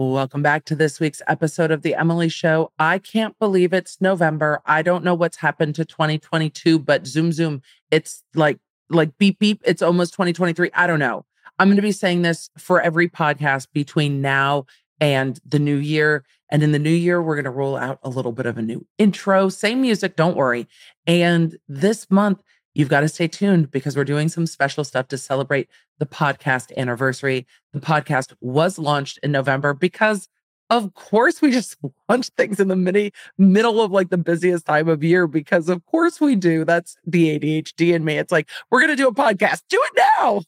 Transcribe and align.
Welcome 0.00 0.40
back 0.40 0.64
to 0.64 0.74
this 0.74 0.98
week's 0.98 1.20
episode 1.26 1.70
of 1.70 1.82
The 1.82 1.94
Emily 1.94 2.30
Show. 2.30 2.72
I 2.78 2.98
can't 2.98 3.38
believe 3.38 3.74
it's 3.74 4.00
November. 4.00 4.62
I 4.64 4.80
don't 4.80 5.04
know 5.04 5.12
what's 5.12 5.36
happened 5.36 5.74
to 5.74 5.84
2022, 5.84 6.78
but 6.78 7.06
zoom, 7.06 7.32
zoom, 7.32 7.60
it's 7.90 8.24
like, 8.34 8.58
like 8.88 9.18
beep, 9.18 9.38
beep. 9.38 9.60
It's 9.62 9.82
almost 9.82 10.14
2023. 10.14 10.70
I 10.72 10.86
don't 10.86 11.00
know. 11.00 11.26
I'm 11.58 11.68
going 11.68 11.76
to 11.76 11.82
be 11.82 11.92
saying 11.92 12.22
this 12.22 12.48
for 12.56 12.80
every 12.80 13.10
podcast 13.10 13.66
between 13.74 14.22
now 14.22 14.64
and 15.02 15.38
the 15.44 15.58
new 15.58 15.76
year. 15.76 16.24
And 16.50 16.62
in 16.62 16.72
the 16.72 16.78
new 16.78 16.88
year, 16.88 17.20
we're 17.20 17.36
going 17.36 17.44
to 17.44 17.50
roll 17.50 17.76
out 17.76 17.98
a 18.02 18.08
little 18.08 18.32
bit 18.32 18.46
of 18.46 18.56
a 18.56 18.62
new 18.62 18.86
intro, 18.96 19.50
same 19.50 19.82
music, 19.82 20.16
don't 20.16 20.34
worry. 20.34 20.66
And 21.06 21.58
this 21.68 22.10
month, 22.10 22.42
You've 22.80 22.88
got 22.88 23.00
to 23.00 23.08
stay 23.08 23.28
tuned 23.28 23.70
because 23.70 23.94
we're 23.94 24.04
doing 24.04 24.30
some 24.30 24.46
special 24.46 24.84
stuff 24.84 25.06
to 25.08 25.18
celebrate 25.18 25.68
the 25.98 26.06
podcast 26.06 26.74
anniversary. 26.78 27.46
The 27.74 27.78
podcast 27.78 28.32
was 28.40 28.78
launched 28.78 29.18
in 29.22 29.32
November 29.32 29.74
because 29.74 30.30
of 30.70 30.94
course 30.94 31.42
we 31.42 31.50
just 31.50 31.76
launch 32.08 32.30
things 32.38 32.58
in 32.58 32.68
the 32.68 32.76
mini 32.76 33.12
middle 33.36 33.82
of 33.82 33.90
like 33.90 34.08
the 34.08 34.16
busiest 34.16 34.64
time 34.64 34.88
of 34.88 35.04
year 35.04 35.26
because 35.26 35.68
of 35.68 35.84
course 35.84 36.22
we 36.22 36.36
do. 36.36 36.64
That's 36.64 36.96
the 37.04 37.38
ADHD 37.38 37.92
in 37.92 38.02
me. 38.02 38.16
It's 38.16 38.32
like, 38.32 38.48
we're 38.70 38.80
going 38.80 38.88
to 38.88 38.96
do 38.96 39.08
a 39.08 39.14
podcast. 39.14 39.60
Do 39.68 39.78
it 39.78 40.02
now. 40.18 40.40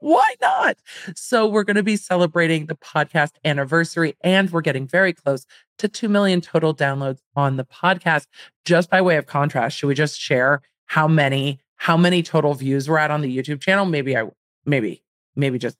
Why 0.00 0.34
not? 0.40 0.76
So 1.14 1.46
we're 1.46 1.62
going 1.62 1.76
to 1.76 1.84
be 1.84 1.94
celebrating 1.94 2.66
the 2.66 2.74
podcast 2.74 3.34
anniversary 3.44 4.16
and 4.22 4.50
we're 4.50 4.60
getting 4.60 4.88
very 4.88 5.12
close 5.12 5.46
to 5.78 5.86
2 5.86 6.08
million 6.08 6.40
total 6.40 6.74
downloads 6.74 7.20
on 7.36 7.58
the 7.58 7.64
podcast. 7.64 8.26
Just 8.64 8.90
by 8.90 9.00
way 9.00 9.18
of 9.18 9.26
contrast, 9.26 9.78
should 9.78 9.86
we 9.86 9.94
just 9.94 10.18
share 10.18 10.62
how 10.90 11.06
many 11.06 11.60
how 11.76 11.96
many 11.96 12.20
total 12.20 12.52
views 12.52 12.88
we're 12.88 12.98
at 12.98 13.12
on 13.12 13.20
the 13.20 13.34
YouTube 13.34 13.60
channel. 13.60 13.86
Maybe 13.86 14.16
I 14.16 14.24
maybe 14.66 15.04
maybe 15.36 15.56
just 15.56 15.76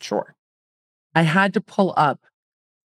sure. 0.00 0.36
I 1.16 1.22
had 1.22 1.52
to 1.54 1.60
pull 1.60 1.92
up 1.96 2.20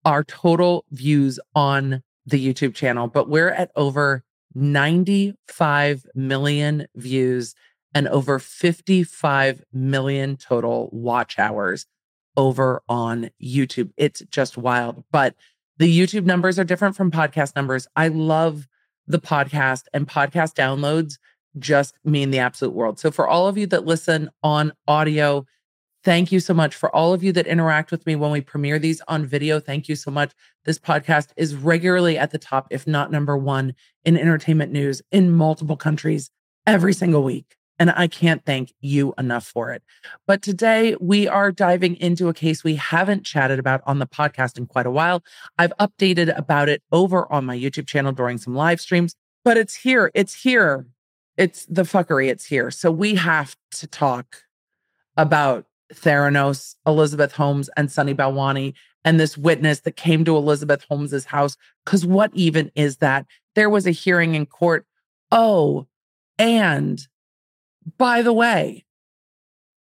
our 0.06 0.24
total 0.24 0.86
views 0.90 1.38
on 1.54 2.02
the 2.24 2.44
YouTube 2.44 2.74
channel, 2.74 3.08
but 3.08 3.28
we're 3.28 3.50
at 3.50 3.70
over 3.76 4.24
95 4.54 6.06
million 6.14 6.86
views 6.96 7.54
and 7.94 8.08
over 8.08 8.38
55 8.38 9.62
million 9.70 10.38
total 10.38 10.88
watch 10.92 11.38
hours 11.38 11.84
over 12.38 12.82
on 12.88 13.28
YouTube. 13.42 13.90
It's 13.98 14.22
just 14.30 14.56
wild. 14.56 15.04
But 15.12 15.34
the 15.76 15.94
YouTube 15.94 16.24
numbers 16.24 16.58
are 16.58 16.64
different 16.64 16.96
from 16.96 17.10
podcast 17.10 17.54
numbers. 17.54 17.86
I 17.94 18.08
love 18.08 18.66
the 19.06 19.20
podcast 19.20 19.82
and 19.92 20.08
podcast 20.08 20.54
downloads 20.54 21.18
just 21.58 21.94
mean 22.04 22.30
the 22.30 22.38
absolute 22.38 22.74
world. 22.74 22.98
So, 22.98 23.10
for 23.10 23.26
all 23.26 23.48
of 23.48 23.58
you 23.58 23.66
that 23.68 23.84
listen 23.84 24.30
on 24.42 24.72
audio, 24.86 25.46
thank 26.04 26.30
you 26.30 26.40
so 26.40 26.54
much. 26.54 26.74
For 26.74 26.94
all 26.94 27.12
of 27.12 27.24
you 27.24 27.32
that 27.32 27.46
interact 27.46 27.90
with 27.90 28.06
me 28.06 28.14
when 28.14 28.30
we 28.30 28.40
premiere 28.40 28.78
these 28.78 29.02
on 29.08 29.26
video, 29.26 29.58
thank 29.58 29.88
you 29.88 29.96
so 29.96 30.10
much. 30.10 30.32
This 30.64 30.78
podcast 30.78 31.30
is 31.36 31.54
regularly 31.54 32.16
at 32.16 32.30
the 32.30 32.38
top, 32.38 32.68
if 32.70 32.86
not 32.86 33.10
number 33.10 33.36
one, 33.36 33.74
in 34.04 34.16
entertainment 34.16 34.72
news 34.72 35.02
in 35.10 35.32
multiple 35.32 35.76
countries 35.76 36.30
every 36.66 36.92
single 36.92 37.24
week. 37.24 37.56
And 37.78 37.90
I 37.90 38.06
can't 38.06 38.44
thank 38.46 38.72
you 38.80 39.14
enough 39.18 39.46
for 39.46 39.70
it. 39.72 39.82
But 40.26 40.42
today 40.42 40.96
we 41.00 41.28
are 41.28 41.52
diving 41.52 41.96
into 41.96 42.28
a 42.28 42.34
case 42.34 42.64
we 42.64 42.76
haven't 42.76 43.24
chatted 43.26 43.58
about 43.58 43.82
on 43.84 43.98
the 43.98 44.06
podcast 44.06 44.56
in 44.56 44.66
quite 44.66 44.86
a 44.86 44.90
while. 44.90 45.22
I've 45.58 45.74
updated 45.78 46.36
about 46.38 46.68
it 46.68 46.82
over 46.92 47.30
on 47.30 47.44
my 47.44 47.56
YouTube 47.56 47.86
channel 47.86 48.12
during 48.12 48.38
some 48.38 48.54
live 48.54 48.80
streams, 48.80 49.14
but 49.44 49.56
it's 49.56 49.74
here. 49.74 50.10
It's 50.14 50.34
here 50.42 50.86
it's 51.36 51.66
the 51.66 51.82
fuckery. 51.82 52.28
It's 52.28 52.46
here. 52.46 52.70
So 52.70 52.90
we 52.90 53.14
have 53.16 53.56
to 53.72 53.86
talk 53.86 54.42
about 55.16 55.66
Theranos, 55.92 56.74
Elizabeth 56.86 57.32
Holmes, 57.32 57.70
and 57.76 57.90
Sunny 57.90 58.14
Balwani, 58.14 58.74
and 59.04 59.20
this 59.20 59.38
witness 59.38 59.80
that 59.80 59.96
came 59.96 60.24
to 60.24 60.36
Elizabeth 60.36 60.84
Holmes's 60.88 61.26
house. 61.26 61.56
Because 61.84 62.04
what 62.04 62.30
even 62.34 62.70
is 62.74 62.98
that? 62.98 63.26
There 63.54 63.70
was 63.70 63.86
a 63.86 63.92
hearing 63.92 64.34
in 64.34 64.46
court. 64.46 64.86
Oh, 65.30 65.86
and 66.38 67.06
by 67.98 68.22
the 68.22 68.32
way, 68.32 68.84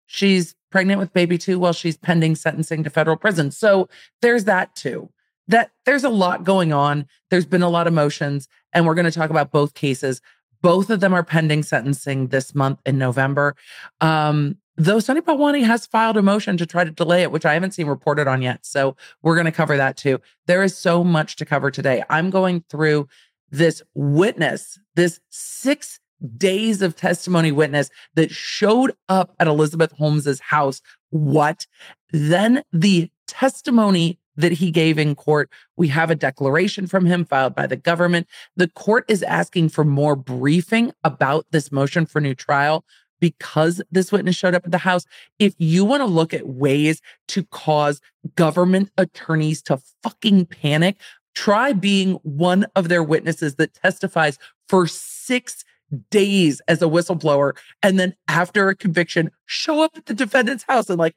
she's 0.07 0.56
pregnant 0.72 1.00
with 1.00 1.13
baby 1.13 1.38
two 1.38 1.59
while 1.59 1.73
she's 1.73 1.97
pending 1.97 2.35
sentencing 2.35 2.84
to 2.84 2.90
federal 2.90 3.16
prison. 3.16 3.51
So 3.51 3.88
there's 4.22 4.46
that 4.46 4.75
too. 4.75 5.09
That 5.47 5.72
there's 5.85 6.03
a 6.03 6.09
lot 6.09 6.44
going 6.44 6.73
on. 6.73 7.06
There's 7.29 7.46
been 7.46 7.62
a 7.62 7.69
lot 7.69 7.85
of 7.85 7.94
motions, 7.94 8.47
and 8.73 8.85
we're 8.85 8.96
going 8.96 9.06
to 9.06 9.12
talk 9.12 9.29
about 9.29 9.51
both 9.51 9.73
cases. 9.73 10.22
Both 10.63 10.90
of 10.90 11.01
them 11.01 11.13
are 11.13 11.24
pending 11.24 11.62
sentencing 11.62 12.29
this 12.29 12.56
month 12.56 12.79
in 12.85 12.97
November. 12.97 13.56
Um, 14.01 14.57
though 14.78 15.00
Sunny 15.00 15.22
Balwani 15.22 15.63
has 15.63 15.85
filed 15.85 16.18
a 16.18 16.24
motion 16.24 16.57
to 16.57 16.66
try 16.66 16.84
to 16.84 16.90
delay 16.90 17.22
it, 17.22 17.31
which 17.31 17.46
I 17.46 17.53
haven't 17.53 17.75
seen 17.75 17.85
reported 17.85 18.28
on 18.28 18.41
yet. 18.41 18.66
So 18.66 18.96
we're 19.22 19.35
going 19.35 19.46
to 19.46 19.52
cover 19.52 19.78
that 19.78 19.97
too. 19.97 20.19
There 20.47 20.63
is 20.63 20.75
so 20.75 21.03
much 21.03 21.35
to 21.35 21.46
cover 21.46 21.69
today. 21.69 22.03
I'm 22.09 22.31
going 22.31 22.63
through 22.69 23.07
this 23.52 23.84
witness, 23.94 24.79
this 24.96 25.19
six 25.29 26.00
days 26.38 26.81
of 26.81 26.96
testimony 26.96 27.52
witness 27.52 27.90
that 28.16 28.31
showed 28.31 28.94
up 29.09 29.35
at 29.40 29.47
Elizabeth 29.47 29.91
Holmes's 29.91 30.40
house. 30.40 30.81
What? 31.09 31.68
Then 32.12 32.63
the 32.72 33.12
testimony 33.28 34.19
that 34.35 34.53
he 34.53 34.71
gave 34.71 34.97
in 34.97 35.16
court. 35.16 35.49
We 35.77 35.88
have 35.89 36.09
a 36.09 36.16
declaration 36.16 36.88
from 36.88 37.05
him 37.05 37.25
filed 37.25 37.55
by 37.55 37.67
the 37.67 37.75
government. 37.75 38.27
The 38.55 38.69
court 38.69 39.05
is 39.07 39.23
asking 39.23 39.69
for 39.69 39.83
more 39.83 40.16
briefing 40.16 40.91
about 41.03 41.45
this 41.51 41.71
motion 41.71 42.05
for 42.05 42.19
new 42.21 42.35
trial 42.35 42.83
because 43.19 43.81
this 43.89 44.11
witness 44.11 44.35
showed 44.35 44.53
up 44.53 44.66
at 44.66 44.72
the 44.72 44.77
house. 44.77 45.05
If 45.39 45.53
you 45.57 45.85
want 45.85 46.01
to 46.01 46.05
look 46.05 46.33
at 46.33 46.47
ways 46.47 47.01
to 47.29 47.43
cause 47.45 48.01
government 48.35 48.91
attorneys 48.97 49.61
to 49.63 49.79
fucking 50.01 50.47
panic, 50.47 50.97
try 51.33 51.72
being 51.73 52.13
one 52.23 52.66
of 52.75 52.89
their 52.89 53.03
witnesses 53.03 53.55
that 53.55 53.73
testifies 53.75 54.38
for 54.67 54.88
six 54.88 55.63
days 56.09 56.61
as 56.67 56.81
a 56.81 56.85
whistleblower. 56.85 57.53
And 57.81 57.99
then 57.99 58.16
after 58.27 58.67
a 58.69 58.75
conviction, 58.75 59.31
show 59.45 59.81
up 59.81 59.91
at 59.95 60.05
the 60.05 60.13
defendant's 60.13 60.66
house 60.67 60.89
and 60.89 60.99
like, 60.99 61.16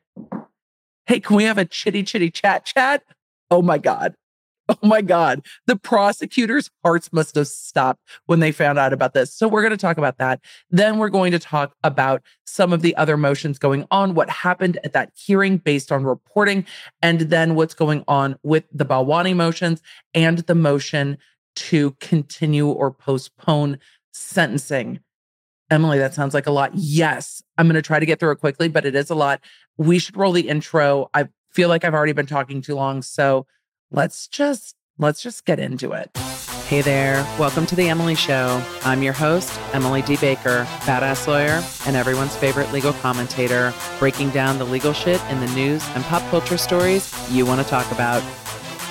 Hey, 1.06 1.21
can 1.21 1.37
we 1.37 1.44
have 1.44 1.59
a 1.59 1.65
chitty 1.65 2.03
chitty 2.03 2.31
chat 2.31 2.65
chat? 2.65 3.03
Oh 3.50 3.62
my 3.62 3.78
God. 3.78 4.15
Oh 4.69 4.89
my 4.89 5.00
God. 5.00 5.47
The 5.69 5.77
prosecutors' 5.77 6.71
hearts 6.83 7.12
must 7.12 7.37
have 7.37 7.47
stopped 7.47 8.00
when 8.27 8.41
they 8.41 8.50
found 8.50 8.81
out 8.81 8.93
about 8.93 9.15
this. 9.15 9.33
So, 9.33 9.47
we're 9.47 9.62
going 9.62 9.71
to 9.71 9.77
talk 9.77 9.97
about 9.97 10.19
that. 10.19 10.41
Then, 10.71 10.99
we're 10.99 11.09
going 11.09 11.31
to 11.31 11.39
talk 11.39 11.72
about 11.84 12.21
some 12.47 12.72
of 12.72 12.83
the 12.83 12.97
other 12.97 13.17
motions 13.17 13.61
going 13.61 13.87
on, 13.93 14.15
what 14.15 14.28
happened 14.28 14.81
at 14.83 14.93
that 14.93 15.12
hearing 15.15 15.59
based 15.59 15.93
on 15.93 16.03
reporting, 16.03 16.67
and 17.00 17.21
then 17.21 17.55
what's 17.55 17.75
going 17.75 18.03
on 18.09 18.34
with 18.43 18.65
the 18.73 18.84
Balwani 18.84 19.37
motions 19.37 19.83
and 20.15 20.38
the 20.38 20.56
motion 20.56 21.17
to 21.55 21.93
continue 22.00 22.67
or 22.67 22.91
postpone 22.91 23.78
sentencing. 24.12 24.99
Emily, 25.69 25.99
that 25.99 26.15
sounds 26.15 26.32
like 26.32 26.47
a 26.47 26.53
lot. 26.53 26.71
Yes, 26.75 27.43
I'm 27.59 27.66
going 27.66 27.75
to 27.75 27.82
try 27.82 27.99
to 27.99 28.06
get 28.06 28.21
through 28.21 28.31
it 28.31 28.37
quickly, 28.37 28.69
but 28.69 28.84
it 28.84 28.94
is 28.94 29.10
a 29.10 29.16
lot. 29.16 29.41
We 29.77 29.99
should 29.99 30.16
roll 30.16 30.31
the 30.31 30.49
intro. 30.49 31.10
I 31.12 31.28
feel 31.50 31.69
like 31.69 31.84
I've 31.84 31.94
already 31.94 32.12
been 32.12 32.27
talking 32.27 32.62
too 32.62 32.77
long, 32.77 33.03
so 33.03 33.47
let's 33.91 34.28
just 34.28 34.76
let's 34.99 35.22
just 35.22 35.44
get 35.44 35.59
into 35.59 35.93
it. 35.93 36.16
Hey 36.69 36.82
there, 36.82 37.25
welcome 37.38 37.66
to 37.66 37.75
the 37.75 37.88
Emily 37.88 38.15
Show. 38.15 38.62
I'm 38.84 39.03
your 39.03 39.12
host, 39.12 39.59
Emily 39.72 40.03
D. 40.03 40.16
Baker, 40.16 40.65
badass 40.81 41.26
lawyer 41.26 41.62
and 41.87 41.97
everyone's 41.97 42.37
favorite 42.37 42.72
legal 42.72 42.93
commentator, 42.94 43.75
breaking 43.99 44.31
down 44.31 44.59
the 44.59 44.65
legal 44.65 44.93
shit 44.93 45.21
in 45.31 45.41
the 45.41 45.53
news 45.55 45.84
and 45.94 46.05
pop 46.05 46.22
culture 46.31 46.59
stories 46.59 47.12
you 47.31 47.44
want 47.44 47.60
to 47.60 47.69
talk 47.69 47.91
about. 47.91 48.22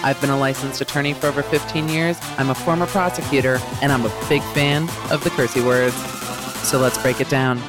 I've 0.03 0.19
been 0.22 0.30
a 0.30 0.38
licensed 0.38 0.81
attorney 0.81 1.14
for 1.14 1.28
over 1.28 1.41
15 1.41 1.88
years. 1.90 2.18
I'm 2.38 2.50
a 2.50 2.56
former 2.56 2.85
prosecutor, 2.85 3.59
and 3.81 3.91
I'm 3.91 4.06
a 4.06 4.25
big 4.30 4.44
fan 4.53 4.84
of 5.09 5.24
the 5.24 5.31
cursey 5.31 5.66
words. 5.66 5.96
So 6.66 6.80
let's 6.80 6.98
break 6.98 7.22
it 7.22 7.30
down. 7.30 7.59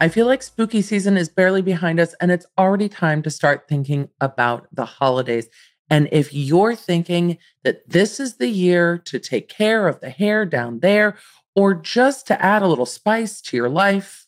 I 0.00 0.08
feel 0.08 0.26
like 0.26 0.42
spooky 0.42 0.82
season 0.82 1.16
is 1.16 1.28
barely 1.28 1.62
behind 1.62 2.00
us 2.00 2.14
and 2.20 2.32
it's 2.32 2.46
already 2.58 2.88
time 2.88 3.22
to 3.22 3.30
start 3.30 3.68
thinking 3.68 4.08
about 4.20 4.66
the 4.72 4.84
holidays. 4.84 5.48
And 5.88 6.08
if 6.10 6.34
you're 6.34 6.74
thinking 6.74 7.38
that 7.62 7.88
this 7.88 8.18
is 8.18 8.36
the 8.36 8.48
year 8.48 8.98
to 8.98 9.20
take 9.20 9.48
care 9.48 9.86
of 9.86 10.00
the 10.00 10.10
hair 10.10 10.44
down 10.44 10.80
there, 10.80 11.16
or 11.54 11.74
just 11.74 12.26
to 12.26 12.44
add 12.44 12.62
a 12.62 12.66
little 12.66 12.86
spice 12.86 13.40
to 13.42 13.56
your 13.56 13.68
life 13.68 14.26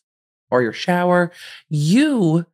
or 0.50 0.62
your 0.62 0.72
shower, 0.72 1.32
you 1.68 2.46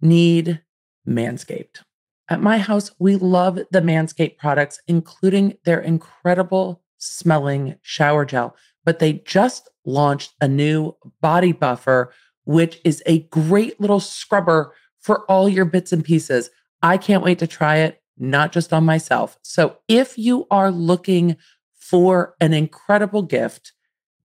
need 0.00 0.62
Manscaped. 1.06 1.82
At 2.28 2.40
my 2.40 2.58
house, 2.58 2.90
we 2.98 3.16
love 3.16 3.58
the 3.70 3.80
Manscaped 3.80 4.38
products, 4.38 4.80
including 4.86 5.58
their 5.64 5.80
incredible 5.80 6.82
smelling 6.98 7.76
shower 7.82 8.24
gel. 8.24 8.56
But 8.84 8.98
they 8.98 9.14
just 9.14 9.68
launched 9.84 10.32
a 10.40 10.48
new 10.48 10.96
body 11.20 11.52
buffer, 11.52 12.12
which 12.44 12.80
is 12.84 13.02
a 13.06 13.20
great 13.24 13.80
little 13.80 14.00
scrubber 14.00 14.74
for 15.00 15.30
all 15.30 15.48
your 15.48 15.66
bits 15.66 15.92
and 15.92 16.04
pieces. 16.04 16.50
I 16.82 16.96
can't 16.96 17.22
wait 17.22 17.38
to 17.40 17.46
try 17.46 17.76
it, 17.76 18.02
not 18.18 18.52
just 18.52 18.72
on 18.72 18.84
myself. 18.84 19.38
So 19.42 19.78
if 19.88 20.16
you 20.16 20.46
are 20.50 20.70
looking 20.70 21.36
for 21.74 22.34
an 22.40 22.54
incredible 22.54 23.22
gift, 23.22 23.72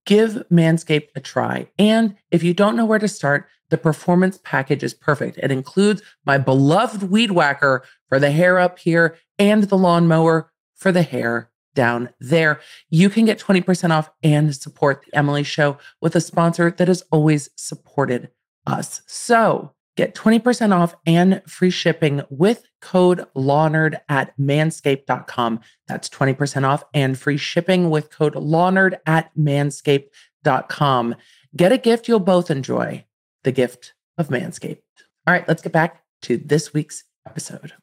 Give 0.10 0.44
Manscaped 0.52 1.10
a 1.16 1.20
try. 1.20 1.68
And 1.78 2.16
if 2.32 2.42
you 2.42 2.56
don't 2.56 2.76
know 2.76 2.86
where 2.86 2.98
to 2.98 3.08
start, 3.08 3.48
the 3.70 3.78
performance 3.78 4.40
package 4.44 4.84
is 4.84 4.94
perfect. 4.94 5.38
It 5.38 5.52
includes 5.52 6.02
my 6.26 6.38
beloved 6.38 7.04
weed 7.04 7.32
whacker 7.32 7.84
for 8.08 8.20
the 8.20 8.32
hair 8.32 8.60
up 8.60 8.80
here 8.80 9.18
and 9.38 9.64
the 9.64 9.78
lawnmower 9.78 10.52
for 10.76 10.92
the 10.92 11.04
hair 11.04 11.50
down 11.76 12.10
there. 12.20 12.60
You 12.90 13.10
can 13.10 13.26
get 13.26 13.40
20% 13.40 13.92
off 13.92 14.10
and 14.24 14.56
support 14.56 15.06
the 15.06 15.18
Emily 15.18 15.44
Show 15.44 15.78
with 16.02 16.16
a 16.16 16.22
sponsor 16.22 16.72
that 16.72 16.88
has 16.88 17.04
always 17.12 17.50
supported 17.56 18.30
us. 18.66 19.02
So 19.08 19.74
get 19.96 20.16
20% 20.16 20.74
off 20.74 20.96
and 21.06 21.42
free 21.46 21.70
shipping 21.70 22.22
with 22.30 22.64
code 22.82 23.26
LAWNERD 23.36 24.00
at 24.10 24.38
manscaped.com. 24.38 25.60
That's 25.88 26.10
20% 26.10 26.68
off 26.68 26.84
and 26.94 27.18
free 27.18 27.38
shipping 27.38 27.90
with 27.90 28.10
code 28.10 28.34
LAWNERD 28.34 29.00
at 29.06 29.32
manscaped.com. 29.38 31.16
Get 31.56 31.72
a 31.72 31.78
gift 31.78 32.08
you'll 32.08 32.20
both 32.20 32.52
enjoy 32.52 33.06
the 33.44 33.52
gift 33.52 33.94
of 34.18 34.30
Manscaped. 34.30 34.82
All 35.28 35.34
right, 35.34 35.48
let's 35.48 35.62
get 35.62 35.72
back 35.72 36.04
to 36.24 36.38
this 36.38 36.74
week's 36.74 37.04
episode. 37.26 37.74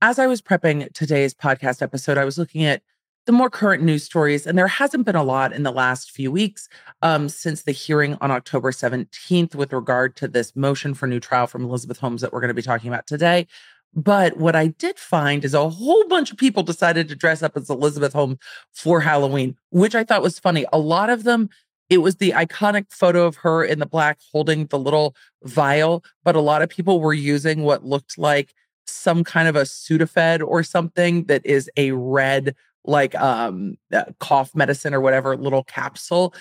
As 0.00 0.18
I 0.18 0.26
was 0.26 0.42
prepping 0.42 0.92
today's 0.92 1.34
podcast 1.34 1.80
episode, 1.80 2.18
I 2.18 2.24
was 2.24 2.38
looking 2.38 2.64
at 2.64 2.82
the 3.26 3.32
more 3.32 3.48
current 3.48 3.84
news 3.84 4.02
stories, 4.02 4.46
and 4.46 4.58
there 4.58 4.66
hasn't 4.66 5.06
been 5.06 5.14
a 5.14 5.22
lot 5.22 5.52
in 5.52 5.62
the 5.62 5.70
last 5.70 6.10
few 6.10 6.32
weeks 6.32 6.68
um, 7.02 7.28
since 7.28 7.62
the 7.62 7.72
hearing 7.72 8.18
on 8.20 8.32
October 8.32 8.72
17th 8.72 9.54
with 9.54 9.72
regard 9.72 10.16
to 10.16 10.26
this 10.26 10.56
motion 10.56 10.92
for 10.92 11.06
new 11.06 11.20
trial 11.20 11.46
from 11.46 11.64
Elizabeth 11.64 11.98
Holmes 11.98 12.20
that 12.20 12.32
we're 12.32 12.40
going 12.40 12.48
to 12.48 12.54
be 12.54 12.62
talking 12.62 12.88
about 12.88 13.06
today. 13.06 13.46
But 13.94 14.38
what 14.38 14.56
I 14.56 14.68
did 14.68 14.98
find 14.98 15.44
is 15.44 15.54
a 15.54 15.68
whole 15.68 16.08
bunch 16.08 16.32
of 16.32 16.38
people 16.38 16.62
decided 16.62 17.08
to 17.08 17.14
dress 17.14 17.42
up 17.42 17.56
as 17.56 17.68
Elizabeth 17.68 18.14
Holmes 18.14 18.38
for 18.72 19.00
Halloween, 19.00 19.56
which 19.70 19.94
I 19.94 20.02
thought 20.02 20.22
was 20.22 20.38
funny. 20.38 20.64
A 20.72 20.78
lot 20.78 21.10
of 21.10 21.24
them, 21.24 21.50
it 21.92 21.98
was 21.98 22.16
the 22.16 22.30
iconic 22.30 22.90
photo 22.90 23.26
of 23.26 23.36
her 23.36 23.62
in 23.62 23.78
the 23.78 23.84
black 23.84 24.18
holding 24.32 24.64
the 24.68 24.78
little 24.78 25.14
vial, 25.42 26.02
but 26.24 26.34
a 26.34 26.40
lot 26.40 26.62
of 26.62 26.70
people 26.70 27.00
were 27.02 27.12
using 27.12 27.64
what 27.64 27.84
looked 27.84 28.16
like 28.16 28.54
some 28.86 29.22
kind 29.22 29.46
of 29.46 29.56
a 29.56 29.64
Sudafed 29.64 30.42
or 30.42 30.62
something 30.62 31.24
that 31.24 31.44
is 31.44 31.70
a 31.76 31.92
red 31.92 32.56
like 32.84 33.14
um 33.16 33.76
uh, 33.92 34.04
cough 34.20 34.54
medicine 34.54 34.94
or 34.94 35.02
whatever 35.02 35.36
little 35.36 35.64
capsule. 35.64 36.34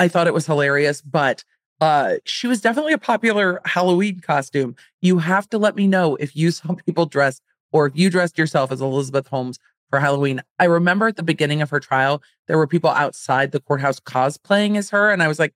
I 0.00 0.08
thought 0.08 0.26
it 0.26 0.32
was 0.32 0.46
hilarious, 0.46 1.02
but 1.02 1.44
uh 1.82 2.14
she 2.24 2.46
was 2.46 2.62
definitely 2.62 2.94
a 2.94 2.98
popular 2.98 3.60
Halloween 3.66 4.20
costume. 4.20 4.74
You 5.02 5.18
have 5.18 5.50
to 5.50 5.58
let 5.58 5.76
me 5.76 5.86
know 5.86 6.16
if 6.16 6.34
you 6.34 6.50
saw 6.50 6.72
people 6.86 7.04
dressed 7.04 7.42
or 7.72 7.86
if 7.86 7.92
you 7.94 8.08
dressed 8.08 8.38
yourself 8.38 8.72
as 8.72 8.80
Elizabeth 8.80 9.28
Holmes 9.28 9.58
for 9.94 10.00
Halloween. 10.00 10.42
I 10.58 10.64
remember 10.64 11.06
at 11.06 11.14
the 11.14 11.22
beginning 11.22 11.62
of 11.62 11.70
her 11.70 11.78
trial, 11.78 12.20
there 12.48 12.58
were 12.58 12.66
people 12.66 12.90
outside 12.90 13.52
the 13.52 13.60
courthouse 13.60 14.00
cosplaying 14.00 14.76
as 14.76 14.90
her 14.90 15.12
and 15.12 15.22
I 15.22 15.28
was 15.28 15.38
like, 15.38 15.54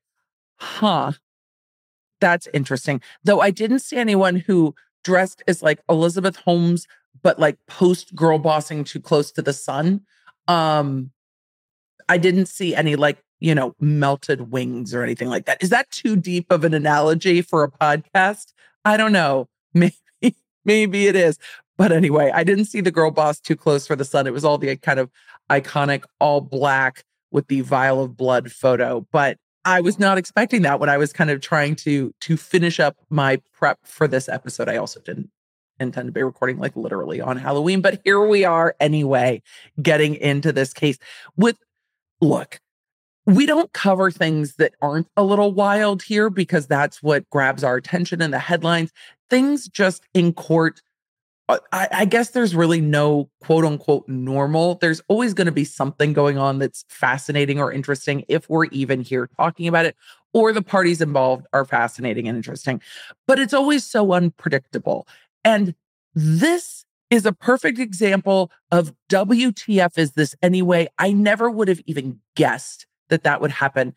"Huh. 0.61 1.13
That's 2.21 2.47
interesting." 2.55 3.01
Though 3.25 3.41
I 3.41 3.51
didn't 3.51 3.81
see 3.81 3.97
anyone 3.97 4.37
who 4.37 4.77
dressed 5.03 5.43
as 5.49 5.61
like 5.61 5.81
Elizabeth 5.89 6.37
Holmes 6.37 6.87
but 7.21 7.41
like 7.41 7.59
post 7.67 8.15
girl 8.15 8.39
bossing 8.39 8.85
too 8.85 9.01
close 9.01 9.33
to 9.33 9.43
the 9.43 9.53
sun 9.53 10.03
um, 10.47 11.11
I 12.09 12.17
didn't 12.17 12.47
see 12.47 12.77
any 12.77 12.95
like, 12.95 13.19
you 13.41 13.57
know, 13.57 13.75
melted 13.81 14.53
wings 14.53 14.95
or 14.95 15.03
anything 15.03 15.29
like 15.29 15.47
that. 15.47 15.61
Is 15.61 15.71
that 15.71 15.91
too 15.91 16.15
deep 16.15 16.53
of 16.53 16.63
an 16.63 16.75
analogy 16.75 17.43
for 17.43 17.65
a 17.65 17.71
podcast? 17.71 18.53
I 18.85 18.97
don't 18.97 19.13
know. 19.13 19.49
Maybe, 19.75 20.37
maybe 20.65 21.07
it 21.07 21.17
is. 21.17 21.39
But 21.79 21.93
anyway, 21.93 22.31
I 22.35 22.45
didn't 22.45 22.67
see 22.67 22.81
the 22.81 22.91
girl 22.91 23.11
boss 23.11 23.41
too 23.41 23.57
close 23.57 23.87
for 23.87 23.97
the 23.97 24.05
sun. 24.05 24.27
It 24.27 24.33
was 24.33 24.45
all 24.45 24.59
the 24.59 24.77
kind 24.77 24.99
of 24.99 25.11
iconic 25.49 26.03
all 26.21 26.41
black 26.41 27.05
with 27.31 27.47
the 27.47 27.61
vial 27.63 28.03
of 28.03 28.17
blood 28.17 28.51
photo. 28.53 29.07
But 29.13 29.39
I 29.65 29.81
was 29.81 29.99
not 29.99 30.19
expecting 30.19 30.63
that 30.63 30.81
when 30.81 30.89
I 30.89 30.99
was 30.99 31.13
kind 31.13 31.31
of 31.31 31.41
trying 31.41 31.77
to 31.77 32.13
to 32.21 32.37
finish 32.37 32.81
up 32.81 32.97
my 33.11 33.41
prep 33.53 33.79
for 33.85 34.09
this 34.09 34.29
episode. 34.29 34.69
I 34.69 34.77
also 34.77 35.01
didn't 35.01 35.31
intend 35.81 36.09
to 36.09 36.13
be 36.13 36.23
recording 36.23 36.59
like 36.59 36.75
literally 36.77 37.21
on 37.21 37.37
Halloween, 37.37 37.81
but 37.81 38.01
here 38.05 38.27
we 38.27 38.45
are 38.45 38.75
anyway, 38.81 39.43
getting 39.81 40.17
into 40.17 40.53
this 40.53 40.73
case 40.73 40.99
with 41.37 41.57
look, 42.21 42.61
we 43.27 43.47
don't 43.47 43.73
cover 43.73 44.11
things 44.11 44.57
that 44.57 44.73
aren't 44.81 45.09
a 45.17 45.23
little 45.23 45.53
wild 45.53 46.03
here 46.03 46.31
because 46.31 46.67
that's 46.67 47.03
what 47.03 47.29
grabs 47.31 47.63
our 47.63 47.77
attention 47.77 48.23
in 48.23 48.31
the 48.31 48.39
headlines. 48.39 48.91
Things 49.29 49.69
just 49.69 50.03
in 50.15 50.33
court. 50.33 50.81
Uh, 51.49 51.59
I, 51.73 51.89
I 51.91 52.05
guess 52.05 52.31
there's 52.31 52.55
really 52.55 52.81
no 52.81 53.31
quote 53.41 53.65
unquote 53.65 54.07
normal. 54.09 54.75
There's 54.77 55.01
always 55.09 55.35
going 55.35 55.47
to 55.47 55.53
be 55.53 55.65
something 55.65 56.13
going 56.13 56.37
on 56.39 56.59
that's 56.59 56.85
fascinating 56.89 57.59
or 57.59 57.73
interesting 57.73 58.25
if 58.29 58.49
we're 58.51 58.67
even 58.67 59.01
here 59.01 59.29
talking 59.37 59.67
about 59.67 59.87
it, 59.87 59.97
or 60.33 60.53
the 60.53 60.63
parties 60.63 61.01
involved 61.01 61.47
are 61.53 61.65
fascinating 61.65 62.29
and 62.29 62.37
interesting. 62.37 62.83
But 63.27 63.39
it's 63.39 63.55
always 63.55 63.85
so 63.85 64.13
unpredictable. 64.13 65.09
And 65.45 65.75
this 66.15 66.85
is 67.11 67.25
a 67.25 67.33
perfect 67.33 67.79
example 67.79 68.51
of 68.71 68.93
WTF 69.09 69.97
is 69.97 70.13
this 70.13 70.35
anyway? 70.43 70.89
I 70.99 71.13
never 71.13 71.51
would 71.51 71.69
have 71.69 71.81
even 71.87 72.21
guessed 72.37 72.87
that 73.09 73.25
that 73.25 73.41
would 73.41 73.51
happen. 73.51 73.95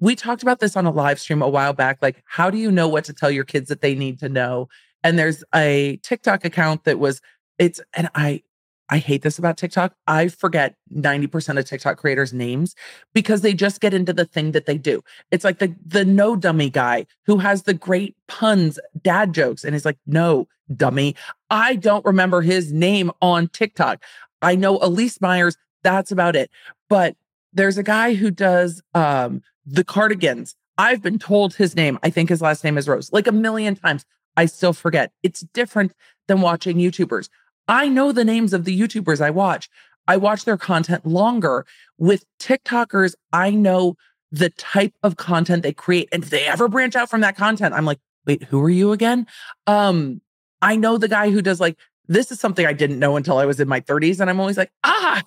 We 0.00 0.14
talked 0.14 0.42
about 0.42 0.60
this 0.60 0.76
on 0.76 0.86
a 0.86 0.90
live 0.90 1.20
stream 1.20 1.42
a 1.42 1.48
while 1.48 1.72
back. 1.74 1.98
Like, 2.00 2.22
how 2.26 2.48
do 2.50 2.56
you 2.56 2.70
know 2.70 2.88
what 2.88 3.04
to 3.04 3.12
tell 3.12 3.30
your 3.30 3.44
kids 3.44 3.68
that 3.68 3.82
they 3.82 3.94
need 3.94 4.18
to 4.20 4.28
know? 4.28 4.68
And 5.06 5.16
there's 5.16 5.44
a 5.54 6.00
TikTok 6.02 6.44
account 6.44 6.82
that 6.82 6.98
was, 6.98 7.20
it's, 7.60 7.80
and 7.94 8.10
I, 8.16 8.42
I 8.88 8.98
hate 8.98 9.22
this 9.22 9.38
about 9.38 9.56
TikTok. 9.56 9.94
I 10.08 10.26
forget 10.26 10.74
90% 10.92 11.60
of 11.60 11.64
TikTok 11.64 11.96
creators' 11.96 12.32
names 12.32 12.74
because 13.14 13.42
they 13.42 13.54
just 13.54 13.80
get 13.80 13.94
into 13.94 14.12
the 14.12 14.24
thing 14.24 14.50
that 14.50 14.66
they 14.66 14.76
do. 14.76 15.02
It's 15.30 15.44
like 15.44 15.60
the 15.60 15.74
the 15.86 16.04
no 16.04 16.34
dummy 16.34 16.70
guy 16.70 17.06
who 17.24 17.38
has 17.38 17.62
the 17.62 17.74
great 17.74 18.16
puns, 18.26 18.80
dad 19.00 19.32
jokes, 19.32 19.62
and 19.64 19.76
he's 19.76 19.84
like, 19.84 19.98
no, 20.08 20.48
dummy. 20.74 21.14
I 21.50 21.76
don't 21.76 22.04
remember 22.04 22.42
his 22.42 22.72
name 22.72 23.12
on 23.22 23.46
TikTok. 23.48 24.02
I 24.42 24.56
know 24.56 24.78
Elyse 24.80 25.20
Myers, 25.20 25.56
that's 25.84 26.10
about 26.10 26.34
it. 26.34 26.50
But 26.88 27.14
there's 27.52 27.78
a 27.78 27.84
guy 27.84 28.14
who 28.14 28.32
does 28.32 28.82
um 28.94 29.42
the 29.64 29.84
cardigans. 29.84 30.56
I've 30.78 31.00
been 31.00 31.18
told 31.20 31.54
his 31.54 31.76
name. 31.76 31.96
I 32.02 32.10
think 32.10 32.28
his 32.28 32.42
last 32.42 32.64
name 32.64 32.76
is 32.76 32.88
Rose, 32.88 33.12
like 33.12 33.28
a 33.28 33.32
million 33.32 33.76
times. 33.76 34.04
I 34.36 34.46
still 34.46 34.72
forget. 34.72 35.12
It's 35.22 35.40
different 35.40 35.92
than 36.28 36.40
watching 36.40 36.76
YouTubers. 36.76 37.28
I 37.68 37.88
know 37.88 38.12
the 38.12 38.24
names 38.24 38.52
of 38.52 38.64
the 38.64 38.78
YouTubers 38.78 39.20
I 39.20 39.30
watch. 39.30 39.68
I 40.06 40.16
watch 40.16 40.44
their 40.44 40.56
content 40.56 41.06
longer. 41.06 41.66
With 41.98 42.24
TikTokers, 42.38 43.14
I 43.32 43.50
know 43.50 43.96
the 44.30 44.50
type 44.50 44.94
of 45.02 45.16
content 45.16 45.62
they 45.62 45.72
create. 45.72 46.08
And 46.12 46.22
if 46.22 46.30
they 46.30 46.44
ever 46.46 46.68
branch 46.68 46.94
out 46.94 47.10
from 47.10 47.22
that 47.22 47.36
content, 47.36 47.74
I'm 47.74 47.84
like, 47.84 47.98
wait, 48.26 48.44
who 48.44 48.62
are 48.62 48.70
you 48.70 48.92
again? 48.92 49.26
Um, 49.66 50.20
I 50.62 50.76
know 50.76 50.98
the 50.98 51.08
guy 51.08 51.30
who 51.30 51.42
does 51.42 51.60
like, 51.60 51.78
this 52.08 52.30
is 52.30 52.38
something 52.38 52.66
I 52.66 52.72
didn't 52.72 52.98
know 52.98 53.16
until 53.16 53.38
I 53.38 53.46
was 53.46 53.58
in 53.58 53.68
my 53.68 53.80
30s. 53.80 54.20
And 54.20 54.30
I'm 54.30 54.38
always 54.38 54.56
like, 54.56 54.70
ah, 54.84 55.22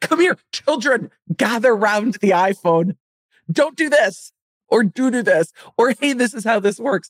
come 0.00 0.20
here, 0.20 0.36
children, 0.52 1.10
gather 1.36 1.74
round 1.74 2.14
the 2.14 2.30
iPhone. 2.30 2.96
Don't 3.50 3.76
do 3.76 3.88
this 3.88 4.32
or 4.74 4.82
do 4.82 5.08
do 5.08 5.22
this 5.22 5.52
or 5.78 5.94
hey, 6.00 6.12
this 6.12 6.34
is 6.34 6.44
how 6.44 6.58
this 6.58 6.80
works. 6.80 7.08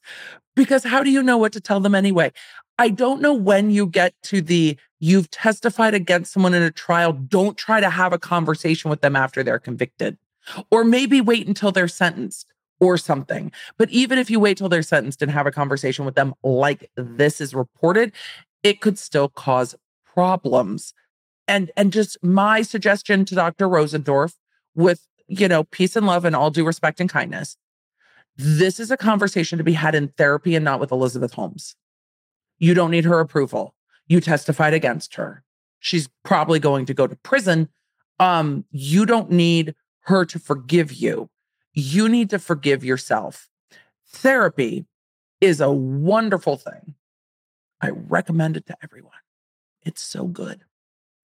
Because 0.55 0.85
how 0.85 1.03
do 1.03 1.11
you 1.11 1.23
know 1.23 1.39
what 1.39 1.55
to 1.55 1.61
tell 1.63 1.81
them 1.81 1.95
anyway? 1.95 2.31
I 2.79 2.91
don't 2.91 3.23
know 3.23 3.33
when 3.33 3.71
you 3.71 3.87
get 3.87 4.15
to 4.25 4.43
the 4.43 4.77
you've 5.01 5.31
testified 5.31 5.95
against 5.95 6.35
someone 6.35 6.53
in 6.53 6.63
a 6.63 6.71
trial. 6.71 7.15
Don't 7.15 7.57
try 7.57 7.81
to 7.81 7.89
have 7.89 8.13
a 8.13 8.19
conversation 8.19 8.91
with 8.91 9.01
them 9.01 9.17
after 9.17 9.43
they're 9.43 9.59
convicted, 9.59 10.19
or 10.71 10.85
maybe 10.85 11.23
wait 11.23 11.47
until 11.47 11.73
they're 11.73 11.89
sentenced 11.89 12.47
or 12.81 12.99
something. 12.99 13.51
But 13.79 13.89
even 13.91 14.19
if 14.19 14.29
you 14.29 14.39
wait 14.39 14.59
till 14.59 14.69
they're 14.69 14.83
sentenced 14.83 15.23
and 15.23 15.31
have 15.31 15.47
a 15.47 15.53
conversation 15.53 16.05
with 16.05 16.17
them 16.17 16.35
like 16.43 16.91
this 16.97 17.41
is 17.41 17.55
reported, 17.55 18.13
it 18.63 18.83
could 18.83 18.99
still 18.99 19.31
cause 19.31 19.75
problems. 20.05 20.93
And 21.49 21.71
and 21.79 21.95
just 21.95 22.23
my 22.23 22.61
suggestion 22.61 23.25
to 23.25 23.35
Dr. 23.35 23.69
Rosendorff 23.69 24.35
with, 24.75 25.07
you 25.29 25.49
know, 25.49 25.65
peace 25.65 25.97
and 25.97 26.07
love 26.07 26.25
and 26.25 26.37
all 26.37 26.51
due 26.51 26.67
respect 26.67 27.01
and 27.01 27.11
kindness. 27.11 27.57
This 28.37 28.81
is 28.81 28.91
a 28.91 28.97
conversation 28.97 29.59
to 29.59 29.65
be 29.65 29.75
had 29.75 29.95
in 29.95 30.09
therapy 30.09 30.55
and 30.55 30.65
not 30.65 30.81
with 30.81 30.93
Elizabeth 30.93 31.35
Holmes. 31.35 31.77
You 32.59 32.75
don't 32.75 32.91
need 32.91 33.05
her 33.05 33.21
approval. 33.21 33.75
You 34.07 34.21
testified 34.21 34.75
against 34.75 35.15
her. 35.15 35.43
She's 35.79 36.09
probably 36.25 36.59
going 36.59 36.87
to 36.87 36.95
go 36.95 37.07
to 37.07 37.17
prison. 37.17 37.69
Um, 38.19 38.65
you 38.71 39.07
don't 39.07 39.31
need 39.31 39.75
her 40.01 40.25
to 40.25 40.39
forgive 40.39 40.93
you. 40.93 41.31
You 41.73 42.09
need 42.09 42.31
to 42.31 42.39
forgive 42.39 42.85
yourself. 42.85 43.49
Therapy 44.07 44.87
is 45.41 45.61
a 45.61 45.71
wonderful 45.71 46.57
thing. 46.57 46.95
I 47.81 47.91
recommend 47.91 48.57
it 48.57 48.67
to 48.67 48.77
everyone. 48.83 49.13
It's 49.83 50.03
so 50.03 50.27
good 50.27 50.65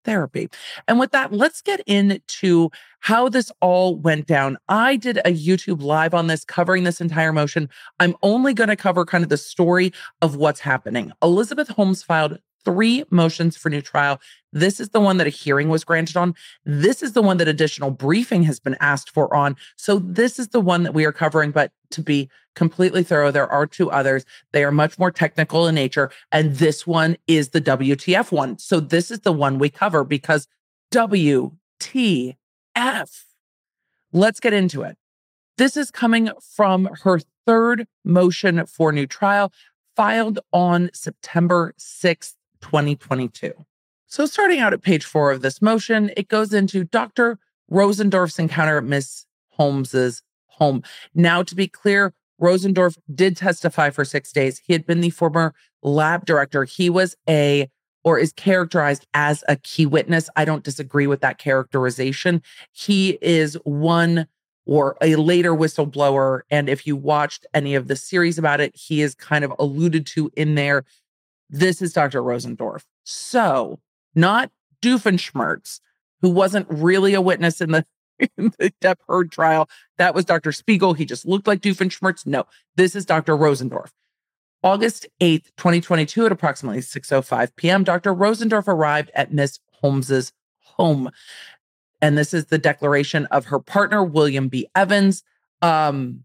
therapy. 0.06 0.48
And 0.88 0.98
with 0.98 1.10
that, 1.10 1.32
let's 1.32 1.60
get 1.60 1.80
into 1.86 2.70
how 3.00 3.28
this 3.28 3.52
all 3.60 3.96
went 3.96 4.26
down. 4.26 4.56
I 4.68 4.96
did 4.96 5.18
a 5.18 5.32
YouTube 5.32 5.82
live 5.82 6.14
on 6.14 6.28
this, 6.28 6.44
covering 6.44 6.84
this 6.84 7.00
entire 7.00 7.32
motion. 7.32 7.68
I'm 8.00 8.16
only 8.22 8.54
going 8.54 8.68
to 8.68 8.76
cover 8.76 9.04
kind 9.04 9.22
of 9.22 9.30
the 9.30 9.36
story 9.36 9.92
of 10.22 10.36
what's 10.36 10.60
happening. 10.60 11.12
Elizabeth 11.22 11.68
Holmes 11.68 12.02
filed 12.02 12.38
three 12.66 13.04
motions 13.10 13.56
for 13.56 13.70
new 13.70 13.80
trial. 13.80 14.20
This 14.52 14.80
is 14.80 14.88
the 14.90 15.00
one 15.00 15.18
that 15.18 15.26
a 15.26 15.30
hearing 15.30 15.68
was 15.68 15.84
granted 15.84 16.16
on. 16.16 16.34
This 16.64 17.00
is 17.00 17.12
the 17.12 17.22
one 17.22 17.36
that 17.36 17.46
additional 17.46 17.92
briefing 17.92 18.42
has 18.42 18.58
been 18.58 18.76
asked 18.80 19.10
for 19.10 19.34
on. 19.34 19.56
So 19.76 20.00
this 20.00 20.38
is 20.40 20.48
the 20.48 20.60
one 20.60 20.82
that 20.82 20.92
we 20.92 21.04
are 21.04 21.12
covering. 21.12 21.52
But 21.52 21.70
to 21.92 22.02
be 22.02 22.28
completely 22.56 23.04
thorough, 23.04 23.30
there 23.30 23.48
are 23.48 23.66
two 23.66 23.88
others. 23.90 24.24
They 24.52 24.64
are 24.64 24.72
much 24.72 24.98
more 24.98 25.12
technical 25.12 25.68
in 25.68 25.76
nature. 25.76 26.10
And 26.32 26.56
this 26.56 26.86
one 26.86 27.16
is 27.28 27.50
the 27.50 27.60
WTF 27.60 28.32
one. 28.32 28.58
So 28.58 28.80
this 28.80 29.12
is 29.12 29.20
the 29.20 29.32
one 29.32 29.58
we 29.58 29.70
cover 29.70 30.02
because 30.02 30.48
WTF. 30.92 31.54
Let's 34.12 34.40
get 34.40 34.52
into 34.52 34.82
it. 34.82 34.98
This 35.56 35.76
is 35.76 35.90
coming 35.92 36.30
from 36.40 36.88
her 37.04 37.20
third 37.46 37.86
motion 38.04 38.66
for 38.66 38.90
new 38.90 39.06
trial 39.06 39.52
filed 39.96 40.38
on 40.52 40.90
September 40.92 41.74
6th, 41.78 42.34
2022. 42.60 43.52
So, 44.06 44.26
starting 44.26 44.60
out 44.60 44.72
at 44.72 44.82
page 44.82 45.04
four 45.04 45.32
of 45.32 45.42
this 45.42 45.60
motion, 45.60 46.10
it 46.16 46.28
goes 46.28 46.52
into 46.52 46.84
Dr. 46.84 47.38
Rosendorff's 47.70 48.38
encounter 48.38 48.78
at 48.78 48.84
Miss 48.84 49.26
Holmes's 49.50 50.22
home. 50.46 50.82
Now, 51.14 51.42
to 51.42 51.54
be 51.54 51.66
clear, 51.66 52.12
Rosendorff 52.40 52.96
did 53.12 53.36
testify 53.36 53.90
for 53.90 54.04
six 54.04 54.32
days. 54.32 54.60
He 54.64 54.72
had 54.72 54.86
been 54.86 55.00
the 55.00 55.10
former 55.10 55.54
lab 55.82 56.24
director. 56.24 56.64
He 56.64 56.90
was 56.90 57.16
a 57.28 57.68
or 58.04 58.20
is 58.20 58.32
characterized 58.32 59.04
as 59.14 59.42
a 59.48 59.56
key 59.56 59.84
witness. 59.84 60.30
I 60.36 60.44
don't 60.44 60.62
disagree 60.62 61.08
with 61.08 61.22
that 61.22 61.38
characterization. 61.38 62.40
He 62.70 63.18
is 63.20 63.54
one 63.64 64.28
or 64.64 64.96
a 65.00 65.16
later 65.16 65.52
whistleblower. 65.52 66.42
And 66.48 66.68
if 66.68 66.86
you 66.86 66.94
watched 66.94 67.46
any 67.52 67.74
of 67.74 67.88
the 67.88 67.96
series 67.96 68.38
about 68.38 68.60
it, 68.60 68.76
he 68.76 69.02
is 69.02 69.16
kind 69.16 69.44
of 69.44 69.52
alluded 69.58 70.06
to 70.08 70.30
in 70.36 70.54
there. 70.54 70.84
This 71.48 71.80
is 71.80 71.92
Dr. 71.92 72.22
Rosendorff. 72.22 72.84
So, 73.04 73.80
not 74.14 74.50
Doofenshmirtz, 74.82 75.80
who 76.22 76.30
wasn't 76.30 76.66
really 76.68 77.14
a 77.14 77.20
witness 77.20 77.60
in 77.60 77.72
the, 77.72 77.86
in 78.36 78.52
the 78.58 78.72
Depp 78.82 78.96
Heard 79.08 79.30
trial. 79.30 79.68
That 79.98 80.14
was 80.14 80.24
Dr. 80.24 80.52
Spiegel. 80.52 80.94
He 80.94 81.04
just 81.04 81.26
looked 81.26 81.46
like 81.46 81.60
Doofenshmirtz. 81.60 82.26
No, 82.26 82.44
this 82.76 82.96
is 82.96 83.04
Dr. 83.04 83.36
Rosendorff. 83.36 83.90
August 84.62 85.06
8th, 85.20 85.50
2022, 85.56 86.26
at 86.26 86.32
approximately 86.32 86.80
6.05 86.80 87.54
p.m., 87.56 87.84
Dr. 87.84 88.12
Rosendorff 88.14 88.66
arrived 88.66 89.10
at 89.14 89.32
Miss 89.32 89.60
Holmes's 89.80 90.32
home 90.60 91.10
and 92.00 92.16
this 92.16 92.34
is 92.34 92.46
the 92.46 92.58
declaration 92.58 93.26
of 93.26 93.46
her 93.46 93.58
partner 93.58 94.04
William 94.04 94.48
B. 94.48 94.68
Evans. 94.74 95.22
Um, 95.62 96.24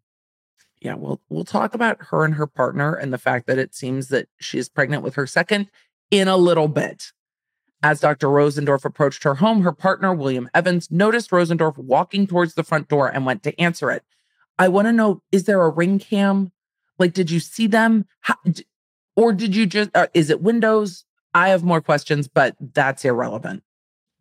yeah, 0.82 0.96
we'll 0.96 1.22
we'll 1.30 1.46
talk 1.46 1.74
about 1.74 1.98
her 2.10 2.26
and 2.26 2.36
her 2.36 2.48
partner 2.48 2.94
and 2.94 3.14
the 3.14 3.20
fact 3.20 3.46
that 3.48 3.60
it 3.60 3.76
seems 3.76 4.08
that 4.08 4.28
she 4.40 4.58
is 4.58 4.68
pregnant 4.68 5.04
with 5.04 5.16
her 5.16 5.28
second 5.28 5.70
in 6.10 6.28
a 6.28 6.38
little 6.38 6.68
bit. 6.68 7.12
As 7.84 8.00
Dr. 8.00 8.28
Rosendorff 8.28 8.86
approached 8.86 9.24
her 9.24 9.36
home, 9.36 9.62
her 9.62 9.72
partner 9.72 10.14
William 10.14 10.50
Evans 10.54 10.90
noticed 10.92 11.32
Rosendorff 11.32 11.78
walking 11.78 12.28
towards 12.28 12.56
the 12.56 12.64
front 12.64 12.88
door 12.88 13.08
and 13.08 13.26
went 13.26 13.44
to 13.44 13.60
answer 13.60 13.90
it. 13.92 14.04
I 14.58 14.68
want 14.68 14.88
to 14.88 14.92
know: 14.92 15.22
Is 15.32 15.46
there 15.46 15.62
a 15.62 15.70
ring 15.70 16.00
cam? 16.00 16.52
Like, 16.98 17.14
did 17.14 17.32
you 17.32 17.40
see 17.40 17.68
them, 17.68 18.06
How, 18.22 18.36
or 19.16 19.34
did 19.34 19.56
you 19.56 19.66
just? 19.66 19.92
Uh, 19.96 20.08
is 20.14 20.30
it 20.30 20.42
windows? 20.42 21.06
I 21.34 21.50
have 21.50 21.64
more 21.64 21.82
questions, 21.82 22.28
but 22.28 22.56
that's 22.60 23.06
irrelevant. 23.06 23.64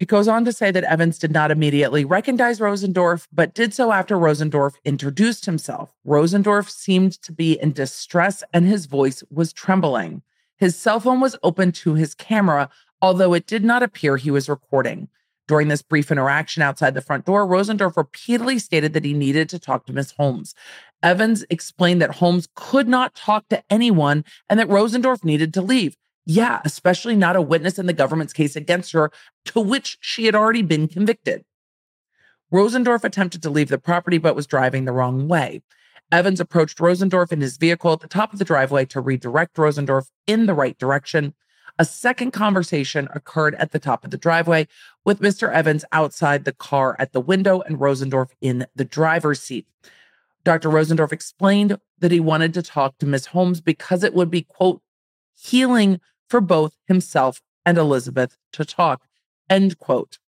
It 0.00 0.08
goes 0.08 0.28
on 0.28 0.46
to 0.46 0.52
say 0.52 0.70
that 0.70 0.84
Evans 0.84 1.18
did 1.18 1.30
not 1.30 1.50
immediately 1.50 2.06
recognize 2.06 2.58
Rosendorff, 2.58 3.28
but 3.30 3.52
did 3.52 3.74
so 3.74 3.92
after 3.92 4.16
Rosendorff 4.16 4.76
introduced 4.82 5.44
himself. 5.44 5.94
Rosendorff 6.06 6.70
seemed 6.70 7.20
to 7.20 7.32
be 7.32 7.60
in 7.60 7.72
distress 7.72 8.42
and 8.54 8.64
his 8.64 8.86
voice 8.86 9.22
was 9.30 9.52
trembling. 9.52 10.22
His 10.56 10.74
cell 10.74 11.00
phone 11.00 11.20
was 11.20 11.36
open 11.42 11.72
to 11.72 11.94
his 11.94 12.14
camera, 12.14 12.70
although 13.02 13.34
it 13.34 13.46
did 13.46 13.62
not 13.62 13.82
appear 13.82 14.16
he 14.16 14.30
was 14.30 14.48
recording. 14.48 15.08
During 15.46 15.68
this 15.68 15.82
brief 15.82 16.10
interaction 16.10 16.62
outside 16.62 16.94
the 16.94 17.02
front 17.02 17.26
door, 17.26 17.46
Rosendorff 17.46 17.98
repeatedly 17.98 18.58
stated 18.58 18.94
that 18.94 19.04
he 19.04 19.12
needed 19.12 19.50
to 19.50 19.58
talk 19.58 19.84
to 19.84 19.92
Miss 19.92 20.12
Holmes. 20.12 20.54
Evans 21.02 21.44
explained 21.50 22.00
that 22.00 22.14
Holmes 22.14 22.48
could 22.54 22.88
not 22.88 23.14
talk 23.14 23.48
to 23.50 23.62
anyone 23.68 24.24
and 24.48 24.58
that 24.58 24.68
Rosendorff 24.68 25.24
needed 25.24 25.52
to 25.54 25.60
leave. 25.60 25.98
Yeah, 26.26 26.60
especially 26.64 27.16
not 27.16 27.36
a 27.36 27.42
witness 27.42 27.78
in 27.78 27.86
the 27.86 27.92
government's 27.92 28.32
case 28.32 28.56
against 28.56 28.92
her, 28.92 29.10
to 29.46 29.60
which 29.60 29.98
she 30.00 30.26
had 30.26 30.34
already 30.34 30.62
been 30.62 30.86
convicted. 30.86 31.44
Rosendorff 32.52 33.04
attempted 33.04 33.42
to 33.42 33.50
leave 33.50 33.68
the 33.68 33.78
property 33.78 34.18
but 34.18 34.36
was 34.36 34.46
driving 34.46 34.84
the 34.84 34.92
wrong 34.92 35.28
way. 35.28 35.62
Evans 36.12 36.40
approached 36.40 36.78
Rosendorff 36.78 37.30
in 37.30 37.40
his 37.40 37.56
vehicle 37.56 37.92
at 37.92 38.00
the 38.00 38.08
top 38.08 38.32
of 38.32 38.38
the 38.38 38.44
driveway 38.44 38.84
to 38.86 39.00
redirect 39.00 39.56
Rosendorff 39.56 40.08
in 40.26 40.46
the 40.46 40.54
right 40.54 40.76
direction. 40.76 41.34
A 41.78 41.84
second 41.84 42.32
conversation 42.32 43.08
occurred 43.14 43.54
at 43.54 43.70
the 43.70 43.78
top 43.78 44.04
of 44.04 44.10
the 44.10 44.18
driveway 44.18 44.66
with 45.04 45.20
Mr. 45.20 45.52
Evans 45.52 45.84
outside 45.92 46.44
the 46.44 46.52
car 46.52 46.96
at 46.98 47.12
the 47.12 47.20
window 47.20 47.60
and 47.60 47.78
Rosendorff 47.78 48.30
in 48.40 48.66
the 48.74 48.84
driver's 48.84 49.40
seat. 49.40 49.66
Dr. 50.42 50.68
Rosendorff 50.68 51.12
explained 51.12 51.78
that 52.00 52.10
he 52.12 52.18
wanted 52.18 52.54
to 52.54 52.62
talk 52.62 52.98
to 52.98 53.06
Miss 53.06 53.26
Holmes 53.26 53.60
because 53.60 54.02
it 54.02 54.14
would 54.14 54.30
be, 54.30 54.42
quote, 54.42 54.82
healing 55.40 56.00
for 56.28 56.40
both 56.40 56.76
himself 56.86 57.40
and 57.64 57.78
Elizabeth 57.78 58.36
to 58.52 58.64
talk. 58.64 59.06
End 59.48 59.78
quote. 59.78 60.18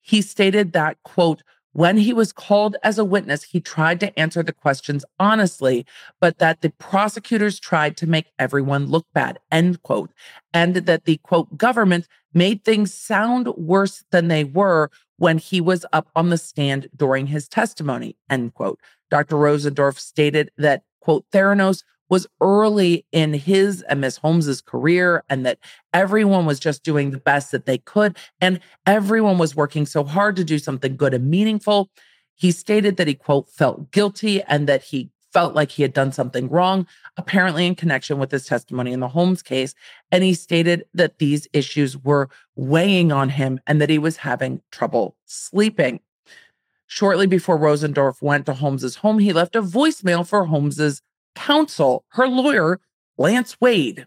He 0.00 0.22
stated 0.22 0.72
that, 0.72 0.96
quote, 1.02 1.42
when 1.72 1.98
he 1.98 2.12
was 2.12 2.32
called 2.32 2.76
as 2.82 2.98
a 2.98 3.04
witness, 3.04 3.44
he 3.44 3.60
tried 3.60 4.00
to 4.00 4.18
answer 4.18 4.42
the 4.42 4.52
questions 4.52 5.04
honestly, 5.20 5.86
but 6.20 6.38
that 6.38 6.62
the 6.62 6.70
prosecutors 6.70 7.60
tried 7.60 7.96
to 7.98 8.08
make 8.08 8.32
everyone 8.40 8.86
look 8.86 9.06
bad, 9.12 9.38
end 9.52 9.82
quote. 9.82 10.10
And 10.52 10.74
that 10.74 11.04
the 11.04 11.18
quote, 11.18 11.56
government 11.56 12.08
made 12.34 12.64
things 12.64 12.92
sound 12.92 13.46
worse 13.56 14.02
than 14.10 14.26
they 14.26 14.42
were 14.42 14.90
when 15.18 15.38
he 15.38 15.60
was 15.60 15.86
up 15.92 16.08
on 16.16 16.30
the 16.30 16.38
stand 16.38 16.88
during 16.96 17.26
his 17.28 17.46
testimony, 17.46 18.16
end 18.28 18.54
quote. 18.54 18.80
Dr. 19.10 19.36
Rosendorff 19.36 19.98
stated 19.98 20.50
that, 20.56 20.82
quote, 21.00 21.24
Theranos 21.32 21.84
was 22.10 22.26
early 22.40 23.06
in 23.12 23.32
his 23.32 23.82
and 23.82 24.00
Miss 24.00 24.18
Holmes's 24.18 24.60
career 24.60 25.24
and 25.30 25.46
that 25.46 25.58
everyone 25.94 26.44
was 26.44 26.60
just 26.60 26.82
doing 26.82 27.10
the 27.10 27.18
best 27.18 27.52
that 27.52 27.64
they 27.64 27.78
could 27.78 28.18
and 28.40 28.60
everyone 28.86 29.38
was 29.38 29.56
working 29.56 29.86
so 29.86 30.04
hard 30.04 30.36
to 30.36 30.44
do 30.44 30.58
something 30.58 30.96
good 30.96 31.14
and 31.14 31.30
meaningful. 31.30 31.88
He 32.34 32.50
stated 32.50 32.96
that 32.96 33.06
he 33.06 33.14
quote 33.14 33.48
felt 33.48 33.90
guilty 33.92 34.42
and 34.42 34.66
that 34.66 34.82
he 34.82 35.10
felt 35.32 35.54
like 35.54 35.70
he 35.70 35.82
had 35.82 35.92
done 35.92 36.12
something 36.12 36.48
wrong, 36.48 36.86
apparently 37.16 37.66
in 37.66 37.74
connection 37.74 38.18
with 38.18 38.30
his 38.30 38.46
testimony 38.46 38.92
in 38.92 39.00
the 39.00 39.08
Holmes 39.08 39.42
case. 39.42 39.74
And 40.10 40.24
he 40.24 40.34
stated 40.34 40.84
that 40.94 41.18
these 41.18 41.46
issues 41.52 41.96
were 41.96 42.28
weighing 42.56 43.12
on 43.12 43.28
him 43.28 43.60
and 43.66 43.80
that 43.80 43.90
he 43.90 43.98
was 43.98 44.18
having 44.18 44.60
trouble 44.72 45.16
sleeping. 45.26 46.00
Shortly 46.86 47.28
before 47.28 47.56
Rosendorff 47.56 48.20
went 48.20 48.46
to 48.46 48.54
Holmes's 48.54 48.96
home, 48.96 49.20
he 49.20 49.32
left 49.32 49.54
a 49.54 49.62
voicemail 49.62 50.26
for 50.26 50.46
Holmes's 50.46 51.02
counsel, 51.34 52.04
her 52.08 52.28
lawyer, 52.28 52.80
Lance 53.18 53.60
Wade. 53.60 54.06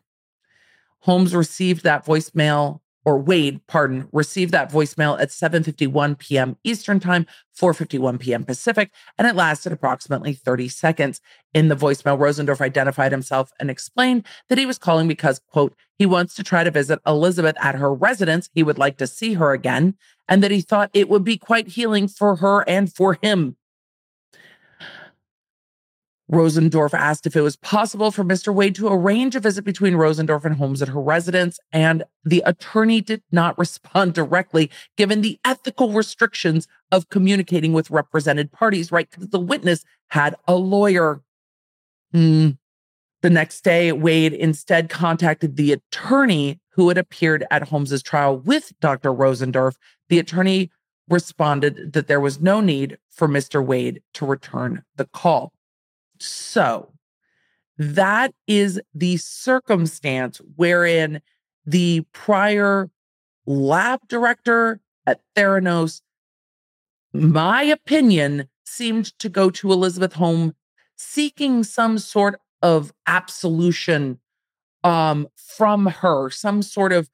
Holmes 1.01 1.35
received 1.35 1.83
that 1.83 2.05
voicemail, 2.05 2.79
or 3.05 3.19
Wade, 3.19 3.59
pardon, 3.67 4.07
received 4.13 4.53
that 4.53 4.71
voicemail 4.71 5.19
at 5.19 5.29
7:51 5.29 6.17
p.m. 6.17 6.55
Eastern 6.63 6.99
Time, 7.01 7.25
4:51 7.59 8.19
p.m. 8.19 8.45
Pacific, 8.45 8.91
and 9.17 9.27
it 9.27 9.35
lasted 9.35 9.73
approximately 9.73 10.33
30 10.33 10.69
seconds. 10.69 11.19
In 11.53 11.67
the 11.67 11.75
voicemail, 11.75 12.17
Rosendorff 12.17 12.61
identified 12.61 13.11
himself 13.11 13.51
and 13.59 13.69
explained 13.69 14.25
that 14.47 14.57
he 14.57 14.65
was 14.65 14.77
calling 14.77 15.07
because, 15.07 15.41
quote, 15.51 15.75
he 15.97 16.05
wants 16.05 16.33
to 16.35 16.43
try 16.43 16.63
to 16.63 16.71
visit 16.71 16.99
Elizabeth 17.05 17.57
at 17.59 17.75
her 17.75 17.93
residence. 17.93 18.49
He 18.53 18.63
would 18.63 18.77
like 18.77 18.97
to 18.97 19.07
see 19.07 19.33
her 19.33 19.51
again, 19.51 19.95
and 20.29 20.41
that 20.41 20.51
he 20.51 20.61
thought 20.61 20.89
it 20.93 21.09
would 21.09 21.25
be 21.25 21.37
quite 21.37 21.67
healing 21.67 22.07
for 22.07 22.37
her 22.37 22.67
and 22.69 22.93
for 22.93 23.19
him. 23.21 23.57
Rosendorff 26.33 26.95
asked 26.95 27.27
if 27.27 27.35
it 27.35 27.41
was 27.41 27.55
possible 27.55 28.09
for 28.09 28.23
Mr. 28.23 28.53
Wade 28.53 28.73
to 28.75 28.87
arrange 28.87 29.35
a 29.35 29.39
visit 29.39 29.63
between 29.63 29.93
Rosendorff 29.93 30.45
and 30.45 30.55
Holmes 30.55 30.81
at 30.81 30.87
her 30.87 30.99
residence, 30.99 31.59
and 31.71 32.03
the 32.25 32.41
attorney 32.45 33.01
did 33.01 33.21
not 33.31 33.57
respond 33.57 34.15
directly, 34.15 34.71
given 34.97 35.21
the 35.21 35.39
ethical 35.45 35.93
restrictions 35.93 36.67
of 36.91 37.09
communicating 37.09 37.71
with 37.71 37.91
represented 37.91 38.51
parties, 38.51 38.91
right? 38.91 39.09
Because 39.09 39.29
the 39.29 39.39
witness 39.39 39.85
had 40.07 40.35
a 40.47 40.55
lawyer. 40.55 41.21
Hmm. 42.11 42.51
The 43.21 43.29
next 43.29 43.61
day, 43.61 43.91
Wade 43.91 44.33
instead 44.33 44.89
contacted 44.89 45.55
the 45.55 45.71
attorney 45.71 46.59
who 46.71 46.89
had 46.89 46.97
appeared 46.97 47.45
at 47.51 47.69
Holmes's 47.69 48.01
trial 48.01 48.37
with 48.37 48.73
Dr. 48.81 49.13
Rosendorff. 49.13 49.75
The 50.09 50.19
attorney 50.19 50.71
responded 51.07 51.93
that 51.93 52.07
there 52.07 52.19
was 52.19 52.41
no 52.41 52.59
need 52.59 52.97
for 53.11 53.27
Mr. 53.27 53.63
Wade 53.63 54.01
to 54.15 54.25
return 54.25 54.83
the 54.95 55.05
call. 55.05 55.53
So 56.19 56.93
that 57.77 58.33
is 58.47 58.79
the 58.93 59.17
circumstance 59.17 60.39
wherein 60.55 61.21
the 61.65 62.05
prior 62.13 62.89
lab 63.45 64.01
director 64.07 64.79
at 65.05 65.21
Theranos, 65.35 66.01
my 67.13 67.63
opinion, 67.63 68.47
seemed 68.65 69.17
to 69.19 69.29
go 69.29 69.49
to 69.49 69.71
Elizabeth 69.71 70.13
Holmes 70.13 70.53
seeking 70.95 71.63
some 71.63 71.97
sort 71.97 72.39
of 72.61 72.93
absolution 73.07 74.19
um, 74.83 75.27
from 75.35 75.87
her, 75.87 76.29
some 76.29 76.61
sort 76.61 76.93
of 76.93 77.09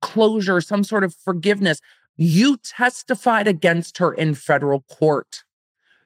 closure, 0.00 0.60
some 0.60 0.84
sort 0.84 1.04
of 1.04 1.14
forgiveness. 1.14 1.80
You 2.16 2.58
testified 2.58 3.48
against 3.48 3.98
her 3.98 4.12
in 4.12 4.34
federal 4.34 4.82
court. 4.82 5.44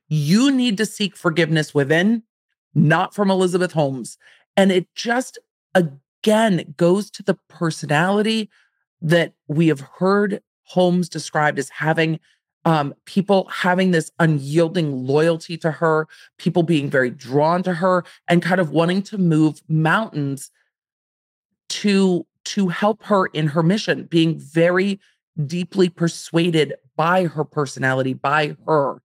You 0.08 0.50
need 0.50 0.76
to 0.78 0.86
seek 0.86 1.16
forgiveness 1.16 1.74
within, 1.74 2.22
not 2.74 3.14
from 3.14 3.30
Elizabeth 3.30 3.72
Holmes. 3.72 4.18
And 4.56 4.72
it 4.72 4.88
just, 4.94 5.38
again, 5.74 6.74
goes 6.76 7.10
to 7.12 7.22
the 7.22 7.38
personality 7.48 8.50
that 9.00 9.34
we 9.46 9.68
have 9.68 9.80
heard 9.80 10.42
Holmes 10.64 11.08
described 11.08 11.58
as 11.58 11.70
having 11.70 12.20
um, 12.64 12.94
people 13.06 13.46
having 13.46 13.92
this 13.92 14.10
unyielding 14.18 15.06
loyalty 15.06 15.56
to 15.58 15.70
her, 15.70 16.06
people 16.36 16.62
being 16.62 16.90
very 16.90 17.08
drawn 17.08 17.62
to 17.62 17.74
her, 17.74 18.04
and 18.28 18.42
kind 18.42 18.60
of 18.60 18.70
wanting 18.70 19.00
to 19.04 19.16
move 19.16 19.62
mountains 19.68 20.50
to 21.70 22.26
to 22.44 22.68
help 22.68 23.04
her 23.04 23.26
in 23.26 23.48
her 23.48 23.62
mission, 23.62 24.04
being 24.04 24.38
very 24.38 25.00
deeply 25.46 25.88
persuaded 25.88 26.74
by 26.96 27.26
her 27.26 27.44
personality, 27.44 28.12
by 28.12 28.56
her, 28.66 29.00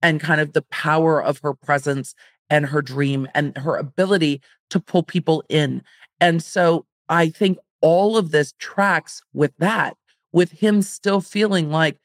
and 0.00 0.20
kind 0.20 0.40
of 0.40 0.52
the 0.52 0.62
power 0.62 1.22
of 1.22 1.38
her 1.38 1.54
presence 1.54 2.14
and 2.52 2.66
her 2.66 2.82
dream 2.82 3.26
and 3.34 3.56
her 3.56 3.76
ability 3.76 4.42
to 4.68 4.78
pull 4.78 5.02
people 5.02 5.42
in. 5.48 5.82
And 6.20 6.42
so 6.42 6.84
I 7.08 7.30
think 7.30 7.56
all 7.80 8.18
of 8.18 8.30
this 8.30 8.52
tracks 8.58 9.22
with 9.32 9.52
that, 9.56 9.96
with 10.32 10.52
him 10.52 10.82
still 10.82 11.22
feeling 11.22 11.70
like 11.70 11.98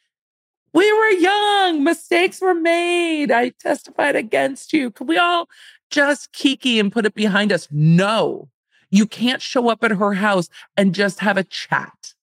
we 0.71 0.91
were 0.93 1.09
young, 1.09 1.83
mistakes 1.83 2.39
were 2.39 2.55
made. 2.55 3.29
I 3.29 3.49
testified 3.49 4.15
against 4.15 4.71
you. 4.71 4.89
Can 4.89 5.07
we 5.07 5.17
all 5.17 5.49
just 5.91 6.31
kiki 6.31 6.79
and 6.79 6.93
put 6.93 7.05
it 7.05 7.13
behind 7.13 7.51
us? 7.51 7.67
No, 7.69 8.47
you 8.89 9.05
can't 9.05 9.41
show 9.41 9.67
up 9.67 9.83
at 9.83 9.91
her 9.91 10.13
house 10.13 10.47
and 10.77 10.95
just 10.95 11.19
have 11.19 11.35
a 11.35 11.43
chat. 11.43 12.13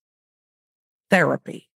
Therapy. 1.10 1.68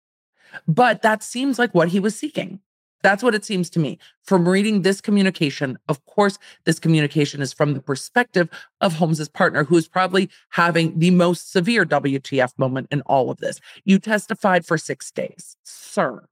But 0.69 1.03
that 1.03 1.25
seems 1.25 1.59
like 1.59 1.75
what 1.75 1.89
he 1.89 1.99
was 1.99 2.17
seeking. 2.17 2.61
That's 3.07 3.23
what 3.23 3.37
it 3.37 3.45
seems 3.45 3.71
to 3.71 3.79
me 3.79 4.01
from 4.25 4.49
reading 4.49 4.83
this 4.83 5.01
communication. 5.01 5.79
Of 5.89 6.05
course, 6.07 6.41
this 6.65 6.81
communication 6.81 7.41
is 7.41 7.53
from 7.53 7.73
the 7.73 7.81
perspective 7.81 8.49
of 8.81 8.95
Holmes's 8.95 9.29
partner, 9.29 9.63
who 9.63 9.77
is 9.77 9.87
probably 9.87 10.29
having 10.49 10.99
the 10.99 11.13
most 11.13 11.53
severe 11.53 11.87
WTF 11.87 12.59
moment 12.59 12.89
in 12.91 13.03
all 13.03 13.31
of 13.31 13.37
this. 13.37 13.61
You 13.85 14.01
testified 14.01 14.67
for 14.67 14.77
six 14.77 15.13
days, 15.13 15.57
sir. 15.63 16.27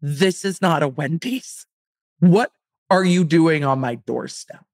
This 0.00 0.44
is 0.44 0.62
not 0.62 0.84
a 0.84 0.86
Wendy's. 0.86 1.66
What 2.20 2.52
are 2.88 3.04
you 3.04 3.24
doing 3.24 3.64
on 3.64 3.80
my 3.80 3.96
doorstep? 3.96 4.64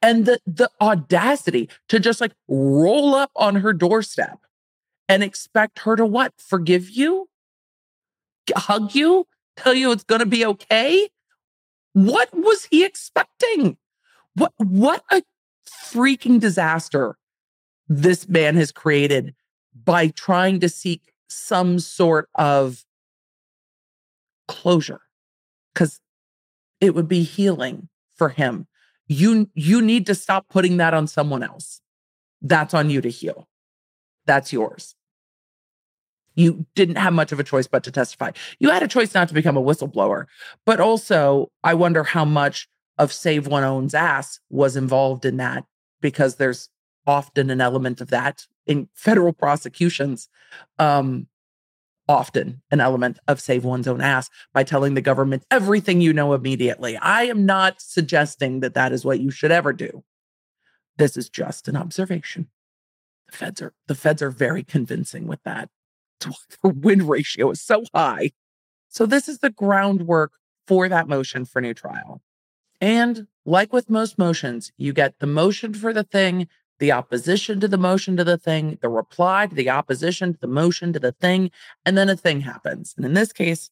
And 0.00 0.26
the 0.26 0.38
the 0.46 0.70
audacity 0.80 1.70
to 1.88 1.98
just 1.98 2.20
like 2.20 2.34
roll 2.46 3.16
up 3.16 3.32
on 3.34 3.56
her 3.56 3.72
doorstep 3.72 4.38
and 5.08 5.24
expect 5.24 5.80
her 5.80 5.96
to 5.96 6.06
what? 6.06 6.34
Forgive 6.38 6.88
you? 6.88 7.28
Hug 8.54 8.94
you? 8.94 9.26
Tell 9.56 9.74
you 9.74 9.92
it's 9.92 10.04
going 10.04 10.20
to 10.20 10.26
be 10.26 10.44
okay? 10.46 11.08
What 11.92 12.30
was 12.32 12.66
he 12.70 12.84
expecting? 12.84 13.76
What 14.34 14.52
what 14.56 15.04
a 15.10 15.22
freaking 15.68 16.40
disaster 16.40 17.16
this 17.88 18.28
man 18.28 18.56
has 18.56 18.72
created 18.72 19.34
by 19.84 20.08
trying 20.08 20.60
to 20.60 20.68
seek 20.68 21.12
some 21.28 21.78
sort 21.78 22.28
of 22.34 22.84
closure 24.48 25.00
cuz 25.74 26.00
it 26.80 26.94
would 26.94 27.08
be 27.08 27.22
healing 27.22 27.88
for 28.14 28.30
him 28.30 28.66
you 29.06 29.50
you 29.54 29.80
need 29.80 30.06
to 30.06 30.14
stop 30.14 30.48
putting 30.48 30.76
that 30.78 30.94
on 30.94 31.06
someone 31.06 31.42
else 31.42 31.80
that's 32.40 32.74
on 32.74 32.90
you 32.90 33.00
to 33.00 33.08
heal 33.08 33.48
that's 34.26 34.52
yours 34.52 34.94
you 36.34 36.64
didn't 36.74 36.96
have 36.96 37.12
much 37.12 37.32
of 37.32 37.40
a 37.40 37.44
choice 37.44 37.66
but 37.66 37.82
to 37.84 37.90
testify 37.90 38.30
you 38.58 38.70
had 38.70 38.82
a 38.82 38.88
choice 38.88 39.14
not 39.14 39.28
to 39.28 39.34
become 39.34 39.56
a 39.56 39.62
whistleblower 39.62 40.26
but 40.64 40.80
also 40.80 41.50
i 41.64 41.74
wonder 41.74 42.04
how 42.04 42.24
much 42.24 42.68
of 42.98 43.12
save 43.12 43.46
one 43.46 43.64
own's 43.64 43.94
ass 43.94 44.40
was 44.50 44.76
involved 44.76 45.24
in 45.24 45.36
that 45.36 45.64
because 46.00 46.36
there's 46.36 46.68
often 47.06 47.50
an 47.50 47.60
element 47.60 48.00
of 48.00 48.10
that 48.10 48.46
in 48.66 48.88
federal 48.94 49.32
prosecutions 49.32 50.28
um 50.78 51.26
often 52.08 52.60
an 52.70 52.80
element 52.80 53.18
of 53.28 53.40
save 53.40 53.64
one's 53.64 53.88
own 53.88 54.00
ass 54.00 54.28
by 54.52 54.64
telling 54.64 54.94
the 54.94 55.00
government 55.00 55.44
everything 55.50 56.00
you 56.00 56.12
know 56.12 56.34
immediately. 56.34 56.96
I 56.96 57.24
am 57.24 57.46
not 57.46 57.80
suggesting 57.80 58.60
that 58.60 58.74
that 58.74 58.92
is 58.92 59.04
what 59.04 59.20
you 59.20 59.30
should 59.30 59.50
ever 59.50 59.72
do. 59.72 60.04
This 60.98 61.16
is 61.16 61.28
just 61.28 61.68
an 61.68 61.76
observation. 61.76 62.48
The 63.26 63.36
feds 63.36 63.62
are 63.62 63.72
the 63.86 63.94
feds 63.94 64.22
are 64.22 64.30
very 64.30 64.62
convincing 64.62 65.26
with 65.26 65.42
that. 65.44 65.70
The 66.62 66.68
win 66.68 67.06
ratio 67.06 67.50
is 67.50 67.60
so 67.60 67.84
high. 67.94 68.32
So 68.88 69.06
this 69.06 69.28
is 69.28 69.38
the 69.38 69.50
groundwork 69.50 70.32
for 70.66 70.88
that 70.88 71.08
motion 71.08 71.44
for 71.44 71.60
new 71.60 71.74
trial. 71.74 72.20
And 72.80 73.26
like 73.44 73.72
with 73.72 73.90
most 73.90 74.18
motions, 74.18 74.72
you 74.76 74.92
get 74.92 75.18
the 75.18 75.26
motion 75.26 75.74
for 75.74 75.92
the 75.92 76.04
thing, 76.04 76.48
the 76.78 76.92
opposition 76.92 77.60
to 77.60 77.68
the 77.68 77.78
motion 77.78 78.16
to 78.16 78.24
the 78.24 78.38
thing, 78.38 78.78
the 78.82 78.88
reply 78.88 79.46
to 79.46 79.54
the 79.54 79.70
opposition 79.70 80.34
to 80.34 80.40
the 80.40 80.46
motion 80.46 80.92
to 80.92 80.98
the 80.98 81.12
thing, 81.12 81.50
and 81.84 81.96
then 81.96 82.08
a 82.08 82.16
thing 82.16 82.40
happens. 82.40 82.94
And 82.96 83.06
in 83.06 83.14
this 83.14 83.32
case, 83.32 83.70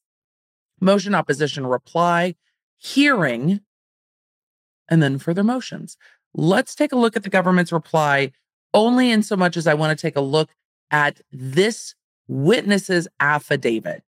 motion, 0.80 1.14
opposition, 1.14 1.66
reply, 1.66 2.34
hearing, 2.78 3.60
and 4.88 5.02
then 5.02 5.18
further 5.18 5.44
motions. 5.44 5.96
Let's 6.34 6.74
take 6.74 6.92
a 6.92 6.96
look 6.96 7.16
at 7.16 7.22
the 7.22 7.30
government's 7.30 7.72
reply 7.72 8.32
only 8.72 9.10
in 9.10 9.22
so 9.22 9.36
much 9.36 9.56
as 9.56 9.66
I 9.66 9.74
want 9.74 9.96
to 9.96 10.00
take 10.00 10.16
a 10.16 10.20
look 10.20 10.50
at 10.90 11.20
this 11.32 11.94
witness's 12.30 13.08
affidavit. 13.18 14.04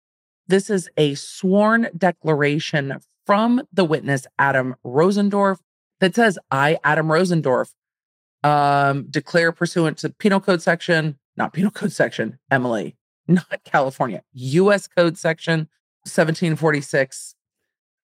This 0.47 0.69
is 0.71 0.89
a 0.97 1.13
sworn 1.13 1.89
declaration 1.95 2.99
from 3.27 3.61
the 3.71 3.85
witness, 3.85 4.25
Adam 4.39 4.75
Rosendorff, 4.83 5.59
that 5.99 6.15
says, 6.15 6.39
I, 6.49 6.79
Adam 6.83 7.07
Rosendorff, 7.07 7.73
um, 8.43 9.05
declare 9.09 9.51
pursuant 9.51 9.99
to 9.99 10.09
penal 10.09 10.39
code 10.39 10.63
section, 10.63 11.19
not 11.35 11.53
penal 11.53 11.69
code 11.69 11.91
section, 11.91 12.39
Emily, 12.49 12.95
not 13.27 13.63
California, 13.63 14.23
US 14.33 14.87
code 14.87 15.17
section 15.17 15.69
1746. 16.03 17.35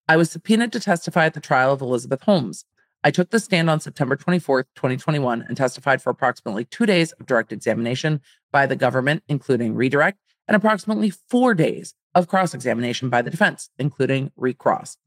I 0.08 0.17
was 0.17 0.30
subpoenaed 0.30 0.73
to 0.73 0.80
testify 0.80 1.26
at 1.26 1.34
the 1.34 1.39
trial 1.39 1.73
of 1.73 1.82
Elizabeth 1.82 2.21
Holmes. 2.21 2.65
I 3.04 3.12
took 3.12 3.32
the 3.32 3.39
stand 3.39 3.70
on 3.70 3.82
September 3.82 4.16
24th, 4.16 4.66
2021, 4.76 5.44
and 5.48 5.58
testified 5.58 6.02
for 6.02 6.10
approximately 6.10 6.63
two 6.63 6.86
days 6.86 7.12
of 7.13 7.26
direct 7.26 7.52
examination 7.52 8.22
by 8.52 8.66
the 8.66 8.78
government, 8.78 9.24
including 9.28 9.76
redirect, 9.76 10.20
and 10.48 10.56
approximately 10.56 11.10
four 11.10 11.54
days 11.54 11.96
of 12.16 12.28
cross 12.28 12.54
examination 12.54 13.10
by 13.10 13.22
the 13.22 13.30
defense, 13.30 13.70
including 13.78 14.32
recross. 14.38 14.98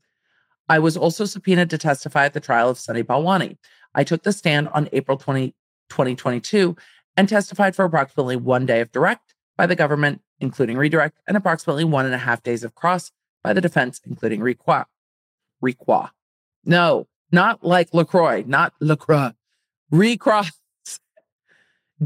I 0.69 0.79
was 0.79 0.97
also 0.97 1.25
subpoenaed 1.25 1.71
to 1.71 1.79
testify 1.79 2.27
at 2.27 2.35
the 2.35 2.41
trial 2.41 2.69
of 2.69 2.79
Sunny 2.79 3.03
Balwani. 3.03 3.57
I 3.95 4.05
took 4.05 4.25
the 4.25 4.33
stand 4.33 4.69
on 4.69 4.89
April 4.93 5.17
20, 5.17 5.55
2022 5.89 6.77
and 7.17 7.29
testified 7.29 7.75
for 7.75 7.85
approximately 7.85 8.37
one 8.37 8.67
day 8.67 8.81
of 8.81 8.93
direct 8.93 9.35
by 9.57 9.67
the 9.67 9.77
government, 9.77 10.21
including 10.39 10.77
redirect, 10.77 11.19
and 11.27 11.37
approximately 11.37 11.85
one 11.85 12.05
and 12.05 12.15
a 12.15 12.19
half 12.19 12.43
days 12.43 12.63
of 12.63 12.75
cross 12.75 13.11
by 13.43 13.55
the 13.55 13.61
defense, 13.61 14.01
including 14.05 14.41
requa. 14.41 14.85
Requa. 15.65 16.11
No, 16.65 17.07
not 17.33 17.65
like 17.65 17.93
LaCroix, 17.93 18.45
not 18.47 18.75
LaCroix. 18.81 19.33
Recross. 19.91 20.53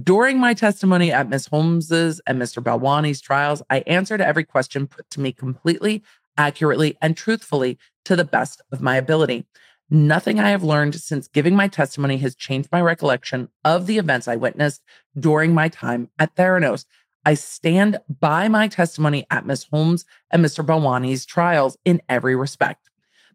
During 0.00 0.38
my 0.38 0.54
testimony 0.54 1.10
at 1.10 1.28
Ms. 1.28 1.46
Holmes's 1.46 2.20
and 2.26 2.40
Mr. 2.40 2.62
Balwani's 2.62 3.20
trials, 3.20 3.62
I 3.68 3.80
answered 3.80 4.20
every 4.20 4.44
question 4.44 4.86
put 4.86 5.10
to 5.10 5.20
me 5.20 5.32
completely, 5.32 6.02
accurately, 6.36 6.96
and 7.02 7.16
truthfully 7.16 7.76
to 8.04 8.14
the 8.14 8.24
best 8.24 8.62
of 8.70 8.80
my 8.80 8.96
ability. 8.96 9.46
Nothing 9.90 10.38
I 10.38 10.50
have 10.50 10.62
learned 10.62 10.94
since 10.94 11.26
giving 11.26 11.56
my 11.56 11.66
testimony 11.66 12.18
has 12.18 12.36
changed 12.36 12.68
my 12.70 12.80
recollection 12.80 13.48
of 13.64 13.86
the 13.86 13.98
events 13.98 14.28
I 14.28 14.36
witnessed 14.36 14.82
during 15.18 15.52
my 15.52 15.68
time 15.68 16.08
at 16.20 16.36
Theranos. 16.36 16.84
I 17.24 17.34
stand 17.34 17.98
by 18.08 18.46
my 18.46 18.68
testimony 18.68 19.26
at 19.30 19.44
Ms. 19.44 19.66
Holmes 19.72 20.04
and 20.30 20.44
Mr. 20.44 20.64
Balwani's 20.64 21.26
trials 21.26 21.76
in 21.84 22.00
every 22.08 22.36
respect. 22.36 22.89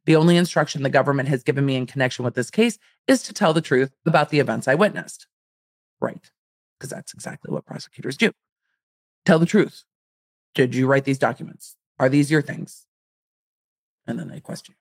The 0.06 0.16
only 0.16 0.38
instruction 0.38 0.84
the 0.84 0.90
government 0.90 1.30
has 1.30 1.44
given 1.44 1.66
me 1.66 1.76
in 1.76 1.86
connection 1.86 2.24
with 2.26 2.36
this 2.36 2.52
case 2.52 2.78
is 3.08 3.24
to 3.24 3.34
tell 3.34 3.54
the 3.54 3.62
truth 3.62 3.92
about 4.06 4.30
the 4.30 4.40
events 4.40 4.68
I 4.68 4.76
witnessed. 4.76 5.28
Right. 6.00 6.32
Because 6.78 6.90
that's 6.90 7.14
exactly 7.14 7.52
what 7.52 7.66
prosecutors 7.66 8.18
do. 8.18 8.32
Tell 9.26 9.40
the 9.40 9.46
truth. 9.46 9.84
Did 10.54 10.76
you 10.76 10.88
write 10.88 11.06
these 11.06 11.20
documents? 11.20 11.76
Are 12.00 12.10
these 12.10 12.30
your 12.30 12.42
things? 12.42 12.86
And 14.06 14.20
then 14.20 14.28
they 14.28 14.40
question. 14.40 14.76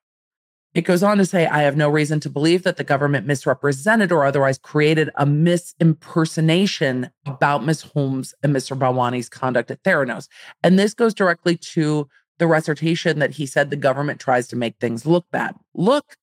It 0.74 0.82
goes 0.82 1.04
on 1.04 1.18
to 1.18 1.24
say, 1.24 1.46
I 1.46 1.62
have 1.62 1.76
no 1.76 1.88
reason 1.88 2.18
to 2.20 2.28
believe 2.28 2.64
that 2.64 2.76
the 2.76 2.84
government 2.84 3.28
misrepresented 3.28 4.10
or 4.10 4.24
otherwise 4.24 4.58
created 4.58 5.08
a 5.14 5.24
misimpersonation 5.24 7.10
about 7.26 7.64
Ms. 7.64 7.82
Holmes 7.82 8.34
and 8.42 8.54
Mr. 8.54 8.76
Balwani's 8.76 9.28
conduct 9.28 9.70
at 9.70 9.84
Theranos. 9.84 10.26
And 10.64 10.76
this 10.76 10.92
goes 10.92 11.14
directly 11.14 11.56
to 11.56 12.08
the 12.38 12.46
recitation 12.46 13.18
that 13.20 13.32
he 13.32 13.46
said 13.46 13.70
the 13.70 13.76
government 13.76 14.20
tries 14.20 14.48
to 14.48 14.56
make 14.56 14.76
things 14.78 15.06
look 15.06 15.26
bad. 15.30 15.54
Look, 15.74 16.16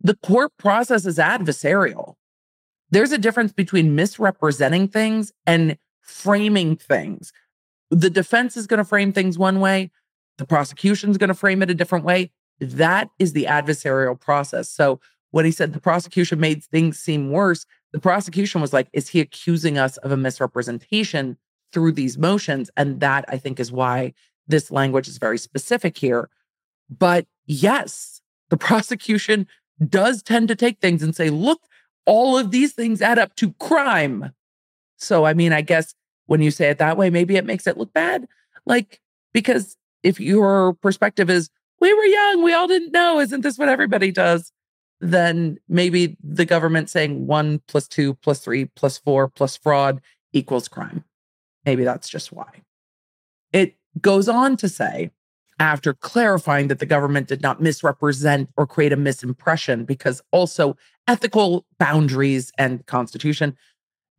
the 0.00 0.16
court 0.16 0.52
process 0.58 1.06
is 1.06 1.18
adversarial. 1.18 2.14
There's 2.90 3.12
a 3.12 3.18
difference 3.18 3.52
between 3.52 3.94
misrepresenting 3.94 4.88
things 4.88 5.32
and 5.46 5.76
framing 6.00 6.76
things. 6.76 7.32
The 7.90 8.10
defense 8.10 8.56
is 8.56 8.66
going 8.66 8.78
to 8.78 8.84
frame 8.84 9.12
things 9.12 9.38
one 9.38 9.60
way, 9.60 9.90
the 10.38 10.46
prosecution 10.46 11.10
is 11.10 11.18
going 11.18 11.28
to 11.28 11.34
frame 11.34 11.62
it 11.62 11.70
a 11.70 11.74
different 11.74 12.04
way. 12.04 12.30
That 12.60 13.08
is 13.18 13.32
the 13.32 13.44
adversarial 13.44 14.20
process. 14.20 14.68
So 14.68 15.00
when 15.30 15.44
he 15.44 15.50
said 15.50 15.72
the 15.72 15.80
prosecution 15.80 16.40
made 16.40 16.64
things 16.64 16.98
seem 16.98 17.30
worse, 17.30 17.66
the 17.92 18.00
prosecution 18.00 18.60
was 18.60 18.72
like, 18.72 18.88
is 18.92 19.08
he 19.08 19.20
accusing 19.20 19.78
us 19.78 19.96
of 19.98 20.12
a 20.12 20.16
misrepresentation 20.16 21.36
through 21.72 21.92
these 21.92 22.18
motions? 22.18 22.70
And 22.76 23.00
that 23.00 23.24
I 23.28 23.38
think 23.38 23.60
is 23.60 23.72
why 23.72 24.14
this 24.46 24.70
language 24.70 25.08
is 25.08 25.18
very 25.18 25.38
specific 25.38 25.98
here. 25.98 26.28
But 26.90 27.26
yes, 27.46 28.20
the 28.50 28.56
prosecution 28.58 29.46
does 29.88 30.22
tend 30.22 30.48
to 30.48 30.56
take 30.56 30.78
things 30.80 31.02
and 31.02 31.14
say, 31.14 31.30
look, 31.30 31.60
all 32.06 32.36
of 32.36 32.50
these 32.50 32.72
things 32.72 33.02
add 33.02 33.18
up 33.18 33.34
to 33.36 33.52
crime. 33.54 34.32
So, 34.96 35.24
I 35.24 35.34
mean, 35.34 35.52
I 35.52 35.62
guess 35.62 35.94
when 36.26 36.40
you 36.40 36.50
say 36.50 36.70
it 36.70 36.78
that 36.78 36.96
way, 36.96 37.10
maybe 37.10 37.36
it 37.36 37.46
makes 37.46 37.66
it 37.66 37.76
look 37.76 37.92
bad. 37.92 38.26
Like, 38.66 39.00
because 39.32 39.76
if 40.02 40.20
your 40.20 40.74
perspective 40.74 41.28
is, 41.30 41.50
we 41.80 41.92
were 41.92 42.04
young, 42.04 42.42
we 42.42 42.52
all 42.52 42.68
didn't 42.68 42.92
know, 42.92 43.20
isn't 43.20 43.40
this 43.40 43.58
what 43.58 43.68
everybody 43.68 44.10
does? 44.10 44.52
Then 45.00 45.58
maybe 45.68 46.16
the 46.22 46.44
government 46.44 46.88
saying 46.88 47.26
one 47.26 47.60
plus 47.66 47.88
two 47.88 48.14
plus 48.14 48.40
three 48.40 48.66
plus 48.66 48.96
four 48.96 49.28
plus 49.28 49.56
fraud 49.56 50.00
equals 50.32 50.68
crime. 50.68 51.04
Maybe 51.66 51.84
that's 51.84 52.08
just 52.08 52.32
why. 52.32 52.62
It 53.52 53.76
goes 54.00 54.28
on 54.28 54.56
to 54.58 54.68
say, 54.68 55.10
after 55.60 55.94
clarifying 55.94 56.68
that 56.68 56.80
the 56.80 56.86
government 56.86 57.28
did 57.28 57.40
not 57.40 57.62
misrepresent 57.62 58.50
or 58.56 58.66
create 58.66 58.92
a 58.92 58.96
misimpression, 58.96 59.86
because 59.86 60.20
also 60.32 60.76
ethical 61.06 61.64
boundaries 61.78 62.50
and 62.58 62.84
constitution. 62.86 63.56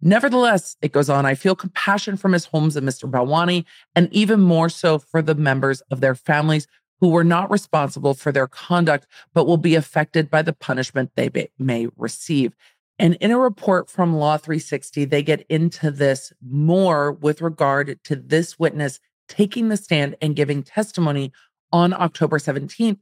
Nevertheless, 0.02 0.78
it 0.82 0.92
goes 0.92 1.10
on, 1.10 1.26
I 1.26 1.36
feel 1.36 1.56
compassion 1.56 2.16
for 2.16 2.30
Ms. 2.30 2.46
Holmes 2.46 2.76
and 2.76 2.88
Mr. 2.88 3.10
Balwani, 3.10 3.66
and 3.96 4.08
even 4.14 4.40
more 4.40 4.70
so 4.70 5.00
for 5.00 5.22
the 5.22 5.36
members 5.36 5.82
of 5.92 6.00
their 6.00 6.16
families 6.16 6.68
who 7.02 7.10
were 7.10 7.24
not 7.24 7.52
responsible 7.52 8.14
for 8.14 8.32
their 8.32 8.48
conduct, 8.48 9.06
but 9.34 9.46
will 9.46 9.58
be 9.58 9.76
affected 9.76 10.30
by 10.30 10.42
the 10.42 10.54
punishment 10.54 11.12
they 11.16 11.50
may 11.60 11.88
receive. 11.98 12.56
And 12.98 13.16
in 13.16 13.32
a 13.32 13.38
report 13.38 13.90
from 13.90 14.16
Law 14.16 14.38
360, 14.38 15.06
they 15.06 15.22
get 15.22 15.46
into 15.50 15.92
this 15.92 16.32
more 16.42 17.12
with 17.12 17.42
regard 17.42 18.00
to 18.06 18.16
this 18.16 18.58
witness 18.58 19.00
taking 19.28 19.70
the 19.70 19.78
stand 19.78 20.16
and 20.22 20.36
giving 20.36 20.64
testimony 20.64 21.32
on 21.72 21.94
October 21.94 22.38
17th, 22.38 23.00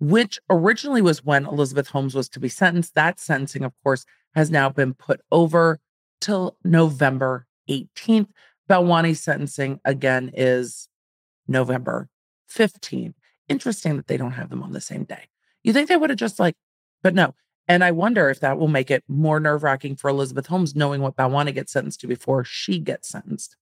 which 0.00 0.38
originally 0.50 1.02
was 1.02 1.24
when 1.24 1.46
Elizabeth 1.46 1.88
Holmes 1.88 2.14
was 2.14 2.28
to 2.30 2.40
be 2.40 2.48
sentenced. 2.48 2.94
That 2.94 3.20
sentencing, 3.20 3.64
of 3.64 3.72
course, 3.82 4.04
has 4.34 4.50
now 4.50 4.68
been 4.68 4.94
put 4.94 5.20
over 5.30 5.80
till 6.20 6.56
November 6.64 7.46
18th. 7.68 8.28
Balwani's 8.68 9.20
sentencing 9.20 9.80
again 9.84 10.30
is 10.34 10.88
November 11.48 12.08
15th. 12.50 13.14
Interesting 13.48 13.96
that 13.96 14.06
they 14.06 14.16
don't 14.16 14.32
have 14.32 14.50
them 14.50 14.62
on 14.62 14.72
the 14.72 14.80
same 14.80 15.04
day. 15.04 15.28
You 15.62 15.72
think 15.72 15.88
they 15.88 15.96
would 15.96 16.10
have 16.10 16.18
just 16.18 16.38
like, 16.38 16.54
but 17.02 17.14
no. 17.14 17.34
And 17.68 17.84
I 17.84 17.92
wonder 17.92 18.28
if 18.28 18.40
that 18.40 18.58
will 18.58 18.68
make 18.68 18.90
it 18.90 19.04
more 19.06 19.38
nerve 19.38 19.62
wracking 19.62 19.96
for 19.96 20.08
Elizabeth 20.08 20.46
Holmes 20.46 20.74
knowing 20.74 21.00
what 21.00 21.16
Balwani 21.16 21.54
gets 21.54 21.72
sentenced 21.72 22.00
to 22.00 22.06
before 22.06 22.44
she 22.44 22.78
gets 22.78 23.08
sentenced. 23.08 23.56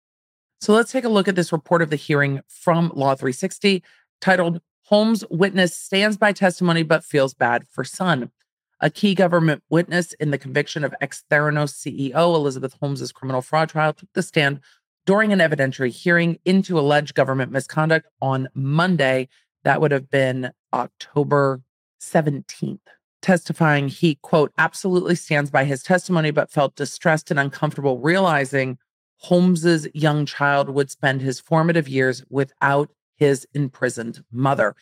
So 0.61 0.75
let's 0.75 0.92
take 0.92 1.05
a 1.05 1.09
look 1.09 1.27
at 1.27 1.37
this 1.37 1.53
report 1.53 1.81
of 1.81 1.88
the 1.88 1.96
hearing 1.96 2.42
from 2.46 2.92
Law 2.94 3.14
360 3.14 3.83
titled 4.20 4.61
Holmes 4.83 5.25
Witness 5.31 5.75
Stands 5.75 6.18
by 6.18 6.35
Testimony 6.35 6.83
but 6.83 7.03
Feels 7.03 7.33
Bad 7.33 7.66
for 7.70 7.83
Son. 7.83 8.31
A 8.79 8.90
key 8.90 9.14
government 9.14 9.62
witness 9.70 10.12
in 10.14 10.33
the 10.33 10.38
conviction 10.38 10.85
of 10.85 10.94
ex 11.01 11.25
Theranos 11.31 11.73
CEO 11.73 12.35
Elizabeth 12.35 12.77
Holmes's 12.79 13.11
criminal 13.11 13.40
fraud 13.40 13.70
trial 13.70 13.94
took 13.94 14.11
the 14.12 14.23
stand 14.23 14.61
during 15.07 15.33
an 15.33 15.38
evidentiary 15.38 15.90
hearing 15.90 16.38
into 16.44 16.79
alleged 16.79 17.14
government 17.14 17.51
misconduct 17.51 18.07
on 18.20 18.46
Monday. 18.53 19.29
That 19.64 19.81
would 19.81 19.92
have 19.92 20.11
been 20.11 20.51
October 20.75 21.62
17th. 22.03 22.81
Testifying, 23.23 23.88
he, 23.88 24.16
quote, 24.16 24.53
absolutely 24.59 25.14
stands 25.14 25.51
by 25.51 25.64
his 25.64 25.83
testimony, 25.83 26.31
but 26.31 26.51
felt 26.51 26.77
distressed 26.77 27.31
and 27.31 27.40
uncomfortable 27.40 27.99
realizing 27.99 28.79
Holmes's 29.20 29.87
young 29.94 30.26
child 30.26 30.70
would 30.70 30.90
spend 30.90 31.20
his 31.20 31.40
formative 31.40 31.88
years 31.88 32.24
without 32.30 32.90
his 33.16 33.46
imprisoned 33.52 34.24
mother, 34.33 34.74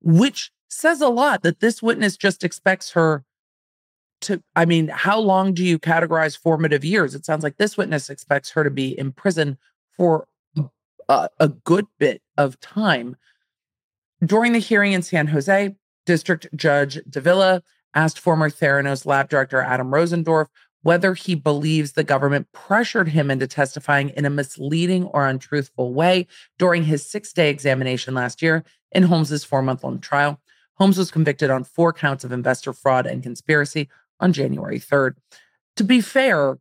which 0.00 0.50
says 0.68 1.00
a 1.00 1.08
lot 1.08 1.42
that 1.42 1.60
this 1.60 1.82
witness 1.82 2.16
just 2.16 2.44
expects 2.44 2.90
her 2.90 3.24
to 4.20 4.42
I 4.56 4.64
mean, 4.64 4.88
how 4.88 5.20
long 5.20 5.54
do 5.54 5.64
you 5.64 5.78
categorize 5.78 6.36
formative 6.36 6.84
years? 6.84 7.14
It 7.14 7.24
sounds 7.24 7.44
like 7.44 7.56
this 7.56 7.76
witness 7.76 8.10
expects 8.10 8.50
her 8.50 8.64
to 8.64 8.70
be 8.70 8.98
in 8.98 9.12
prison 9.12 9.56
for 9.96 10.26
a, 11.08 11.28
a 11.38 11.48
good 11.48 11.86
bit 11.98 12.20
of 12.36 12.58
time. 12.60 13.16
During 14.24 14.52
the 14.52 14.58
hearing 14.58 14.92
in 14.92 15.02
San 15.02 15.28
Jose, 15.28 15.76
District 16.04 16.48
Judge 16.56 16.98
Davila 17.08 17.62
asked 17.94 18.18
former 18.18 18.50
Theranos 18.50 19.06
lab 19.06 19.28
director 19.28 19.60
Adam 19.60 19.88
Rosendorff 19.90 20.48
whether 20.82 21.14
he 21.14 21.34
believes 21.34 21.92
the 21.92 22.04
government 22.04 22.50
pressured 22.52 23.08
him 23.08 23.30
into 23.30 23.46
testifying 23.46 24.10
in 24.10 24.24
a 24.24 24.30
misleading 24.30 25.04
or 25.04 25.26
untruthful 25.26 25.92
way 25.92 26.26
during 26.58 26.84
his 26.84 27.08
six 27.08 27.32
day 27.32 27.50
examination 27.50 28.14
last 28.14 28.42
year 28.42 28.64
in 28.92 29.04
Holmes's 29.04 29.44
four 29.44 29.62
month 29.62 29.84
long 29.84 30.00
trial. 30.00 30.40
Holmes 30.74 30.98
was 30.98 31.10
convicted 31.10 31.50
on 31.50 31.64
four 31.64 31.92
counts 31.92 32.24
of 32.24 32.32
investor 32.32 32.72
fraud 32.72 33.06
and 33.06 33.22
conspiracy 33.22 33.88
on 34.20 34.32
January 34.32 34.78
3rd. 34.78 35.14
To 35.76 35.84
be 35.84 36.00
fair, 36.00 36.58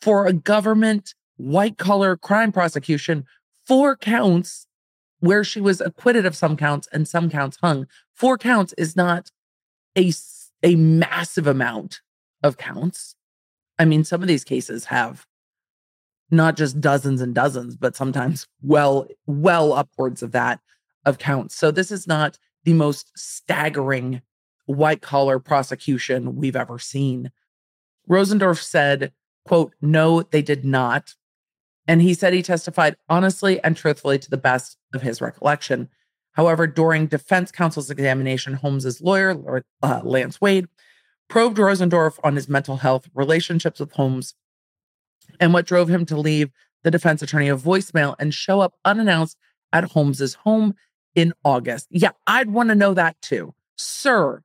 for 0.00 0.26
a 0.26 0.32
government 0.32 1.14
white 1.36 1.78
collar 1.78 2.16
crime 2.16 2.52
prosecution, 2.52 3.24
four 3.66 3.96
counts 3.96 4.66
where 5.20 5.44
she 5.44 5.60
was 5.60 5.80
acquitted 5.80 6.26
of 6.26 6.34
some 6.34 6.56
counts 6.56 6.88
and 6.92 7.06
some 7.06 7.30
counts 7.30 7.56
hung, 7.62 7.86
four 8.14 8.36
counts 8.36 8.72
is 8.76 8.96
not 8.96 9.30
a, 9.96 10.12
a 10.64 10.74
massive 10.74 11.46
amount 11.46 12.00
of 12.42 12.56
counts. 12.56 13.14
I 13.82 13.84
mean, 13.84 14.04
some 14.04 14.22
of 14.22 14.28
these 14.28 14.44
cases 14.44 14.84
have 14.84 15.26
not 16.30 16.56
just 16.56 16.80
dozens 16.80 17.20
and 17.20 17.34
dozens, 17.34 17.74
but 17.74 17.96
sometimes 17.96 18.46
well, 18.62 19.08
well 19.26 19.72
upwards 19.72 20.22
of 20.22 20.30
that 20.30 20.60
of 21.04 21.18
counts. 21.18 21.56
So 21.56 21.72
this 21.72 21.90
is 21.90 22.06
not 22.06 22.38
the 22.62 22.74
most 22.74 23.10
staggering 23.16 24.22
white 24.66 25.02
collar 25.02 25.40
prosecution 25.40 26.36
we've 26.36 26.54
ever 26.54 26.78
seen. 26.78 27.32
Rosendorff 28.08 28.62
said, 28.62 29.12
quote, 29.44 29.74
no, 29.82 30.22
they 30.22 30.42
did 30.42 30.64
not. 30.64 31.16
And 31.88 32.00
he 32.00 32.14
said 32.14 32.32
he 32.32 32.42
testified 32.42 32.94
honestly 33.08 33.58
and 33.64 33.76
truthfully 33.76 34.20
to 34.20 34.30
the 34.30 34.36
best 34.36 34.78
of 34.94 35.02
his 35.02 35.20
recollection. 35.20 35.88
However, 36.34 36.68
during 36.68 37.08
defense 37.08 37.50
counsel's 37.50 37.90
examination, 37.90 38.54
Holmes's 38.54 39.00
lawyer, 39.00 39.64
uh, 39.82 40.02
Lance 40.04 40.40
Wade, 40.40 40.68
probed 41.32 41.56
Rosendorff 41.56 42.18
on 42.22 42.36
his 42.36 42.46
mental 42.46 42.76
health, 42.76 43.08
relationships 43.14 43.80
with 43.80 43.90
Holmes, 43.92 44.34
and 45.40 45.54
what 45.54 45.64
drove 45.64 45.88
him 45.88 46.04
to 46.04 46.16
leave 46.18 46.50
the 46.82 46.90
defense 46.90 47.22
attorney 47.22 47.48
a 47.48 47.56
voicemail 47.56 48.14
and 48.18 48.34
show 48.34 48.60
up 48.60 48.74
unannounced 48.84 49.38
at 49.72 49.92
Holmes's 49.92 50.34
home 50.34 50.74
in 51.14 51.32
August. 51.42 51.86
Yeah, 51.88 52.10
I'd 52.26 52.50
want 52.50 52.68
to 52.68 52.74
know 52.74 52.92
that 52.92 53.18
too. 53.22 53.54
Sir, 53.78 54.42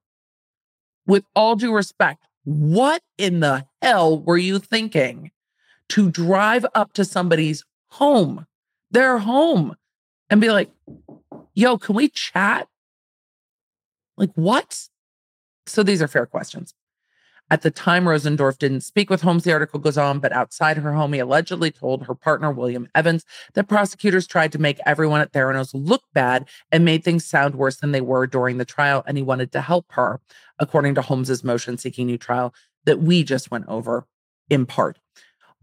with 1.05 1.25
all 1.35 1.57
due 1.57 1.73
respect, 1.73 2.23
what 2.45 3.01
in 3.17 3.41
the 3.41 3.65
hell 3.81 4.17
were 4.21 4.37
you 4.37 4.57
thinking 4.57 5.31
to 5.89 6.09
drive 6.09 6.65
up 6.73 6.93
to 6.93 7.03
somebody's 7.03 7.65
home, 7.87 8.47
their 8.91 9.17
home, 9.17 9.75
and 10.29 10.39
be 10.39 10.51
like, 10.51 10.71
yo, 11.53 11.77
can 11.77 11.95
we 11.97 12.07
chat? 12.07 12.69
Like, 14.15 14.31
what? 14.35 14.87
So 15.67 15.83
these 15.83 16.01
are 16.01 16.07
fair 16.07 16.25
questions. 16.25 16.73
At 17.49 17.61
the 17.61 17.71
time, 17.71 18.03
Rosendorff 18.03 18.57
didn't 18.57 18.81
speak 18.81 19.09
with 19.09 19.21
Holmes, 19.21 19.45
the 19.45 19.53
article 19.53 19.79
goes 19.79 19.97
on, 19.97 20.19
but 20.19 20.33
outside 20.33 20.75
her 20.77 20.93
home, 20.93 21.13
he 21.13 21.19
allegedly 21.19 21.71
told 21.71 22.05
her 22.05 22.13
partner, 22.13 22.51
William 22.51 22.89
Evans, 22.93 23.23
that 23.53 23.69
prosecutors 23.69 24.27
tried 24.27 24.51
to 24.51 24.59
make 24.59 24.79
everyone 24.85 25.21
at 25.21 25.31
Theranos 25.31 25.71
look 25.73 26.03
bad 26.13 26.49
and 26.73 26.83
made 26.83 27.05
things 27.05 27.23
sound 27.23 27.55
worse 27.55 27.77
than 27.77 27.93
they 27.93 28.01
were 28.01 28.27
during 28.27 28.57
the 28.57 28.65
trial, 28.65 29.01
and 29.07 29.15
he 29.15 29.23
wanted 29.23 29.53
to 29.53 29.61
help 29.61 29.85
her, 29.91 30.19
according 30.59 30.95
to 30.95 31.01
Holmes's 31.01 31.43
motion 31.43 31.77
seeking 31.77 32.07
new 32.07 32.17
trial 32.17 32.53
that 32.83 32.99
we 32.99 33.23
just 33.23 33.49
went 33.49 33.65
over 33.69 34.05
in 34.49 34.65
part. 34.65 34.99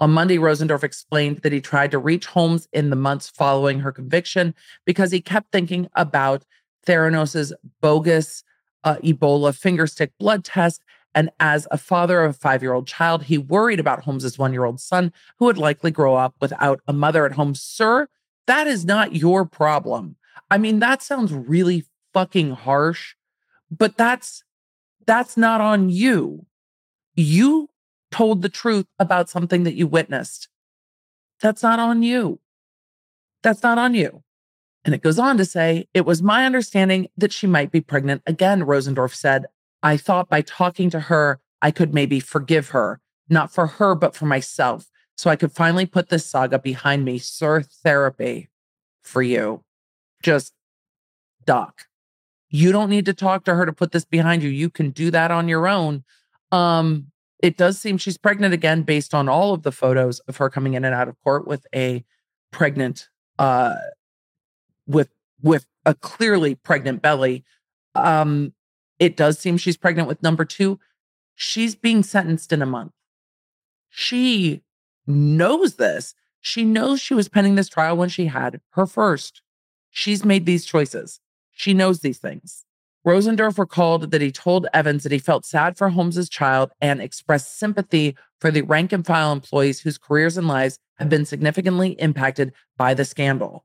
On 0.00 0.10
Monday, 0.10 0.38
Rosendorff 0.38 0.84
explained 0.84 1.38
that 1.38 1.52
he 1.52 1.60
tried 1.60 1.90
to 1.90 1.98
reach 1.98 2.26
Holmes 2.26 2.66
in 2.72 2.88
the 2.88 2.96
months 2.96 3.28
following 3.28 3.80
her 3.80 3.92
conviction 3.92 4.54
because 4.86 5.12
he 5.12 5.20
kept 5.20 5.52
thinking 5.52 5.88
about 5.94 6.44
Theranos's 6.86 7.52
bogus 7.80 8.42
uh, 8.84 8.96
Ebola 8.96 9.54
fingerstick 9.54 10.12
blood 10.18 10.44
test. 10.44 10.82
And 11.14 11.30
as 11.38 11.66
a 11.70 11.78
father 11.78 12.22
of 12.22 12.30
a 12.32 12.38
five 12.38 12.62
year 12.62 12.72
old 12.72 12.86
child, 12.86 13.24
he 13.24 13.38
worried 13.38 13.80
about 13.80 14.02
Holmes's 14.04 14.38
one 14.38 14.52
year 14.52 14.64
old 14.64 14.80
son, 14.80 15.12
who 15.38 15.46
would 15.46 15.58
likely 15.58 15.90
grow 15.90 16.16
up 16.16 16.34
without 16.40 16.80
a 16.86 16.92
mother 16.92 17.24
at 17.24 17.32
home. 17.32 17.54
Sir, 17.54 18.08
that 18.46 18.66
is 18.66 18.84
not 18.84 19.14
your 19.14 19.44
problem. 19.44 20.16
I 20.50 20.58
mean, 20.58 20.80
that 20.80 21.02
sounds 21.02 21.32
really 21.32 21.84
fucking 22.12 22.50
harsh, 22.52 23.14
but 23.70 23.96
that's 23.96 24.42
that's 25.06 25.36
not 25.36 25.60
on 25.60 25.88
you. 25.88 26.46
You 27.14 27.68
told 28.10 28.42
the 28.42 28.48
truth 28.48 28.86
about 28.98 29.30
something 29.30 29.62
that 29.64 29.74
you 29.74 29.86
witnessed. 29.86 30.48
That's 31.40 31.62
not 31.62 31.78
on 31.78 32.02
you. 32.02 32.40
That's 33.42 33.62
not 33.62 33.78
on 33.78 33.94
you. 33.94 34.23
And 34.84 34.94
it 34.94 35.02
goes 35.02 35.18
on 35.18 35.36
to 35.38 35.44
say, 35.44 35.88
it 35.94 36.04
was 36.04 36.22
my 36.22 36.44
understanding 36.44 37.08
that 37.16 37.32
she 37.32 37.46
might 37.46 37.70
be 37.70 37.80
pregnant 37.80 38.22
again, 38.26 38.62
Rosendorff 38.62 39.14
said. 39.14 39.46
I 39.82 39.96
thought 39.96 40.28
by 40.28 40.42
talking 40.42 40.90
to 40.90 41.00
her, 41.00 41.40
I 41.62 41.70
could 41.70 41.94
maybe 41.94 42.20
forgive 42.20 42.70
her, 42.70 43.00
not 43.28 43.52
for 43.52 43.66
her, 43.66 43.94
but 43.94 44.14
for 44.14 44.26
myself. 44.26 44.90
So 45.16 45.30
I 45.30 45.36
could 45.36 45.52
finally 45.52 45.86
put 45.86 46.08
this 46.08 46.26
saga 46.26 46.58
behind 46.58 47.04
me. 47.04 47.18
Sir, 47.18 47.62
therapy 47.62 48.50
for 49.02 49.22
you. 49.22 49.62
Just 50.22 50.52
doc. 51.46 51.86
You 52.48 52.72
don't 52.72 52.90
need 52.90 53.06
to 53.06 53.14
talk 53.14 53.44
to 53.44 53.54
her 53.54 53.66
to 53.66 53.72
put 53.72 53.92
this 53.92 54.04
behind 54.04 54.42
you. 54.42 54.50
You 54.50 54.70
can 54.70 54.90
do 54.90 55.10
that 55.10 55.30
on 55.30 55.48
your 55.48 55.66
own. 55.66 56.04
Um, 56.52 57.10
it 57.42 57.56
does 57.56 57.78
seem 57.78 57.98
she's 57.98 58.16
pregnant 58.16 58.54
again 58.54 58.82
based 58.82 59.14
on 59.14 59.28
all 59.28 59.52
of 59.52 59.62
the 59.62 59.72
photos 59.72 60.20
of 60.20 60.36
her 60.38 60.48
coming 60.48 60.74
in 60.74 60.84
and 60.84 60.94
out 60.94 61.08
of 61.08 61.16
court 61.22 61.46
with 61.46 61.66
a 61.74 62.04
pregnant 62.50 63.08
uh 63.38 63.74
with 64.86 65.10
with 65.42 65.66
a 65.84 65.94
clearly 65.94 66.54
pregnant 66.54 67.02
belly. 67.02 67.44
Um, 67.94 68.54
it 68.98 69.16
does 69.16 69.38
seem 69.38 69.56
she's 69.56 69.76
pregnant 69.76 70.08
with 70.08 70.22
number 70.22 70.44
two. 70.44 70.78
She's 71.34 71.74
being 71.74 72.02
sentenced 72.02 72.52
in 72.52 72.62
a 72.62 72.66
month. 72.66 72.92
She 73.90 74.62
knows 75.06 75.76
this. 75.76 76.14
She 76.40 76.64
knows 76.64 77.00
she 77.00 77.14
was 77.14 77.28
pending 77.28 77.54
this 77.54 77.68
trial 77.68 77.96
when 77.96 78.08
she 78.08 78.26
had 78.26 78.60
her 78.70 78.86
first. 78.86 79.42
She's 79.90 80.24
made 80.24 80.46
these 80.46 80.64
choices. 80.64 81.20
She 81.50 81.74
knows 81.74 82.00
these 82.00 82.18
things. 82.18 82.64
Rosendorff 83.06 83.58
recalled 83.58 84.10
that 84.10 84.22
he 84.22 84.32
told 84.32 84.66
Evans 84.72 85.02
that 85.02 85.12
he 85.12 85.18
felt 85.18 85.44
sad 85.44 85.76
for 85.76 85.90
Holmes's 85.90 86.28
child 86.28 86.72
and 86.80 87.00
expressed 87.00 87.58
sympathy 87.58 88.16
for 88.40 88.50
the 88.50 88.62
rank 88.62 88.92
and 88.92 89.06
file 89.06 89.30
employees 89.30 89.80
whose 89.80 89.98
careers 89.98 90.38
and 90.38 90.48
lives 90.48 90.78
have 90.98 91.10
been 91.10 91.26
significantly 91.26 91.90
impacted 92.00 92.52
by 92.78 92.94
the 92.94 93.04
scandal. 93.04 93.64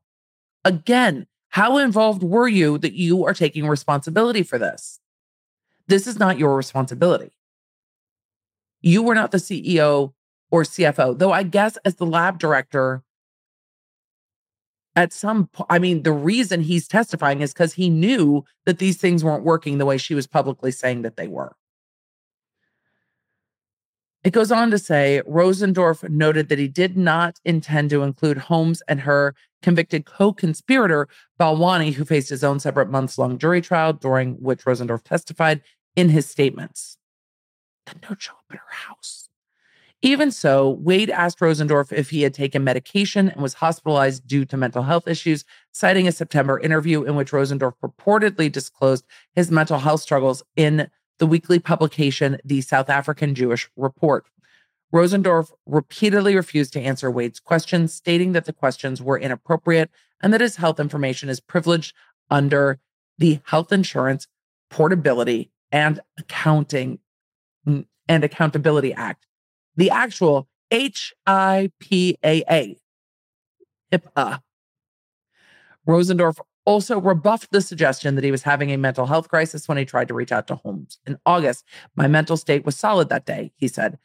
Again, 0.66 1.28
how 1.50 1.78
involved 1.78 2.22
were 2.22 2.48
you 2.48 2.78
that 2.78 2.94
you 2.94 3.26
are 3.26 3.34
taking 3.34 3.68
responsibility 3.68 4.44
for 4.44 4.58
this? 4.58 5.00
This 5.88 6.06
is 6.06 6.20
not 6.20 6.38
your 6.38 6.56
responsibility. 6.56 7.32
You 8.82 9.02
were 9.02 9.16
not 9.16 9.32
the 9.32 9.38
CEO 9.38 10.14
or 10.52 10.64
CFO, 10.64 11.18
though 11.18 11.32
I 11.32 11.44
guess 11.44 11.78
as 11.78 11.96
the 11.96 12.06
lab 12.06 12.40
director, 12.40 13.04
at 14.96 15.14
some 15.14 15.48
point, 15.48 15.68
I 15.70 15.80
mean, 15.80 16.04
the 16.04 16.12
reason 16.12 16.62
he's 16.62 16.88
testifying 16.88 17.42
is 17.42 17.54
because 17.54 17.74
he 17.74 17.90
knew 17.90 18.44
that 18.66 18.80
these 18.80 18.98
things 18.98 19.24
weren't 19.24 19.44
working 19.44 19.78
the 19.78 19.86
way 19.86 19.98
she 19.98 20.16
was 20.16 20.28
publicly 20.28 20.72
saying 20.72 21.04
that 21.04 21.16
they 21.16 21.28
were. 21.28 21.56
It 24.24 24.34
goes 24.34 24.52
on 24.52 24.70
to 24.72 24.78
say 24.78 25.22
Rosendorff 25.28 26.08
noted 26.10 26.50
that 26.50 26.60
he 26.60 26.68
did 26.68 26.98
not 26.98 27.40
intend 27.46 27.90
to 27.92 28.04
include 28.04 28.38
Holmes 28.38 28.84
and 28.88 29.02
her 29.02 29.34
convicted 29.62 30.06
co 30.06 30.34
conspirator, 30.34 31.08
Balwani, 31.40 31.94
who 31.94 32.04
faced 32.04 32.30
his 32.30 32.44
own 32.44 32.60
separate 32.60 32.90
months 32.90 33.18
long 33.18 33.38
jury 33.38 33.62
trial, 33.62 33.94
during 33.94 34.34
which 34.36 34.66
Rosendorff 34.66 35.04
testified 35.04 35.62
in 35.96 36.10
his 36.10 36.30
statements. 36.30 36.98
Then 37.86 37.96
don't 38.02 38.22
show 38.22 38.34
up 38.34 38.46
at 38.52 38.58
her 38.58 38.74
house. 38.88 39.30
Even 40.02 40.32
so, 40.32 40.70
Wade 40.82 41.10
asked 41.10 41.40
Rosendorff 41.40 41.92
if 41.92 42.10
he 42.10 42.22
had 42.22 42.34
taken 42.34 42.64
medication 42.64 43.30
and 43.30 43.42
was 43.42 43.56
hospitalized 43.56 44.26
due 44.26 44.46
to 44.46 44.56
mental 44.56 44.84
health 44.84 45.10
issues, 45.10 45.44
citing 45.74 46.08
a 46.08 46.14
September 46.14 46.58
interview 46.60 47.04
in 47.04 47.16
which 47.16 47.32
Rosendorff 47.32 47.74
purportedly 47.84 48.50
disclosed 48.50 49.06
his 49.36 49.52
mental 49.52 49.80
health 49.80 50.02
struggles 50.02 50.42
in 50.56 50.90
the 51.20 51.28
weekly 51.28 51.60
publication, 51.60 52.38
The 52.44 52.62
South 52.62 52.90
African 52.90 53.36
Jewish 53.36 53.70
Report. 53.76 54.26
Rosendorff 54.94 55.52
repeatedly 55.66 56.36
refused 56.36 56.74
to 56.74 56.82
answer 56.82 57.12
Wade's 57.12 57.40
questions, 57.40 57.94
stating 57.94 58.32
that 58.32 58.46
the 58.46 58.54
questions 58.54 59.02
were 59.02 59.20
inappropriate 59.20 59.92
and 60.22 60.34
that 60.34 60.42
his 60.42 60.56
health 60.56 60.80
information 60.80 61.30
is 61.30 61.40
privileged 61.40 61.94
under 62.30 62.80
the 63.18 63.40
Health 63.46 63.72
Insurance 63.72 64.28
Portability 64.70 65.52
and 65.72 66.00
Accounting 66.18 67.00
mm, 67.68 67.86
and 68.08 68.24
Accountability 68.24 68.94
Act 68.94 69.28
the 69.80 69.90
actual 69.90 70.48
HIPAA. 70.72 71.70
HIPAA. 73.92 74.42
Rosendorff 75.88 76.40
also 76.66 77.00
rebuffed 77.00 77.52
the 77.52 77.62
suggestion 77.62 78.16
that 78.16 78.24
he 78.24 78.32
was 78.32 78.44
having 78.44 78.72
a 78.72 78.78
mental 78.78 79.06
health 79.06 79.30
crisis 79.30 79.68
when 79.68 79.78
he 79.78 79.86
tried 79.86 80.08
to 80.08 80.14
reach 80.14 80.32
out 80.32 80.48
to 80.48 80.56
Holmes 80.56 81.00
in 81.06 81.18
August. 81.26 81.66
My 81.96 82.08
mental 82.08 82.38
state 82.38 82.66
was 82.66 82.76
solid 82.76 83.10
that 83.10 83.26
day, 83.26 83.52
he 83.58 83.68
said. 83.68 83.98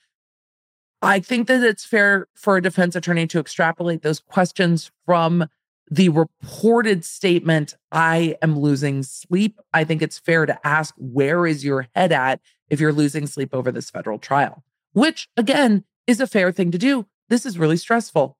I 1.03 1.21
think 1.21 1.49
that 1.49 1.63
it's 1.63 1.85
fair 1.85 2.29
for 2.35 2.57
a 2.57 2.63
defense 2.63 2.97
attorney 2.97 3.27
to 3.27 3.39
extrapolate 3.39 4.03
those 4.03 4.21
questions 4.21 4.91
from 5.05 5.47
the 5.91 6.09
reported 6.09 7.05
statement, 7.05 7.77
I 7.93 8.37
am 8.41 8.59
losing 8.59 9.03
sleep. 9.03 9.61
I 9.75 9.85
think 9.85 10.01
it's 10.01 10.19
fair 10.19 10.47
to 10.47 10.67
ask, 10.67 10.95
where 10.97 11.47
is 11.47 11.63
your 11.63 11.89
head 11.95 12.11
at 12.11 12.41
if 12.71 12.81
you're 12.81 12.91
losing 12.91 13.27
sleep 13.27 13.55
over 13.55 13.71
this 13.71 13.91
federal 13.91 14.19
trial? 14.19 14.65
which 14.95 15.29
again 15.37 15.85
is 16.07 16.21
a 16.21 16.27
fair 16.27 16.51
thing 16.51 16.71
to 16.71 16.79
do. 16.79 17.07
This 17.29 17.45
is 17.45 17.59
really 17.59 17.77
stressful. 17.77 18.39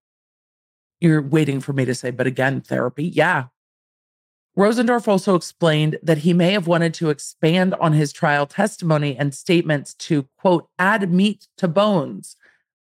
You're 1.01 1.21
waiting 1.21 1.61
for 1.61 1.75
me 1.75 1.85
to 1.85 1.95
say, 1.95 2.11
but 2.11 2.27
again, 2.27 2.63
therapy. 2.63 3.05
Yeah. 3.05 3.47
Rosendorff 4.57 5.09
also 5.09 5.35
explained 5.35 5.99
that 6.03 6.19
he 6.19 6.33
may 6.33 6.53
have 6.53 6.69
wanted 6.69 6.95
to 6.95 7.11
expand 7.11 7.75
on 7.75 7.93
his 7.93 8.13
trial 8.13 8.47
testimony 8.47 9.17
and 9.17 9.35
statements 9.35 9.95
to, 9.95 10.29
quote, 10.39 10.69
add 10.79 11.11
meat 11.13 11.49
to 11.57 11.67
bones. 11.67 12.37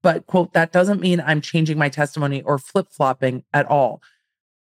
But, 0.03 0.27
quote, 0.27 0.55
that 0.55 0.73
doesn't 0.73 1.01
mean 1.01 1.21
I'm 1.21 1.43
changing 1.43 1.77
my 1.77 1.91
testimony 1.91 2.41
or 2.43 2.59
flip 2.59 2.89
flopping 2.91 3.45
at 3.53 3.67
all. 3.67 4.01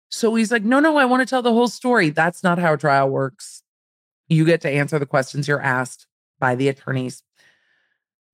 So 0.09 0.33
he's 0.33 0.51
like, 0.51 0.63
no, 0.63 0.79
no, 0.79 0.97
I 0.97 1.05
want 1.05 1.21
to 1.21 1.29
tell 1.29 1.43
the 1.43 1.53
whole 1.53 1.67
story. 1.67 2.09
That's 2.09 2.43
not 2.43 2.57
how 2.57 2.73
a 2.73 2.77
trial 2.77 3.09
works. 3.09 3.61
You 4.27 4.43
get 4.45 4.61
to 4.61 4.69
answer 4.69 4.97
the 4.97 5.05
questions 5.05 5.47
you're 5.47 5.61
asked 5.61 6.07
by 6.39 6.55
the 6.55 6.69
attorneys. 6.69 7.21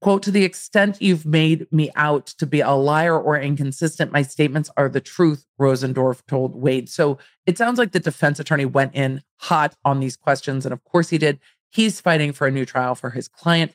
Quote, 0.05 0.21
to 0.21 0.29
the 0.29 0.43
extent 0.43 1.01
you've 1.01 1.25
made 1.25 1.65
me 1.71 1.89
out 1.95 2.27
to 2.27 2.45
be 2.45 2.61
a 2.61 2.73
liar 2.73 3.19
or 3.19 3.39
inconsistent, 3.39 4.11
my 4.11 4.21
statements 4.21 4.69
are 4.77 4.87
the 4.87 5.01
truth, 5.01 5.47
Rosendorff 5.59 6.21
told 6.27 6.53
Wade. 6.53 6.89
So 6.89 7.17
it 7.47 7.57
sounds 7.57 7.79
like 7.79 7.91
the 7.91 7.99
defense 7.99 8.39
attorney 8.39 8.65
went 8.65 8.93
in 8.93 9.23
hot 9.37 9.75
on 9.83 9.99
these 9.99 10.15
questions. 10.15 10.63
And 10.63 10.73
of 10.73 10.83
course 10.83 11.09
he 11.09 11.17
did. 11.17 11.39
He's 11.71 12.01
fighting 12.01 12.33
for 12.33 12.45
a 12.45 12.51
new 12.51 12.67
trial 12.67 12.93
for 12.93 13.09
his 13.09 13.27
client. 13.27 13.73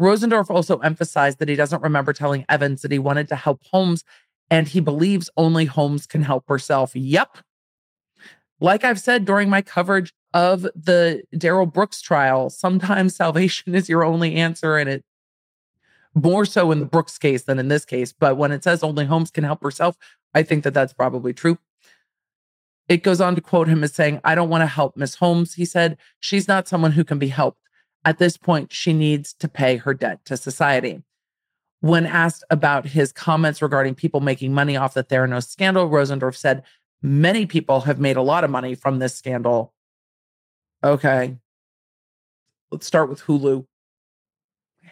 Rosendorff 0.00 0.48
also 0.48 0.78
emphasized 0.78 1.40
that 1.40 1.50
he 1.50 1.56
doesn't 1.56 1.82
remember 1.82 2.14
telling 2.14 2.46
Evans 2.48 2.80
that 2.80 2.90
he 2.90 2.98
wanted 2.98 3.28
to 3.28 3.36
help 3.36 3.60
Holmes 3.70 4.02
and 4.48 4.66
he 4.66 4.80
believes 4.80 5.28
only 5.36 5.66
Holmes 5.66 6.06
can 6.06 6.22
help 6.22 6.48
herself. 6.48 6.96
Yep. 6.96 7.36
Like 8.60 8.82
I've 8.82 8.98
said 8.98 9.26
during 9.26 9.50
my 9.50 9.60
coverage 9.60 10.14
of 10.32 10.62
the 10.74 11.22
Darrell 11.36 11.66
Brooks 11.66 12.00
trial, 12.00 12.48
sometimes 12.48 13.14
salvation 13.14 13.74
is 13.74 13.90
your 13.90 14.04
only 14.04 14.36
answer 14.36 14.78
and 14.78 14.88
it 14.88 15.04
more 16.14 16.44
so 16.44 16.70
in 16.70 16.80
the 16.80 16.86
Brooks 16.86 17.18
case 17.18 17.44
than 17.44 17.58
in 17.58 17.68
this 17.68 17.84
case. 17.84 18.12
But 18.12 18.36
when 18.36 18.52
it 18.52 18.64
says 18.64 18.82
only 18.82 19.06
Holmes 19.06 19.30
can 19.30 19.44
help 19.44 19.62
herself, 19.62 19.96
I 20.34 20.42
think 20.42 20.64
that 20.64 20.74
that's 20.74 20.92
probably 20.92 21.32
true. 21.32 21.58
It 22.88 23.04
goes 23.04 23.20
on 23.20 23.36
to 23.36 23.40
quote 23.40 23.68
him 23.68 23.84
as 23.84 23.94
saying, 23.94 24.20
I 24.24 24.34
don't 24.34 24.48
want 24.48 24.62
to 24.62 24.66
help 24.66 24.96
Miss 24.96 25.14
Holmes. 25.14 25.54
He 25.54 25.64
said, 25.64 25.96
She's 26.18 26.48
not 26.48 26.66
someone 26.66 26.92
who 26.92 27.04
can 27.04 27.18
be 27.18 27.28
helped. 27.28 27.60
At 28.04 28.18
this 28.18 28.36
point, 28.36 28.72
she 28.72 28.92
needs 28.92 29.32
to 29.34 29.48
pay 29.48 29.76
her 29.76 29.94
debt 29.94 30.24
to 30.24 30.36
society. 30.36 31.02
When 31.80 32.04
asked 32.04 32.44
about 32.50 32.86
his 32.86 33.12
comments 33.12 33.62
regarding 33.62 33.94
people 33.94 34.20
making 34.20 34.52
money 34.52 34.76
off 34.76 34.94
the 34.94 35.04
Theranos 35.04 35.48
scandal, 35.48 35.88
Rosendorff 35.88 36.36
said, 36.36 36.64
Many 37.02 37.46
people 37.46 37.82
have 37.82 38.00
made 38.00 38.16
a 38.16 38.22
lot 38.22 38.44
of 38.44 38.50
money 38.50 38.74
from 38.74 38.98
this 38.98 39.14
scandal. 39.14 39.72
Okay. 40.82 41.36
Let's 42.70 42.86
start 42.86 43.08
with 43.08 43.22
Hulu 43.22 43.66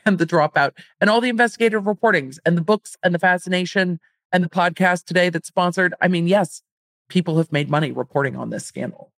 and 0.04 0.18
the 0.18 0.26
dropout 0.26 0.72
and 1.00 1.10
all 1.10 1.20
the 1.20 1.28
investigative 1.28 1.84
reportings 1.84 2.38
and 2.44 2.56
the 2.56 2.62
books 2.62 2.96
and 3.02 3.14
the 3.14 3.18
fascination 3.18 4.00
and 4.32 4.44
the 4.44 4.48
podcast 4.48 5.04
today 5.04 5.30
that's 5.30 5.48
sponsored. 5.48 5.94
I 6.00 6.08
mean, 6.08 6.26
yes, 6.26 6.62
people 7.08 7.38
have 7.38 7.52
made 7.52 7.70
money 7.70 7.92
reporting 7.92 8.36
on 8.36 8.50
this 8.50 8.66
scandal. 8.66 9.12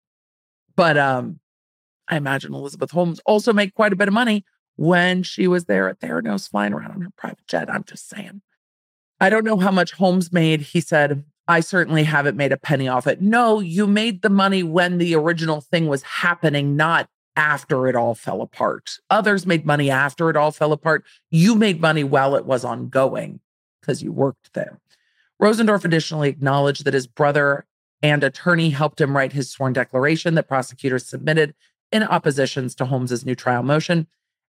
But 0.77 0.97
um, 0.97 1.41
I 2.09 2.17
imagine 2.17 2.55
Elizabeth 2.55 2.91
Holmes 2.91 3.21
also 3.27 3.53
made 3.53 3.75
quite 3.75 3.93
a 3.93 3.97
bit 3.97 4.09
of 4.09 4.15
money 4.15 4.45
when 4.77 5.23
she 5.23 5.47
was 5.47 5.67
there 5.67 5.89
at 5.89 6.01
Theranos 6.01 6.49
flying 6.49 6.73
around 6.73 6.93
on 6.93 7.01
her 7.03 7.11
private 7.17 7.47
jet. 7.47 7.71
I'm 7.71 7.85
just 7.85 8.09
saying. 8.09 8.43
I 9.21 9.29
don't 9.29 9.45
know 9.45 9.59
how 9.59 9.71
much 9.71 9.93
Holmes 9.93 10.33
made. 10.33 10.63
He 10.63 10.81
said, 10.81 11.25
I 11.47 11.61
certainly 11.61 12.05
haven't 12.05 12.37
made 12.37 12.53
a 12.53 12.57
penny 12.57 12.89
off 12.89 13.07
it. 13.07 13.21
No, 13.21 13.61
you 13.61 13.87
made 13.87 14.23
the 14.23 14.31
money 14.31 14.63
when 14.63 14.99
the 14.99 15.15
original 15.15 15.61
thing 15.61 15.89
was 15.89 16.03
happening, 16.03 16.77
not 16.77 17.09
after 17.37 17.89
it 17.89 17.97
all 17.97 18.15
fell 18.15 18.43
apart. 18.43 18.99
Others 19.09 19.47
made 19.47 19.65
money 19.65 19.91
after 19.91 20.31
it 20.31 20.37
all 20.37 20.51
fell 20.51 20.73
apart. 20.73 21.05
You 21.31 21.55
made 21.55 21.81
money 21.81 22.05
while 22.05 22.35
it 22.35 22.45
was 22.45 22.65
ongoing 22.65 23.41
because 23.81 24.03
you 24.03 24.13
worked 24.13 24.53
there. 24.53 24.81
Rosendorff 25.41 25.85
additionally 25.85 26.29
acknowledged 26.29 26.85
that 26.85 26.95
his 26.95 27.07
brother 27.07 27.65
and 28.03 28.23
attorney 28.23 28.71
helped 28.71 29.01
him 29.01 29.17
write 29.17 29.33
his 29.33 29.51
sworn 29.51 29.73
declaration 29.73 30.35
that 30.35 30.49
prosecutors 30.49 31.07
submitted 31.07 31.55
in 31.93 32.03
oppositions 32.03 32.75
to 32.75 32.85
Holmes's 32.87 33.25
new 33.25 33.35
trial 33.35 33.63
motion 33.63 34.07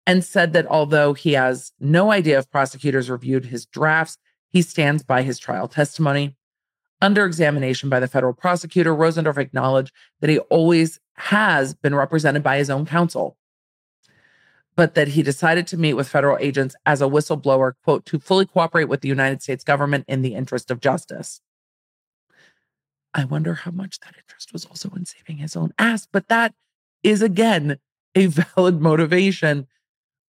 and 0.06 0.24
said 0.24 0.54
that 0.54 0.68
although 0.68 1.14
he 1.14 1.34
has 1.34 1.72
no 1.80 2.12
idea 2.12 2.40
if 2.40 2.50
prosecutors 2.50 3.10
reviewed 3.10 3.46
his 3.46 3.66
drafts, 3.66 4.18
he 4.50 4.62
stands 4.62 5.04
by 5.04 5.22
his 5.22 5.38
trial 5.38 5.68
testimony. 5.68 6.36
Under 7.02 7.26
examination 7.26 7.90
by 7.90 8.00
the 8.00 8.08
federal 8.08 8.34
prosecutor, 8.34 8.94
Rosendorff 8.94 9.38
acknowledged 9.38 9.94
that 10.20 10.30
he 10.30 10.40
always 10.40 11.00
has 11.20 11.74
been 11.74 11.94
represented 11.94 12.42
by 12.42 12.58
his 12.58 12.70
own 12.70 12.86
counsel, 12.86 13.38
but 14.76 14.96
that 14.96 15.10
he 15.10 15.22
decided 15.22 15.68
to 15.68 15.78
meet 15.78 15.94
with 15.94 16.08
federal 16.08 16.38
agents 16.40 16.76
as 16.86 17.02
a 17.02 17.06
whistleblower, 17.06 17.74
quote, 17.84 18.06
to 18.06 18.20
fully 18.20 18.46
cooperate 18.46 18.86
with 18.86 19.02
the 19.02 19.10
United 19.10 19.42
States 19.42 19.64
government 19.64 20.06
in 20.08 20.22
the 20.22 20.34
interest 20.34 20.72
of 20.72 20.80
justice. 20.80 21.42
I 23.14 23.26
wonder 23.26 23.54
how 23.54 23.72
much 23.72 24.00
that 24.00 24.16
interest 24.18 24.54
was 24.54 24.66
also 24.66 24.90
in 24.96 25.06
saving 25.06 25.38
his 25.38 25.56
own 25.56 25.74
ass, 25.78 26.08
but 26.10 26.30
that 26.30 26.54
is 27.04 27.22
again 27.22 27.80
a 28.16 28.26
valid 28.56 28.82
motivation. 28.82 29.68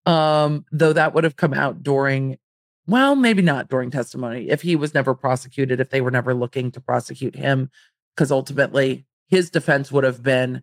Um, 0.06 0.64
though 0.72 0.94
that 0.94 1.14
would 1.14 1.24
have 1.24 1.36
come 1.36 1.52
out 1.52 1.82
during 1.82 2.38
well, 2.86 3.14
maybe 3.14 3.42
not 3.42 3.68
during 3.68 3.90
testimony. 3.90 4.48
If 4.48 4.62
he 4.62 4.74
was 4.74 4.94
never 4.94 5.14
prosecuted, 5.14 5.78
if 5.78 5.90
they 5.90 6.00
were 6.00 6.10
never 6.10 6.34
looking 6.34 6.72
to 6.72 6.80
prosecute 6.80 7.36
him, 7.36 7.70
because 8.16 8.32
ultimately 8.32 9.06
his 9.28 9.48
defense 9.50 9.92
would 9.92 10.02
have 10.02 10.22
been, 10.24 10.62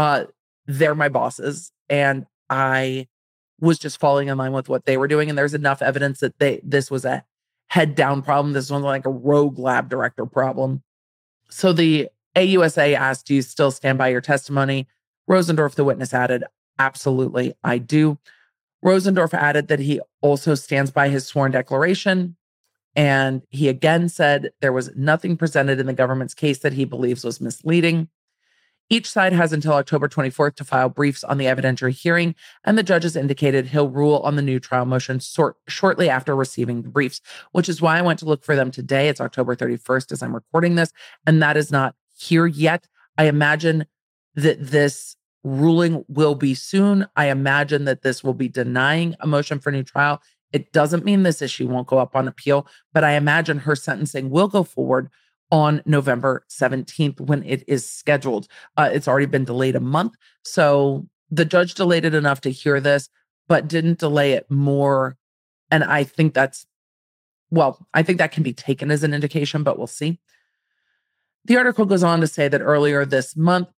uh, 0.00 0.24
they're 0.66 0.94
my 0.94 1.10
bosses. 1.10 1.72
And 1.90 2.24
I 2.48 3.06
was 3.60 3.78
just 3.78 4.00
falling 4.00 4.28
in 4.28 4.38
line 4.38 4.52
with 4.52 4.70
what 4.70 4.86
they 4.86 4.96
were 4.96 5.08
doing. 5.08 5.28
And 5.28 5.36
there's 5.36 5.52
enough 5.52 5.82
evidence 5.82 6.20
that 6.20 6.38
they 6.38 6.60
this 6.64 6.90
was 6.90 7.04
a 7.04 7.22
head 7.68 7.94
down 7.94 8.22
problem. 8.22 8.54
This 8.54 8.70
was 8.70 8.82
like 8.82 9.04
a 9.04 9.10
rogue 9.10 9.58
lab 9.58 9.90
director 9.90 10.24
problem. 10.24 10.82
So 11.50 11.74
the 11.74 12.08
AUSA 12.34 12.94
asked, 12.94 13.26
Do 13.26 13.34
you 13.34 13.42
still 13.42 13.70
stand 13.70 13.98
by 13.98 14.08
your 14.08 14.22
testimony? 14.22 14.88
Rosendorff, 15.28 15.74
the 15.74 15.84
witness, 15.84 16.14
added, 16.14 16.44
Absolutely, 16.78 17.52
I 17.62 17.76
do. 17.76 18.16
Rosendorff 18.82 19.34
added 19.34 19.68
that 19.68 19.80
he 19.80 20.00
also 20.22 20.54
stands 20.54 20.90
by 20.90 21.10
his 21.10 21.26
sworn 21.26 21.52
declaration. 21.52 22.36
And 22.96 23.42
he 23.50 23.68
again 23.68 24.08
said 24.08 24.50
there 24.62 24.72
was 24.72 24.90
nothing 24.96 25.36
presented 25.36 25.78
in 25.78 25.86
the 25.86 25.92
government's 25.92 26.32
case 26.32 26.60
that 26.60 26.72
he 26.72 26.86
believes 26.86 27.22
was 27.22 27.38
misleading. 27.38 28.08
Each 28.92 29.08
side 29.08 29.32
has 29.32 29.52
until 29.52 29.74
October 29.74 30.08
24th 30.08 30.56
to 30.56 30.64
file 30.64 30.88
briefs 30.88 31.22
on 31.22 31.38
the 31.38 31.44
evidentiary 31.44 31.92
hearing, 31.92 32.34
and 32.64 32.76
the 32.76 32.82
judge 32.82 33.04
has 33.04 33.14
indicated 33.14 33.68
he'll 33.68 33.88
rule 33.88 34.18
on 34.24 34.34
the 34.34 34.42
new 34.42 34.58
trial 34.58 34.84
motion 34.84 35.20
shortly 35.68 36.10
after 36.10 36.34
receiving 36.34 36.82
the 36.82 36.88
briefs, 36.88 37.20
which 37.52 37.68
is 37.68 37.80
why 37.80 37.98
I 37.98 38.02
went 38.02 38.18
to 38.18 38.24
look 38.24 38.42
for 38.42 38.56
them 38.56 38.72
today. 38.72 39.08
It's 39.08 39.20
October 39.20 39.54
31st 39.54 40.10
as 40.10 40.24
I'm 40.24 40.34
recording 40.34 40.74
this, 40.74 40.92
and 41.24 41.40
that 41.40 41.56
is 41.56 41.70
not 41.70 41.94
here 42.18 42.46
yet. 42.46 42.88
I 43.16 43.26
imagine 43.26 43.86
that 44.34 44.58
this 44.60 45.14
ruling 45.44 46.04
will 46.08 46.34
be 46.34 46.54
soon. 46.54 47.06
I 47.14 47.26
imagine 47.26 47.84
that 47.84 48.02
this 48.02 48.24
will 48.24 48.34
be 48.34 48.48
denying 48.48 49.14
a 49.20 49.26
motion 49.26 49.60
for 49.60 49.70
new 49.70 49.84
trial. 49.84 50.20
It 50.52 50.72
doesn't 50.72 51.04
mean 51.04 51.22
this 51.22 51.40
issue 51.40 51.68
won't 51.68 51.86
go 51.86 51.98
up 51.98 52.16
on 52.16 52.26
appeal, 52.26 52.66
but 52.92 53.04
I 53.04 53.12
imagine 53.12 53.60
her 53.60 53.76
sentencing 53.76 54.30
will 54.30 54.48
go 54.48 54.64
forward 54.64 55.10
on 55.50 55.82
November 55.84 56.44
17th 56.48 57.20
when 57.20 57.42
it 57.44 57.64
is 57.66 57.88
scheduled. 57.88 58.46
Uh, 58.76 58.90
it's 58.92 59.08
already 59.08 59.26
been 59.26 59.44
delayed 59.44 59.76
a 59.76 59.80
month. 59.80 60.14
So 60.44 61.06
the 61.30 61.44
judge 61.44 61.74
delayed 61.74 62.04
it 62.04 62.14
enough 62.14 62.40
to 62.42 62.50
hear 62.50 62.80
this, 62.80 63.08
but 63.48 63.68
didn't 63.68 63.98
delay 63.98 64.32
it 64.32 64.50
more. 64.50 65.16
And 65.70 65.84
I 65.84 66.04
think 66.04 66.34
that's, 66.34 66.66
well, 67.50 67.86
I 67.94 68.02
think 68.02 68.18
that 68.18 68.32
can 68.32 68.42
be 68.42 68.52
taken 68.52 68.90
as 68.90 69.02
an 69.02 69.14
indication, 69.14 69.62
but 69.62 69.78
we'll 69.78 69.86
see. 69.86 70.20
The 71.46 71.56
article 71.56 71.86
goes 71.86 72.02
on 72.02 72.20
to 72.20 72.26
say 72.26 72.48
that 72.48 72.60
earlier 72.60 73.04
this 73.04 73.36
month, 73.36 73.68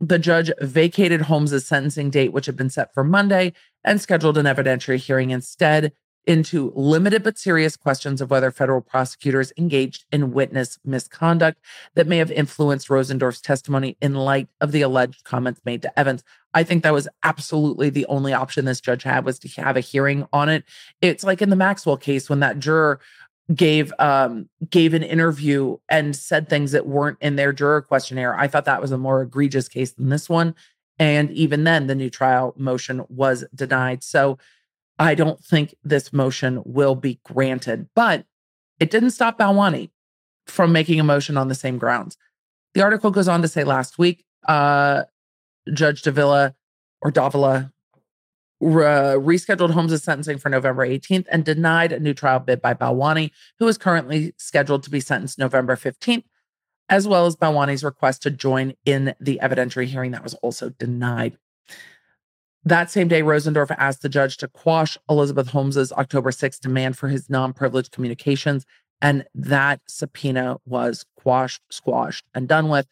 the 0.00 0.18
judge 0.18 0.50
vacated 0.60 1.22
Holmes's 1.22 1.66
sentencing 1.66 2.10
date, 2.10 2.32
which 2.32 2.46
had 2.46 2.56
been 2.56 2.70
set 2.70 2.92
for 2.92 3.04
Monday, 3.04 3.52
and 3.84 4.00
scheduled 4.00 4.36
an 4.36 4.46
evidentiary 4.46 4.96
hearing 4.96 5.30
instead 5.30 5.92
into 6.26 6.72
limited 6.74 7.22
but 7.22 7.38
serious 7.38 7.76
questions 7.76 8.20
of 8.20 8.30
whether 8.30 8.50
federal 8.50 8.80
prosecutors 8.80 9.52
engaged 9.56 10.04
in 10.12 10.32
witness 10.32 10.78
misconduct 10.84 11.58
that 11.94 12.06
may 12.06 12.18
have 12.18 12.30
influenced 12.30 12.88
Rosendorff's 12.88 13.40
testimony 13.40 13.96
in 14.00 14.14
light 14.14 14.48
of 14.60 14.72
the 14.72 14.82
alleged 14.82 15.24
comments 15.24 15.60
made 15.64 15.82
to 15.82 15.98
Evans. 15.98 16.22
I 16.54 16.62
think 16.62 16.82
that 16.82 16.92
was 16.92 17.08
absolutely 17.22 17.90
the 17.90 18.06
only 18.06 18.32
option 18.32 18.64
this 18.64 18.80
judge 18.80 19.02
had 19.02 19.24
was 19.24 19.38
to 19.40 19.48
have 19.62 19.76
a 19.76 19.80
hearing 19.80 20.26
on 20.32 20.48
it. 20.48 20.64
It's 21.00 21.24
like 21.24 21.42
in 21.42 21.50
the 21.50 21.56
Maxwell 21.56 21.96
case 21.96 22.30
when 22.30 22.40
that 22.40 22.58
juror 22.58 23.00
gave 23.52 23.92
um 23.98 24.48
gave 24.70 24.94
an 24.94 25.02
interview 25.02 25.76
and 25.88 26.14
said 26.14 26.48
things 26.48 26.72
that 26.72 26.86
weren't 26.86 27.18
in 27.20 27.36
their 27.36 27.52
juror 27.52 27.82
questionnaire. 27.82 28.38
I 28.38 28.46
thought 28.46 28.66
that 28.66 28.80
was 28.80 28.92
a 28.92 28.98
more 28.98 29.22
egregious 29.22 29.68
case 29.68 29.92
than 29.92 30.10
this 30.10 30.28
one. 30.28 30.54
And 30.98 31.30
even 31.32 31.64
then, 31.64 31.88
the 31.88 31.94
new 31.94 32.10
trial 32.10 32.54
motion 32.56 33.04
was 33.08 33.44
denied. 33.54 34.04
So 34.04 34.38
I 34.98 35.14
don't 35.14 35.42
think 35.44 35.74
this 35.82 36.12
motion 36.12 36.62
will 36.64 36.94
be 36.94 37.20
granted. 37.24 37.88
But 37.94 38.26
it 38.78 38.90
didn't 38.90 39.10
stop 39.10 39.38
Balwani 39.38 39.90
from 40.46 40.72
making 40.72 41.00
a 41.00 41.04
motion 41.04 41.36
on 41.36 41.48
the 41.48 41.54
same 41.54 41.78
grounds. 41.78 42.16
The 42.74 42.82
article 42.82 43.10
goes 43.10 43.28
on 43.28 43.42
to 43.42 43.48
say 43.48 43.64
last 43.64 43.98
week, 43.98 44.24
uh, 44.48 45.04
Judge 45.72 46.02
Davila 46.02 46.54
or 47.00 47.10
Davila 47.10 47.72
re- 48.60 48.84
rescheduled 48.84 49.72
Holmes' 49.72 50.02
sentencing 50.02 50.38
for 50.38 50.48
November 50.48 50.86
18th 50.86 51.26
and 51.30 51.44
denied 51.44 51.92
a 51.92 52.00
new 52.00 52.14
trial 52.14 52.38
bid 52.38 52.62
by 52.62 52.74
Balwani, 52.74 53.30
who 53.58 53.68
is 53.68 53.76
currently 53.76 54.34
scheduled 54.38 54.82
to 54.84 54.90
be 54.90 55.00
sentenced 55.00 55.38
November 55.38 55.76
15th, 55.76 56.24
as 56.88 57.06
well 57.06 57.26
as 57.26 57.36
Balwani's 57.36 57.84
request 57.84 58.22
to 58.22 58.30
join 58.30 58.74
in 58.84 59.14
the 59.20 59.38
evidentiary 59.42 59.86
hearing 59.86 60.12
that 60.12 60.22
was 60.22 60.34
also 60.34 60.70
denied. 60.70 61.36
That 62.64 62.90
same 62.90 63.08
day, 63.08 63.22
Rosendorff 63.22 63.74
asked 63.76 64.02
the 64.02 64.08
judge 64.08 64.36
to 64.38 64.48
quash 64.48 64.96
Elizabeth 65.10 65.48
Holmes's 65.48 65.92
October 65.92 66.30
6th 66.30 66.60
demand 66.60 66.96
for 66.96 67.08
his 67.08 67.28
non 67.28 67.52
privileged 67.52 67.92
communications. 67.92 68.64
And 69.00 69.24
that 69.34 69.80
subpoena 69.88 70.58
was 70.64 71.04
quashed, 71.16 71.62
squashed, 71.70 72.24
and 72.34 72.46
done 72.46 72.68
with. 72.68 72.86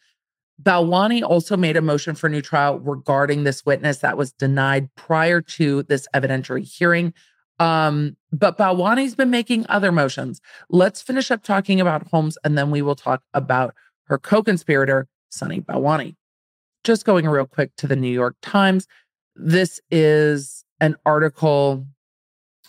Balwani 0.61 1.23
also 1.23 1.57
made 1.57 1.77
a 1.77 1.81
motion 1.81 2.15
for 2.15 2.29
new 2.29 2.41
trial 2.41 2.79
regarding 2.79 3.43
this 3.45 3.65
witness 3.65 3.99
that 3.99 4.17
was 4.17 4.33
denied 4.33 4.93
prior 4.95 5.41
to 5.41 5.83
this 5.83 6.07
evidentiary 6.13 6.63
hearing. 6.63 7.13
Um, 7.59 8.17
but 8.31 8.57
Balwani's 8.57 9.15
been 9.15 9.29
making 9.29 9.65
other 9.69 9.91
motions. 9.91 10.41
Let's 10.69 11.01
finish 11.01 11.31
up 11.31 11.43
talking 11.43 11.79
about 11.79 12.07
Holmes 12.07 12.37
and 12.43 12.57
then 12.57 12.71
we 12.71 12.81
will 12.81 12.95
talk 12.95 13.23
about 13.33 13.73
her 14.05 14.17
co 14.17 14.43
conspirator, 14.43 15.07
Sunny 15.29 15.61
Balwani. 15.61 16.15
Just 16.83 17.05
going 17.05 17.27
real 17.27 17.45
quick 17.45 17.71
to 17.77 17.87
the 17.87 17.95
New 17.95 18.11
York 18.11 18.35
Times. 18.41 18.87
This 19.35 19.79
is 19.89 20.63
an 20.79 20.95
article 21.05 21.85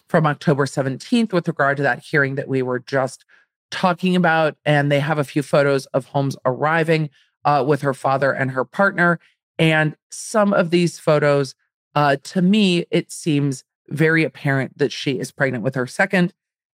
from 0.09 0.27
October 0.27 0.67
17th 0.67 1.33
with 1.33 1.49
regard 1.49 1.79
to 1.79 1.83
that 1.83 2.01
hearing 2.01 2.35
that 2.35 2.49
we 2.49 2.63
were 2.63 2.81
just 2.81 3.25
talking 3.71 4.15
about. 4.15 4.57
And 4.65 4.93
they 4.93 5.01
have 5.01 5.19
a 5.19 5.25
few 5.25 5.43
photos 5.43 5.87
of 5.87 6.07
Holmes 6.07 6.37
arriving 6.45 7.11
uh, 7.45 7.65
with 7.67 7.81
her 7.81 7.95
father 7.95 8.33
and 8.33 8.51
her 8.51 8.65
partner. 8.65 9.19
And 9.59 9.97
some 10.11 10.53
of 10.53 10.71
these 10.71 10.99
photos, 10.99 11.55
uh, 11.95 12.17
to 12.25 12.43
me, 12.43 12.85
it 12.91 13.11
seems 13.11 13.65
very 13.89 14.25
apparent 14.25 14.77
that 14.79 14.93
she 14.93 15.19
is 15.19 15.33
pregnant 15.33 15.65
with 15.65 15.75
her 15.75 15.87
second. 15.87 16.33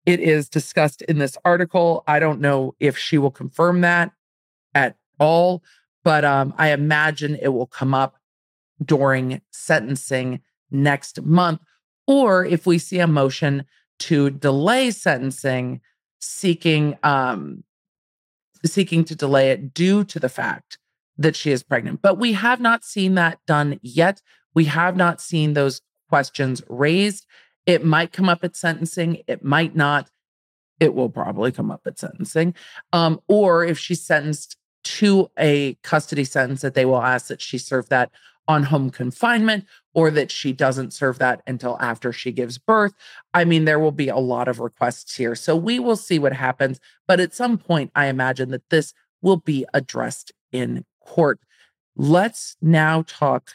It 0.07 0.20
is 0.20 0.49
discussed 0.49 1.03
in 1.03 1.18
this 1.18 1.37
article. 1.44 2.05
I 2.07 2.18
don't 2.18 2.40
know 2.40 2.75
if 2.81 2.96
she 2.96 3.18
will 3.18 3.31
confirm 3.31 3.81
that 3.83 4.12
at 4.75 4.96
all, 5.18 5.62
but 6.05 6.25
um, 6.25 6.55
I 6.59 6.70
imagine 6.70 7.37
it 7.40 7.49
will 7.49 7.66
come 7.66 7.92
up 7.92 8.16
during 8.84 9.40
sentencing 9.50 10.40
next 10.70 11.22
month. 11.22 11.60
Or 12.06 12.44
if 12.44 12.66
we 12.66 12.78
see 12.78 12.98
a 12.98 13.06
motion 13.06 13.64
to 13.98 14.30
delay 14.30 14.90
sentencing, 14.90 15.80
seeking 16.20 16.96
um, 17.02 17.64
seeking 18.64 19.04
to 19.04 19.14
delay 19.14 19.50
it 19.50 19.74
due 19.74 20.04
to 20.04 20.18
the 20.18 20.28
fact 20.28 20.78
that 21.18 21.36
she 21.36 21.50
is 21.50 21.62
pregnant. 21.62 22.02
But 22.02 22.18
we 22.18 22.32
have 22.34 22.60
not 22.60 22.84
seen 22.84 23.14
that 23.14 23.38
done 23.46 23.78
yet. 23.82 24.20
We 24.54 24.66
have 24.66 24.96
not 24.96 25.20
seen 25.20 25.54
those 25.54 25.80
questions 26.08 26.62
raised. 26.68 27.26
It 27.64 27.84
might 27.84 28.12
come 28.12 28.28
up 28.28 28.44
at 28.44 28.56
sentencing, 28.56 29.22
it 29.26 29.44
might 29.44 29.74
not. 29.74 30.10
It 30.78 30.94
will 30.94 31.08
probably 31.08 31.52
come 31.52 31.70
up 31.70 31.82
at 31.86 31.98
sentencing. 31.98 32.54
Um, 32.92 33.20
or 33.28 33.64
if 33.64 33.78
she's 33.78 34.04
sentenced 34.04 34.56
to 34.84 35.30
a 35.38 35.74
custody 35.83 36.24
sentence, 36.24 36.60
that 36.60 36.74
they 36.74 36.85
will 36.85 37.02
ask 37.02 37.29
that 37.29 37.40
she 37.40 37.58
serve 37.58 37.88
that 37.88 38.10
on 38.49 38.65
home 38.65 38.90
confinement 38.90 39.65
or 39.94 40.11
that 40.11 40.31
she 40.31 40.53
doesn't 40.53 40.92
serve 40.92 41.19
that 41.19 41.42
until 41.47 41.77
after 41.81 42.13
she 42.13 42.33
gives 42.33 42.59
birth. 42.59 42.92
I 43.35 43.44
mean, 43.44 43.65
there 43.65 43.79
will 43.79 43.92
be 43.92 44.09
a 44.09 44.19
lot 44.19 44.49
of 44.49 44.61
requests 44.61 45.17
here. 45.17 45.35
So 45.35 45.57
we 45.57 45.79
will 45.79 45.97
see 45.97 46.19
what 46.19 46.33
happens. 46.33 46.81
But 47.07 47.21
at 47.21 47.35
some 47.35 47.59
point, 47.59 47.90
I 47.94 48.07
imagine 48.07 48.51
that 48.51 48.69
this 48.71 48.92
will 49.23 49.38
be 49.38 49.67
addressed 49.75 50.33
in 50.53 50.85
court. 51.01 51.40
Let's 51.97 52.57
now 52.61 53.03
talk 53.07 53.53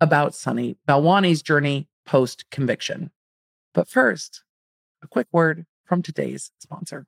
about 0.00 0.34
Sunny 0.34 0.76
Balwani's 0.88 1.42
journey 1.42 1.88
post 2.04 2.44
conviction. 2.50 3.10
But 3.74 3.88
first, 3.88 4.42
a 5.02 5.06
quick 5.06 5.28
word 5.32 5.66
from 5.84 6.02
today's 6.02 6.50
sponsor. 6.58 7.06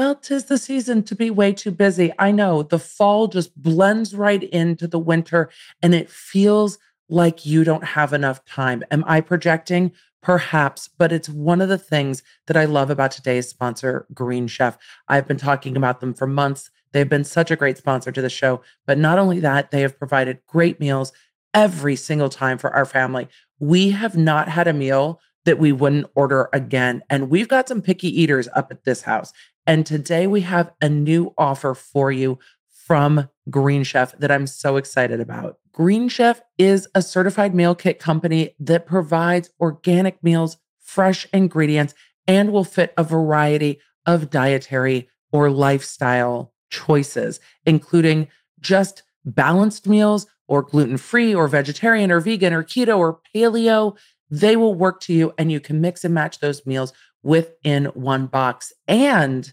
Well, 0.00 0.14
tis 0.14 0.46
the 0.46 0.56
season 0.56 1.02
to 1.02 1.14
be 1.14 1.28
way 1.28 1.52
too 1.52 1.70
busy. 1.70 2.10
I 2.18 2.30
know 2.30 2.62
the 2.62 2.78
fall 2.78 3.26
just 3.26 3.54
blends 3.54 4.14
right 4.14 4.42
into 4.42 4.86
the 4.86 4.98
winter 4.98 5.50
and 5.82 5.94
it 5.94 6.08
feels 6.08 6.78
like 7.10 7.44
you 7.44 7.64
don't 7.64 7.84
have 7.84 8.14
enough 8.14 8.42
time. 8.46 8.82
Am 8.90 9.04
I 9.06 9.20
projecting? 9.20 9.92
Perhaps, 10.22 10.88
but 10.88 11.12
it's 11.12 11.28
one 11.28 11.60
of 11.60 11.68
the 11.68 11.76
things 11.76 12.22
that 12.46 12.56
I 12.56 12.64
love 12.64 12.88
about 12.88 13.10
today's 13.10 13.50
sponsor, 13.50 14.06
Green 14.14 14.46
Chef. 14.46 14.78
I've 15.06 15.28
been 15.28 15.36
talking 15.36 15.76
about 15.76 16.00
them 16.00 16.14
for 16.14 16.26
months. 16.26 16.70
They've 16.92 17.06
been 17.06 17.22
such 17.22 17.50
a 17.50 17.56
great 17.56 17.76
sponsor 17.76 18.10
to 18.10 18.22
the 18.22 18.30
show. 18.30 18.62
But 18.86 18.96
not 18.96 19.18
only 19.18 19.38
that, 19.40 19.70
they 19.70 19.82
have 19.82 19.98
provided 19.98 20.40
great 20.46 20.80
meals 20.80 21.12
every 21.52 21.94
single 21.94 22.30
time 22.30 22.56
for 22.56 22.74
our 22.74 22.86
family. 22.86 23.28
We 23.58 23.90
have 23.90 24.16
not 24.16 24.48
had 24.48 24.66
a 24.66 24.72
meal 24.72 25.20
that 25.44 25.58
we 25.58 25.72
wouldn't 25.72 26.10
order 26.14 26.48
again. 26.52 27.02
And 27.08 27.30
we've 27.30 27.48
got 27.48 27.68
some 27.68 27.82
picky 27.82 28.08
eaters 28.20 28.48
up 28.54 28.70
at 28.70 28.84
this 28.84 29.02
house. 29.02 29.32
And 29.66 29.86
today 29.86 30.26
we 30.26 30.40
have 30.42 30.72
a 30.80 30.88
new 30.88 31.34
offer 31.38 31.74
for 31.74 32.10
you 32.10 32.38
from 32.68 33.28
Green 33.48 33.84
Chef 33.84 34.16
that 34.18 34.30
I'm 34.30 34.46
so 34.46 34.76
excited 34.76 35.20
about. 35.20 35.58
Green 35.72 36.08
Chef 36.08 36.40
is 36.58 36.88
a 36.94 37.02
certified 37.02 37.54
meal 37.54 37.74
kit 37.74 37.98
company 37.98 38.54
that 38.58 38.86
provides 38.86 39.50
organic 39.60 40.22
meals, 40.24 40.56
fresh 40.80 41.26
ingredients, 41.32 41.94
and 42.26 42.52
will 42.52 42.64
fit 42.64 42.92
a 42.96 43.04
variety 43.04 43.80
of 44.06 44.30
dietary 44.30 45.08
or 45.32 45.50
lifestyle 45.50 46.52
choices, 46.70 47.38
including 47.64 48.28
just 48.60 49.02
balanced 49.24 49.86
meals 49.86 50.26
or 50.48 50.62
gluten 50.62 50.96
free 50.96 51.34
or 51.34 51.46
vegetarian 51.46 52.10
or 52.10 52.20
vegan 52.20 52.52
or 52.52 52.64
keto 52.64 52.98
or 52.98 53.20
paleo. 53.34 53.96
They 54.30 54.56
will 54.56 54.74
work 54.74 55.00
to 55.02 55.12
you 55.12 55.32
and 55.38 55.52
you 55.52 55.60
can 55.60 55.80
mix 55.80 56.04
and 56.04 56.14
match 56.14 56.40
those 56.40 56.66
meals 56.66 56.92
within 57.22 57.86
one 57.86 58.26
box. 58.26 58.72
And 58.88 59.52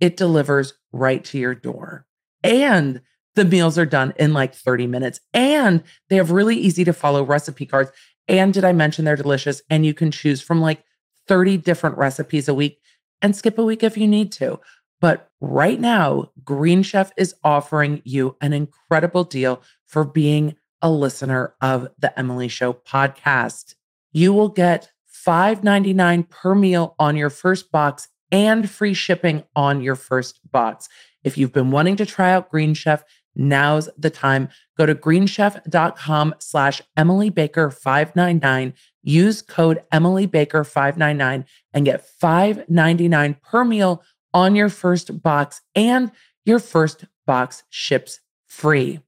it 0.00 0.16
delivers 0.16 0.74
right 0.92 1.24
to 1.24 1.38
your 1.38 1.54
door 1.54 2.06
and 2.42 3.00
the 3.34 3.44
meals 3.44 3.76
are 3.76 3.86
done 3.86 4.14
in 4.18 4.32
like 4.32 4.54
30 4.54 4.86
minutes 4.86 5.20
and 5.34 5.82
they 6.08 6.16
have 6.16 6.30
really 6.30 6.56
easy 6.56 6.84
to 6.84 6.92
follow 6.92 7.22
recipe 7.22 7.66
cards. 7.66 7.90
And 8.28 8.52
did 8.54 8.64
I 8.64 8.72
mention 8.72 9.04
they're 9.04 9.16
delicious? 9.16 9.62
And 9.68 9.84
you 9.84 9.94
can 9.94 10.10
choose 10.10 10.40
from 10.40 10.60
like 10.60 10.82
30 11.28 11.58
different 11.58 11.98
recipes 11.98 12.48
a 12.48 12.54
week 12.54 12.80
and 13.20 13.36
skip 13.36 13.58
a 13.58 13.64
week 13.64 13.82
if 13.82 13.96
you 13.96 14.06
need 14.06 14.32
to. 14.32 14.60
But 15.00 15.30
right 15.40 15.78
now, 15.78 16.30
Green 16.44 16.82
Chef 16.82 17.12
is 17.16 17.34
offering 17.44 18.00
you 18.04 18.36
an 18.40 18.52
incredible 18.52 19.24
deal 19.24 19.62
for 19.84 20.04
being 20.04 20.56
a 20.80 20.90
listener 20.90 21.54
of 21.60 21.88
the 21.98 22.18
Emily 22.18 22.48
Show 22.48 22.72
podcast. 22.72 23.74
You 24.12 24.32
will 24.32 24.48
get 24.48 24.92
$5.99 25.26 26.28
per 26.30 26.54
meal 26.54 26.94
on 26.98 27.16
your 27.16 27.30
first 27.30 27.72
box 27.72 28.08
and 28.30 28.68
free 28.68 28.94
shipping 28.94 29.42
on 29.54 29.80
your 29.80 29.96
first 29.96 30.40
box. 30.50 30.88
If 31.24 31.36
you've 31.36 31.52
been 31.52 31.70
wanting 31.70 31.96
to 31.96 32.06
try 32.06 32.32
out 32.32 32.50
Green 32.50 32.74
Chef, 32.74 33.02
now's 33.34 33.88
the 33.98 34.10
time. 34.10 34.48
Go 34.76 34.86
to 34.86 34.94
greenchef.com 34.94 36.34
slash 36.38 36.82
Emily 36.96 37.30
Baker 37.30 37.70
599. 37.70 38.74
Use 39.02 39.42
code 39.42 39.82
Emily 39.92 40.26
Baker 40.26 40.64
599 40.64 41.44
and 41.72 41.84
get 41.84 42.06
$5.99 42.22 43.42
per 43.42 43.64
meal 43.64 44.02
on 44.32 44.54
your 44.54 44.68
first 44.68 45.22
box, 45.22 45.62
and 45.74 46.12
your 46.44 46.58
first 46.58 47.06
box 47.26 47.62
ships 47.70 48.20
free. 48.46 49.00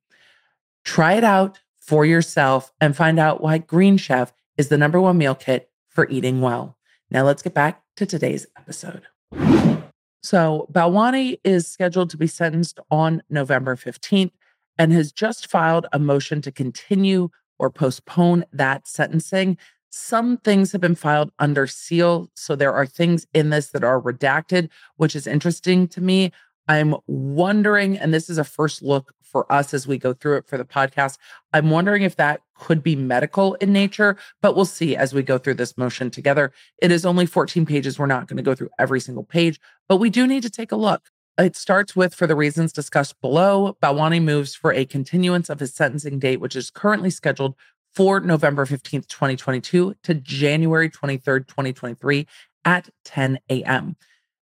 Try 0.84 1.14
it 1.14 1.24
out 1.24 1.60
for 1.78 2.06
yourself 2.06 2.72
and 2.80 2.96
find 2.96 3.18
out 3.18 3.42
why 3.42 3.58
Green 3.58 3.98
Chef 3.98 4.32
is 4.56 4.68
the 4.68 4.78
number 4.78 4.98
one 4.98 5.18
meal 5.18 5.34
kit 5.34 5.70
for 5.98 6.06
eating 6.10 6.40
well. 6.40 6.78
Now 7.10 7.24
let's 7.24 7.42
get 7.42 7.54
back 7.54 7.82
to 7.96 8.06
today's 8.06 8.46
episode. 8.56 9.02
So 10.22 10.68
Balwani 10.70 11.40
is 11.42 11.66
scheduled 11.66 12.10
to 12.10 12.16
be 12.16 12.28
sentenced 12.28 12.78
on 12.88 13.20
November 13.28 13.74
15th 13.74 14.30
and 14.78 14.92
has 14.92 15.10
just 15.10 15.50
filed 15.50 15.86
a 15.92 15.98
motion 15.98 16.40
to 16.42 16.52
continue 16.52 17.30
or 17.58 17.68
postpone 17.68 18.44
that 18.52 18.86
sentencing. 18.86 19.58
Some 19.90 20.36
things 20.36 20.70
have 20.70 20.80
been 20.80 20.94
filed 20.94 21.32
under 21.40 21.66
seal. 21.66 22.30
So 22.36 22.54
there 22.54 22.72
are 22.72 22.86
things 22.86 23.26
in 23.34 23.50
this 23.50 23.70
that 23.70 23.82
are 23.82 24.00
redacted, 24.00 24.68
which 24.98 25.16
is 25.16 25.26
interesting 25.26 25.88
to 25.88 26.00
me. 26.00 26.30
I'm 26.68 26.94
wondering, 27.06 27.98
and 27.98 28.12
this 28.12 28.28
is 28.28 28.38
a 28.38 28.44
first 28.44 28.82
look 28.82 29.12
for 29.22 29.50
us 29.52 29.74
as 29.74 29.86
we 29.86 29.98
go 29.98 30.12
through 30.12 30.36
it 30.36 30.46
for 30.46 30.56
the 30.58 30.64
podcast. 30.64 31.16
I'm 31.52 31.70
wondering 31.70 32.02
if 32.02 32.16
that 32.16 32.40
could 32.54 32.82
be 32.82 32.96
medical 32.96 33.54
in 33.54 33.72
nature, 33.72 34.16
but 34.42 34.54
we'll 34.54 34.64
see 34.64 34.96
as 34.96 35.12
we 35.14 35.22
go 35.22 35.38
through 35.38 35.54
this 35.54 35.76
motion 35.76 36.10
together. 36.10 36.52
It 36.80 36.90
is 36.90 37.04
only 37.04 37.26
14 37.26 37.66
pages. 37.66 37.98
We're 37.98 38.06
not 38.06 38.26
going 38.26 38.36
to 38.36 38.42
go 38.42 38.54
through 38.54 38.70
every 38.78 39.00
single 39.00 39.24
page, 39.24 39.60
but 39.88 39.96
we 39.96 40.10
do 40.10 40.26
need 40.26 40.42
to 40.42 40.50
take 40.50 40.72
a 40.72 40.76
look. 40.76 41.10
It 41.38 41.56
starts 41.56 41.94
with, 41.94 42.14
for 42.14 42.26
the 42.26 42.34
reasons 42.34 42.72
discussed 42.72 43.20
below, 43.20 43.76
Balwani 43.80 44.22
moves 44.22 44.54
for 44.54 44.72
a 44.72 44.84
continuance 44.84 45.48
of 45.48 45.60
his 45.60 45.74
sentencing 45.74 46.18
date, 46.18 46.40
which 46.40 46.56
is 46.56 46.70
currently 46.70 47.10
scheduled 47.10 47.54
for 47.94 48.20
November 48.20 48.66
15th, 48.66 49.06
2022 49.06 49.94
to 50.02 50.14
January 50.14 50.90
23rd, 50.90 51.46
2023 51.46 52.26
at 52.64 52.88
10 53.04 53.38
a.m. 53.50 53.96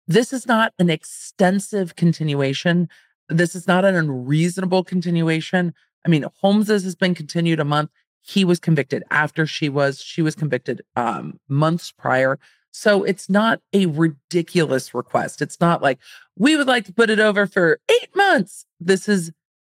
This 0.07 0.33
is 0.33 0.45
not 0.45 0.73
an 0.79 0.89
extensive 0.89 1.95
continuation. 1.95 2.89
This 3.29 3.55
is 3.55 3.67
not 3.67 3.85
an 3.85 3.95
unreasonable 3.95 4.83
continuation. 4.83 5.73
I 6.05 6.09
mean, 6.09 6.25
Holmes's 6.41 6.83
has 6.83 6.95
been 6.95 7.15
continued 7.15 7.59
a 7.59 7.65
month. 7.65 7.89
He 8.21 8.45
was 8.45 8.59
convicted 8.59 9.03
after 9.09 9.45
she 9.47 9.69
was, 9.69 9.99
she 10.01 10.21
was 10.21 10.35
convicted 10.35 10.81
um, 10.95 11.39
months 11.47 11.91
prior. 11.91 12.39
So 12.71 13.03
it's 13.03 13.29
not 13.29 13.61
a 13.73 13.85
ridiculous 13.85 14.93
request. 14.93 15.41
It's 15.41 15.59
not 15.61 15.81
like 15.81 15.99
we 16.37 16.57
would 16.57 16.67
like 16.67 16.85
to 16.85 16.93
put 16.93 17.09
it 17.09 17.19
over 17.19 17.47
for 17.47 17.79
eight 17.89 18.15
months. 18.15 18.65
This 18.79 19.07
is 19.07 19.31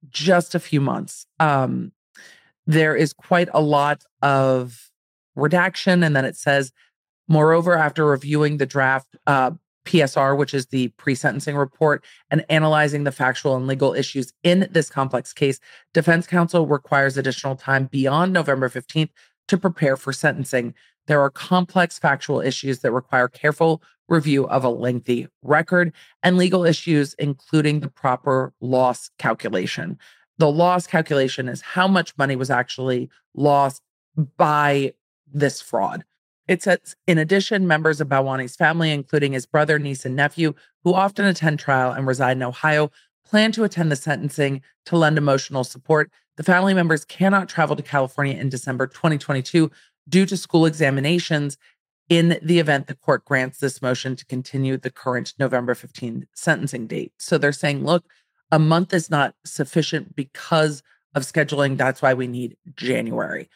just 0.09 0.53
a 0.53 0.59
few 0.59 0.81
months. 0.81 1.25
Um, 1.39 1.91
there 2.67 2.95
is 2.95 3.13
quite 3.13 3.49
a 3.53 3.61
lot 3.61 4.03
of 4.21 4.91
redaction. 5.35 6.03
And 6.03 6.15
then 6.15 6.25
it 6.25 6.35
says, 6.35 6.71
moreover, 7.27 7.77
after 7.77 8.05
reviewing 8.05 8.57
the 8.57 8.65
draft 8.65 9.15
uh, 9.25 9.51
PSR, 9.89 10.37
which 10.37 10.53
is 10.53 10.67
the 10.67 10.89
pre 10.89 11.15
sentencing 11.15 11.55
report, 11.55 12.05
and 12.29 12.45
analyzing 12.49 13.03
the 13.03 13.11
factual 13.11 13.55
and 13.55 13.65
legal 13.65 13.93
issues 13.93 14.31
in 14.43 14.67
this 14.71 14.89
complex 14.89 15.33
case, 15.33 15.59
defense 15.93 16.27
counsel 16.27 16.67
requires 16.67 17.17
additional 17.17 17.55
time 17.55 17.85
beyond 17.85 18.31
November 18.31 18.69
15th 18.69 19.09
to 19.47 19.57
prepare 19.57 19.97
for 19.97 20.13
sentencing. 20.13 20.75
There 21.07 21.21
are 21.21 21.31
complex 21.31 21.97
factual 21.97 22.39
issues 22.39 22.79
that 22.79 22.91
require 22.91 23.27
careful 23.27 23.81
review 24.07 24.47
of 24.47 24.63
a 24.63 24.69
lengthy 24.69 25.27
record 25.41 25.91
and 26.21 26.37
legal 26.37 26.65
issues, 26.65 27.15
including 27.15 27.79
the 27.79 27.89
proper 27.89 28.53
loss 28.61 29.09
calculation. 29.17 29.97
The 30.37 30.51
loss 30.51 30.85
calculation 30.85 31.49
is 31.49 31.61
how 31.61 31.87
much 31.87 32.15
money 32.15 32.35
was 32.35 32.51
actually 32.51 33.09
lost 33.33 33.81
by 34.37 34.93
this 35.31 35.61
fraud. 35.61 36.03
It 36.49 36.63
says, 36.63 36.95
in 37.05 37.19
addition, 37.19 37.67
members 37.67 38.01
of 38.01 38.07
Balwani's 38.07 38.55
family, 38.55 38.89
including 38.89 39.33
his 39.33 39.45
brother, 39.45 39.77
niece, 39.77 40.03
and 40.03 40.15
nephew, 40.15 40.55
who 40.83 40.95
often 40.95 41.25
attend 41.25 41.59
trial 41.59 41.91
and 41.91 42.07
reside 42.07 42.37
in 42.37 42.43
Ohio, 42.43 42.89
plan 43.23 43.51
to 43.51 43.65
attend 43.65 43.91
the 43.91 43.95
sentencing 43.95 44.63
to 44.87 44.97
lend 44.97 45.19
emotional 45.19 45.63
support. 45.63 46.09
The 46.37 46.43
family 46.43 46.73
members 46.73 47.05
cannot 47.05 47.49
travel 47.49 47.75
to 47.75 47.83
California 47.83 48.35
in 48.35 48.49
December 48.49 48.87
2022 48.87 49.69
due 50.09 50.25
to 50.25 50.35
school 50.35 50.65
examinations 50.65 51.55
in 52.09 52.39
the 52.41 52.57
event 52.57 52.87
the 52.87 52.95
court 52.95 53.25
grants 53.25 53.59
this 53.59 53.79
motion 53.79 54.15
to 54.15 54.25
continue 54.25 54.75
the 54.75 54.89
current 54.89 55.35
November 55.37 55.75
15 55.75 56.25
sentencing 56.33 56.87
date. 56.87 57.13
So 57.19 57.37
they're 57.37 57.51
saying, 57.51 57.85
look, 57.85 58.05
a 58.51 58.57
month 58.57 58.91
is 58.91 59.11
not 59.11 59.35
sufficient 59.45 60.15
because 60.15 60.81
of 61.13 61.21
scheduling. 61.21 61.77
That's 61.77 62.01
why 62.01 62.15
we 62.15 62.25
need 62.25 62.57
January 62.75 63.49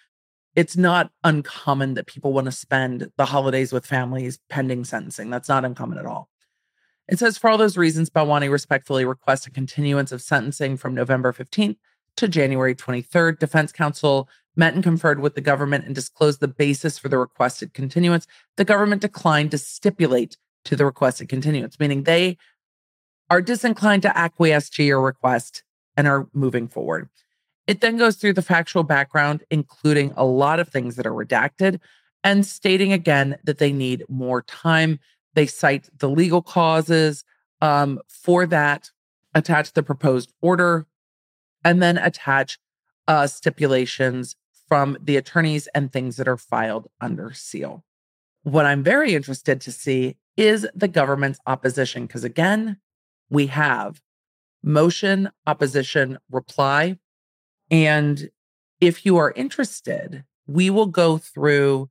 it's 0.56 0.78
not 0.78 1.12
uncommon 1.24 1.96
that 1.96 2.08
people 2.08 2.34
want 2.34 2.46
to 2.46 2.52
spend 2.52 3.10
the 3.18 3.26
holidays 3.26 3.74
with 3.74 3.86
families 3.86 4.40
pending 4.50 4.84
sentencing. 4.86 5.30
That's 5.30 5.50
not 5.50 5.66
uncommon 5.66 5.98
at 5.98 6.06
all. 6.06 6.30
It 7.08 7.20
says, 7.20 7.38
for 7.38 7.50
all 7.50 7.58
those 7.58 7.78
reasons, 7.78 8.10
Balwani 8.10 8.50
respectfully 8.50 9.04
requests 9.04 9.46
a 9.46 9.52
continuance 9.52 10.12
of 10.12 10.22
sentencing 10.22 10.78
from 10.78 10.96
November 10.96 11.34
15th 11.34 11.78
to 12.18 12.28
January 12.28 12.76
23rd. 12.76 13.40
Defense 13.40 13.72
counsel 13.72 14.30
met 14.56 14.74
and 14.74 14.84
conferred 14.84 15.20
with 15.20 15.36
the 15.36 15.42
government 15.42 15.86
and 15.86 15.96
disclosed 15.96 16.40
the 16.40 16.48
basis 16.48 16.98
for 16.98 17.10
the 17.10 17.18
requested 17.18 17.74
continuance. 17.74 18.28
The 18.56 18.66
government 18.66 19.02
declined 19.02 19.52
to 19.52 19.58
stipulate 19.58 20.38
to 20.66 20.76
the 20.76 20.86
requested 20.86 21.28
continuance, 21.28 21.80
meaning 21.80 22.04
they 22.04 22.38
are 23.30 23.42
disinclined 23.42 24.04
to 24.04 24.18
acquiesce 24.18 24.70
to 24.70 24.84
your 24.84 25.02
request 25.02 25.64
and 25.98 26.08
are 26.08 26.28
moving 26.34 26.68
forward. 26.68 27.10
It 27.66 27.82
then 27.82 27.98
goes 27.98 28.18
through 28.18 28.34
the 28.34 28.42
factual 28.42 28.84
background, 28.84 29.44
including 29.50 30.14
a 30.18 30.26
lot 30.26 30.60
of 30.60 30.68
things 30.68 30.96
that 30.96 31.08
are 31.08 31.12
redacted, 31.12 31.80
and 32.24 32.46
stating 32.46 32.92
again 32.92 33.38
that 33.44 33.58
they 33.58 33.72
need 33.72 34.04
more 34.10 34.42
time. 34.42 35.00
They 35.34 35.46
cite 35.46 35.90
the 35.98 36.10
legal 36.10 36.42
causes 36.42 37.24
um, 37.62 38.00
for 38.08 38.46
that, 38.48 38.92
attach 39.34 39.74
the 39.74 39.84
proposed 39.84 40.34
order, 40.42 40.86
and 41.64 41.82
then 41.82 41.98
attach 41.98 42.60
uh, 43.08 43.28
stipulations 43.28 44.36
from 44.68 44.98
the 45.02 45.18
attorneys 45.18 45.68
and 45.68 45.92
things 45.92 46.18
that 46.18 46.28
are 46.28 46.38
filed 46.38 46.88
under 47.00 47.32
seal. 47.34 47.84
What 48.44 48.66
I'm 48.66 48.84
very 48.84 49.14
interested 49.14 49.62
to 49.62 49.72
see 49.72 50.18
is 50.36 50.68
the 50.76 50.88
government's 50.88 51.40
opposition, 51.46 52.06
because 52.06 52.24
again, 52.24 52.78
we 53.30 53.48
have 53.48 54.02
motion, 54.64 55.30
opposition, 55.48 56.18
reply, 56.30 56.98
and 57.74 58.30
if 58.80 59.04
you 59.04 59.18
are 59.18 59.32
interested, 59.32 60.26
we 60.46 60.70
will 60.70 60.86
go 60.86 61.18
through 61.18 61.90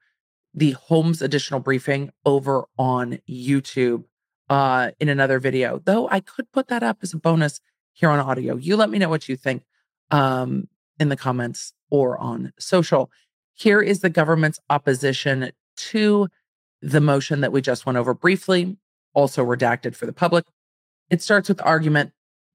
the 0.54 0.72
Holmes 0.72 1.20
additional 1.20 1.58
briefing 1.58 2.12
over 2.24 2.66
on 2.78 3.18
YouTube 3.28 4.04
uh, 4.48 4.92
in 5.00 5.08
another 5.08 5.40
video, 5.40 5.80
though 5.84 6.08
I 6.08 6.20
could 6.20 6.52
put 6.52 6.68
that 6.68 6.84
up 6.84 6.98
as 7.02 7.12
a 7.12 7.18
bonus 7.18 7.60
here 7.94 8.10
on 8.10 8.20
audio. 8.20 8.56
You 8.56 8.76
let 8.76 8.90
me 8.90 8.98
know 8.98 9.08
what 9.08 9.28
you 9.28 9.34
think 9.34 9.64
um, 10.12 10.68
in 11.00 11.08
the 11.08 11.16
comments 11.16 11.72
or 11.90 12.16
on 12.16 12.52
social. 12.60 13.10
Here 13.54 13.82
is 13.82 14.00
the 14.00 14.10
government's 14.10 14.60
opposition 14.70 15.50
to 15.78 16.28
the 16.80 17.00
motion 17.00 17.40
that 17.40 17.50
we 17.50 17.60
just 17.60 17.86
went 17.86 17.98
over 17.98 18.14
briefly, 18.14 18.76
also 19.14 19.44
redacted 19.44 19.96
for 19.96 20.06
the 20.06 20.12
public. 20.12 20.44
It 21.10 21.22
starts 21.22 21.48
with 21.48 21.60
argument 21.64 22.12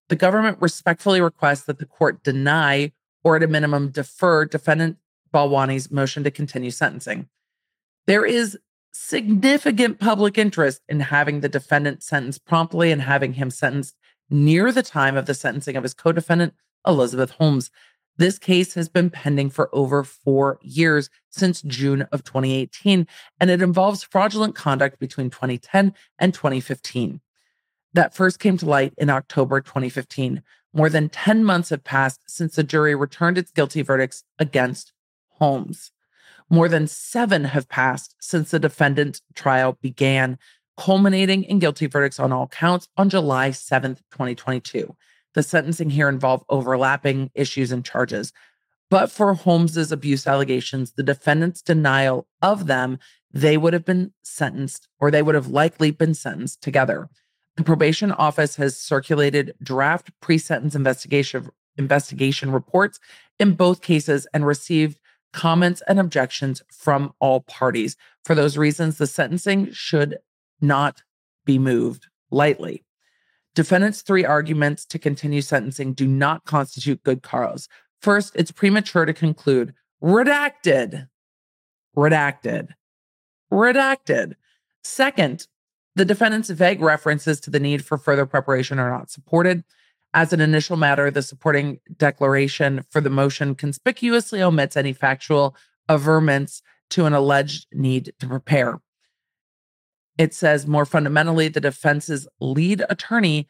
the 0.10 0.16
government 0.16 0.60
respectfully 0.62 1.20
requests 1.20 1.64
that 1.64 1.80
the 1.80 1.86
court 1.86 2.24
deny 2.24 2.94
or 3.28 3.36
at 3.36 3.44
a 3.44 3.48
minimum 3.48 3.90
defer 3.90 4.46
defendant 4.46 4.96
Balwani's 5.34 5.92
motion 5.92 6.24
to 6.24 6.32
continue 6.32 6.72
sentencing. 6.72 7.28
There 8.06 8.26
is 8.26 8.58
significant 8.94 10.00
public 10.00 10.38
interest 10.38 10.82
in 10.88 11.02
having 11.02 11.42
the 11.42 11.50
defendant 11.50 12.02
sentenced 12.02 12.46
promptly 12.46 12.90
and 12.90 13.02
having 13.02 13.34
him 13.34 13.50
sentenced 13.50 13.98
near 14.30 14.72
the 14.72 14.82
time 14.82 15.18
of 15.18 15.26
the 15.26 15.34
sentencing 15.34 15.76
of 15.76 15.84
his 15.84 15.94
co 15.94 16.14
defendant, 16.14 16.54
Elizabeth 16.88 17.32
Holmes. 17.32 17.70
This 18.16 18.40
case 18.40 18.76
has 18.76 18.88
been 18.88 19.10
pending 19.10 19.50
for 19.50 19.70
over 19.76 20.06
four 20.06 20.58
years 20.62 21.10
since 21.30 21.62
June 21.64 22.04
of 22.14 22.24
2018, 22.24 23.08
and 23.42 23.50
it 23.50 23.62
involves 23.62 24.04
fraudulent 24.04 24.56
conduct 24.56 25.00
between 25.00 25.30
2010 25.30 25.94
and 26.18 26.34
2015. 26.34 27.20
That 27.94 28.16
first 28.16 28.40
came 28.40 28.58
to 28.58 28.66
light 28.66 28.94
in 28.98 29.10
October 29.10 29.60
2015. 29.60 30.44
More 30.78 30.90
than 30.92 31.10
10 31.10 31.44
months 31.44 31.70
have 31.70 31.84
passed 31.84 32.22
since 32.28 32.56
the 32.56 32.64
jury 32.64 32.94
returned 32.94 33.40
its 33.40 33.50
guilty 33.50 33.82
verdicts 33.82 34.24
against 34.38 34.94
Holmes. 35.30 35.92
More 36.52 36.70
than 36.70 36.86
seven 36.86 37.46
have 37.46 37.68
passed 37.68 38.16
since 38.22 38.52
the 38.52 38.60
defendant's 38.60 39.24
trial 39.34 39.80
began, 39.82 40.38
culminating 40.78 41.44
in 41.46 41.58
guilty 41.58 41.88
verdicts 41.88 42.20
on 42.20 42.32
all 42.32 42.48
counts 42.48 42.88
on 42.96 43.10
July 43.10 43.50
7th, 43.50 44.02
2022. 44.12 44.96
The 45.34 45.42
sentencing 45.42 45.90
here 45.90 46.10
involved 46.10 46.46
overlapping 46.48 47.32
issues 47.34 47.72
and 47.72 47.84
charges. 47.84 48.32
But 48.92 49.10
for 49.10 49.34
Holmes's 49.34 49.92
abuse 49.92 50.28
allegations, 50.28 50.92
the 50.92 51.02
defendant's 51.02 51.64
denial 51.64 52.28
of 52.44 52.68
them, 52.68 53.00
they 53.34 53.58
would 53.58 53.74
have 53.74 53.84
been 53.84 54.14
sentenced 54.22 54.88
or 55.00 55.10
they 55.10 55.24
would 55.24 55.34
have 55.34 55.48
likely 55.48 55.90
been 55.90 56.14
sentenced 56.14 56.62
together. 56.62 57.10
The 57.58 57.64
probation 57.64 58.12
office 58.12 58.56
has 58.58 58.78
circulated 58.78 59.54
draft 59.62 60.12
pre-sentence 60.22 60.76
investigation 60.76 61.50
investigation 61.78 62.52
reports 62.52 63.00
in 63.40 63.54
both 63.54 63.82
cases 63.82 64.26
and 64.34 64.46
received 64.46 65.00
comments 65.34 65.82
and 65.88 66.00
objections 66.00 66.64
from 66.72 67.14
all 67.20 67.42
parties. 67.42 67.96
For 68.26 68.34
those 68.34 68.58
reasons, 68.58 68.98
the 68.98 69.06
sentencing 69.06 69.72
should 69.72 70.18
not 70.60 71.04
be 71.46 71.60
moved 71.60 72.08
lightly. 72.32 72.84
Defendants' 73.54 74.02
three 74.02 74.26
arguments 74.26 74.86
to 74.86 75.00
continue 75.00 75.42
sentencing 75.42 75.94
do 75.94 76.08
not 76.08 76.46
constitute 76.46 77.04
good 77.04 77.22
cause. 77.22 77.68
First, 78.02 78.34
it's 78.36 78.52
premature 78.52 79.06
to 79.06 79.14
conclude 79.14 79.74
redacted, 80.02 81.08
redacted, 81.96 82.70
redacted. 83.52 84.34
Second, 84.84 85.48
the 85.98 86.06
defendant's 86.06 86.52
vague 86.52 86.80
references 86.80 87.40
to 87.40 87.50
the 87.50 87.60
need 87.60 87.84
for 87.84 87.98
further 87.98 88.28
preparation 88.28 88.78
are 88.78 88.92
not 88.92 89.10
supported. 89.10 89.64
As 90.14 90.32
an 90.32 90.40
initial 90.40 90.78
matter, 90.78 91.10
the 91.10 91.24
supporting 91.24 91.80
declaration 91.98 92.86
for 92.92 93.02
the 93.02 93.10
motion 93.10 93.56
conspicuously 93.56 94.42
omits 94.42 94.78
any 94.78 94.94
factual 94.94 95.56
averments 95.90 96.62
to 96.92 97.06
an 97.06 97.14
alleged 97.14 97.66
need 97.74 98.14
to 98.20 98.28
prepare. 98.28 98.80
It 100.20 100.36
says 100.36 100.68
more 100.68 100.86
fundamentally, 100.86 101.48
the 101.48 101.60
defense's 101.60 102.28
lead 102.40 102.84
attorney, 102.90 103.48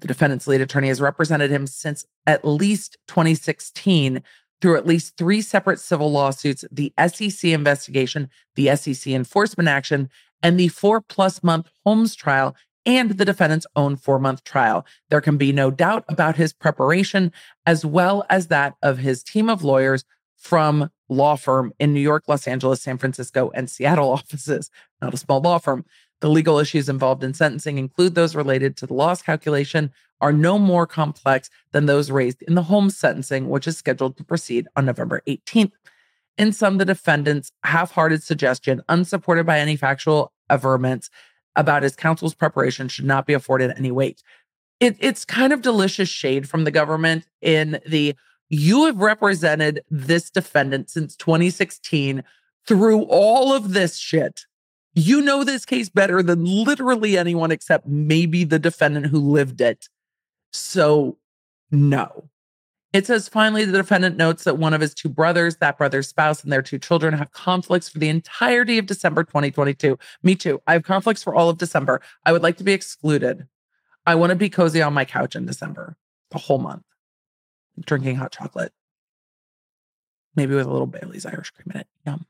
the 0.00 0.08
defendant's 0.08 0.48
lead 0.48 0.60
attorney, 0.60 0.88
has 0.88 1.00
represented 1.00 1.52
him 1.52 1.68
since 1.68 2.04
at 2.26 2.44
least 2.44 2.98
2016 3.06 4.22
through 4.60 4.76
at 4.76 4.86
least 4.86 5.16
three 5.16 5.40
separate 5.40 5.78
civil 5.78 6.10
lawsuits 6.10 6.64
the 6.70 6.92
SEC 6.98 7.44
investigation, 7.44 8.28
the 8.56 8.74
SEC 8.76 9.12
enforcement 9.12 9.68
action, 9.68 10.10
and 10.42 10.58
the 10.58 10.68
four 10.68 11.00
plus 11.00 11.42
month 11.42 11.70
Holmes 11.84 12.14
trial 12.14 12.56
and 12.86 13.10
the 13.10 13.24
defendant's 13.24 13.66
own 13.76 13.96
four 13.96 14.18
month 14.18 14.44
trial. 14.44 14.86
There 15.10 15.20
can 15.20 15.36
be 15.36 15.52
no 15.52 15.70
doubt 15.70 16.04
about 16.08 16.36
his 16.36 16.52
preparation, 16.52 17.32
as 17.66 17.84
well 17.84 18.24
as 18.30 18.48
that 18.48 18.74
of 18.82 18.98
his 18.98 19.22
team 19.22 19.48
of 19.50 19.64
lawyers 19.64 20.04
from 20.36 20.90
law 21.08 21.36
firm 21.36 21.72
in 21.78 21.92
New 21.92 22.00
York, 22.00 22.24
Los 22.26 22.46
Angeles, 22.46 22.82
San 22.82 22.96
Francisco, 22.96 23.50
and 23.54 23.68
Seattle 23.68 24.10
offices, 24.12 24.70
not 25.02 25.14
a 25.14 25.18
small 25.18 25.40
law 25.40 25.58
firm. 25.58 25.84
The 26.20 26.30
legal 26.30 26.58
issues 26.58 26.88
involved 26.88 27.24
in 27.24 27.34
sentencing 27.34 27.78
include 27.78 28.14
those 28.14 28.36
related 28.36 28.76
to 28.78 28.86
the 28.86 28.94
loss 28.94 29.22
calculation, 29.22 29.92
are 30.20 30.32
no 30.32 30.58
more 30.58 30.86
complex 30.86 31.48
than 31.72 31.86
those 31.86 32.10
raised 32.10 32.42
in 32.42 32.54
the 32.54 32.64
Holmes 32.64 32.96
sentencing, 32.96 33.48
which 33.48 33.66
is 33.66 33.78
scheduled 33.78 34.18
to 34.18 34.24
proceed 34.24 34.68
on 34.76 34.84
November 34.84 35.22
18th. 35.26 35.72
In 36.38 36.52
sum, 36.52 36.78
the 36.78 36.84
defendant's 36.84 37.52
half 37.64 37.92
hearted 37.92 38.22
suggestion, 38.22 38.82
unsupported 38.88 39.46
by 39.46 39.58
any 39.58 39.76
factual 39.76 40.32
averments, 40.48 41.10
about 41.56 41.82
his 41.82 41.96
counsel's 41.96 42.34
preparation 42.34 42.88
should 42.88 43.04
not 43.04 43.26
be 43.26 43.32
afforded 43.32 43.72
any 43.76 43.90
weight. 43.90 44.22
It, 44.78 44.96
it's 45.00 45.24
kind 45.24 45.52
of 45.52 45.62
delicious 45.62 46.08
shade 46.08 46.48
from 46.48 46.64
the 46.64 46.70
government 46.70 47.26
in 47.42 47.80
the 47.86 48.14
you 48.48 48.86
have 48.86 48.96
represented 48.96 49.82
this 49.90 50.28
defendant 50.30 50.90
since 50.90 51.14
2016 51.16 52.24
through 52.66 53.02
all 53.02 53.52
of 53.52 53.72
this 53.72 53.96
shit. 53.96 54.40
You 54.92 55.20
know 55.22 55.44
this 55.44 55.64
case 55.64 55.88
better 55.88 56.22
than 56.22 56.44
literally 56.44 57.16
anyone 57.16 57.52
except 57.52 57.86
maybe 57.86 58.42
the 58.42 58.58
defendant 58.58 59.06
who 59.06 59.20
lived 59.20 59.60
it. 59.60 59.88
So, 60.52 61.18
no. 61.70 62.28
It 62.92 63.06
says 63.06 63.28
finally, 63.28 63.64
the 63.64 63.76
defendant 63.76 64.16
notes 64.16 64.44
that 64.44 64.58
one 64.58 64.74
of 64.74 64.80
his 64.80 64.94
two 64.94 65.08
brothers, 65.08 65.56
that 65.56 65.78
brother's 65.78 66.08
spouse, 66.08 66.42
and 66.42 66.52
their 66.52 66.62
two 66.62 66.78
children 66.78 67.14
have 67.14 67.30
conflicts 67.32 67.88
for 67.88 68.00
the 68.00 68.08
entirety 68.08 68.78
of 68.78 68.86
December 68.86 69.22
2022. 69.22 69.96
Me 70.22 70.34
too. 70.34 70.60
I 70.66 70.72
have 70.72 70.82
conflicts 70.82 71.22
for 71.22 71.34
all 71.34 71.48
of 71.48 71.58
December. 71.58 72.00
I 72.26 72.32
would 72.32 72.42
like 72.42 72.56
to 72.56 72.64
be 72.64 72.72
excluded. 72.72 73.46
I 74.06 74.16
want 74.16 74.30
to 74.30 74.36
be 74.36 74.50
cozy 74.50 74.82
on 74.82 74.92
my 74.92 75.04
couch 75.04 75.36
in 75.36 75.46
December, 75.46 75.96
the 76.32 76.38
whole 76.38 76.58
month, 76.58 76.82
drinking 77.84 78.16
hot 78.16 78.32
chocolate, 78.32 78.72
maybe 80.34 80.54
with 80.54 80.66
a 80.66 80.70
little 80.70 80.86
Bailey's 80.86 81.26
Irish 81.26 81.50
cream 81.50 81.70
in 81.74 81.80
it. 81.82 81.86
Yum. 82.06 82.26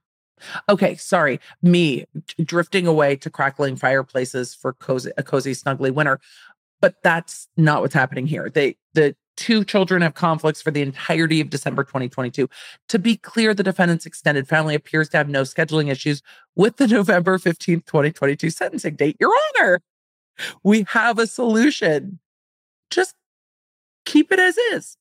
Okay, 0.69 0.97
sorry, 0.97 1.41
me 1.63 2.05
drifting 2.43 2.87
away 2.87 3.17
to 3.17 3.31
crackling 3.31 3.77
fireplaces 3.77 4.55
for 4.55 4.73
cozy, 4.75 5.11
a 5.17 5.23
cozy, 5.23 5.53
snuggly 5.53 5.93
winter. 5.93 6.21
But 6.81 6.97
that's 7.03 7.49
not 7.57 7.83
what's 7.83 7.95
happening 7.95 8.27
here. 8.27 8.51
They 8.51 8.77
the 8.95 9.15
two 9.37 9.65
children 9.65 10.03
have 10.03 10.15
conflicts 10.15 10.61
for 10.61 10.71
the 10.71 10.83
entirety 10.83 11.41
of 11.41 11.51
December 11.51 11.85
2022. 11.85 12.49
To 12.89 12.99
be 12.99 13.17
clear, 13.17 13.55
the 13.55 13.63
defendant's 13.63 14.07
extended 14.07 14.49
family 14.49 14.75
appears 14.75 15.09
to 15.11 15.17
have 15.17 15.29
no 15.29 15.43
scheduling 15.43 15.91
issues 15.91 16.23
with 16.57 16.77
the 16.77 16.87
November 16.87 17.39
15th, 17.39 17.87
2022 17.87 18.51
sentencing 18.51 18.97
date. 18.97 19.17
Your 19.19 19.33
Honor, 19.59 19.81
we 20.63 20.85
have 20.89 21.19
a 21.19 21.27
solution. 21.27 22.19
Just 22.91 23.15
keep 24.05 24.33
it 24.33 24.39
as 24.39 24.57
is. 24.57 24.97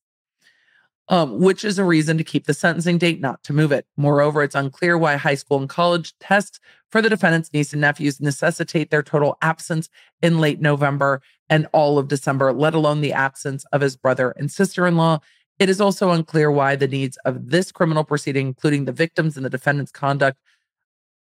Um, 1.12 1.40
which 1.40 1.66
is 1.66 1.80
a 1.80 1.84
reason 1.84 2.20
to 2.20 2.24
keep 2.24 2.46
the 2.46 2.54
sentencing 2.54 3.00
date, 3.00 3.20
not 3.20 3.42
to 3.44 3.54
move 3.54 3.72
it. 3.72 3.88
Moreover, 3.98 4.44
it's 4.44 4.54
unclear 4.54 4.96
why 4.96 5.16
high 5.16 5.34
school 5.34 5.58
and 5.58 5.68
college 5.68 6.14
tests 6.20 6.60
for 6.92 7.02
the 7.02 7.10
defendant's 7.10 7.52
niece 7.52 7.74
and 7.74 7.82
nephews 7.82 8.22
necessitate 8.22 8.92
their 8.92 9.02
total 9.02 9.36
absence 9.42 9.90
in 10.22 10.38
late 10.38 10.62
November 10.62 11.24
and 11.50 11.68
all 11.74 11.98
of 11.98 12.10
December, 12.10 12.54
let 12.54 12.76
alone 12.76 13.02
the 13.02 13.12
absence 13.14 13.66
of 13.74 13.82
his 13.82 13.98
brother 13.98 14.36
and 14.38 14.52
sister 14.52 14.86
in 14.86 14.98
law. 14.98 15.20
It 15.58 15.68
is 15.68 15.82
also 15.82 16.12
unclear 16.12 16.52
why 16.52 16.76
the 16.76 16.88
needs 16.88 17.18
of 17.26 17.50
this 17.50 17.72
criminal 17.72 18.04
proceeding, 18.04 18.46
including 18.48 18.86
the 18.86 18.92
victims 18.92 19.36
and 19.36 19.44
the 19.44 19.50
defendant's 19.50 19.92
conduct, 19.92 20.38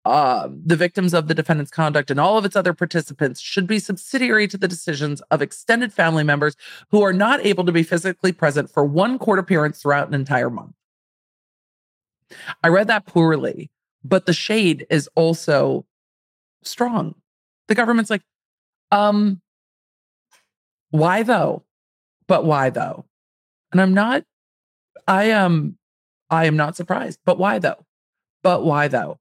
uh, 0.05 0.47
the 0.65 0.75
victims 0.75 1.13
of 1.13 1.27
the 1.27 1.33
defendant's 1.33 1.71
conduct 1.71 2.09
and 2.09 2.19
all 2.19 2.37
of 2.37 2.45
its 2.45 2.55
other 2.55 2.73
participants 2.73 3.39
should 3.39 3.67
be 3.67 3.79
subsidiary 3.79 4.47
to 4.47 4.57
the 4.57 4.67
decisions 4.67 5.21
of 5.29 5.41
extended 5.41 5.91
family 5.91 6.23
members 6.23 6.55
who 6.89 7.01
are 7.01 7.13
not 7.13 7.45
able 7.45 7.65
to 7.65 7.71
be 7.71 7.83
physically 7.83 8.31
present 8.31 8.69
for 8.69 8.85
one 8.85 9.19
court 9.19 9.39
appearance 9.39 9.81
throughout 9.81 10.07
an 10.07 10.13
entire 10.13 10.49
month. 10.49 10.73
I 12.63 12.69
read 12.69 12.87
that 12.87 13.05
poorly, 13.05 13.71
but 14.03 14.25
the 14.25 14.33
shade 14.33 14.85
is 14.89 15.09
also 15.15 15.85
strong. 16.63 17.15
The 17.67 17.75
government's 17.75 18.09
like, 18.09 18.23
um, 18.91 19.41
why 20.91 21.23
though? 21.23 21.63
But 22.27 22.45
why 22.45 22.69
though? 22.69 23.05
And 23.71 23.81
I'm 23.81 23.93
not, 23.93 24.23
I 25.07 25.25
am, 25.25 25.77
I 26.29 26.45
am 26.45 26.55
not 26.55 26.75
surprised. 26.75 27.19
But 27.25 27.37
why 27.37 27.59
though? 27.59 27.85
But 28.43 28.63
why 28.63 28.87
though? 28.87 29.18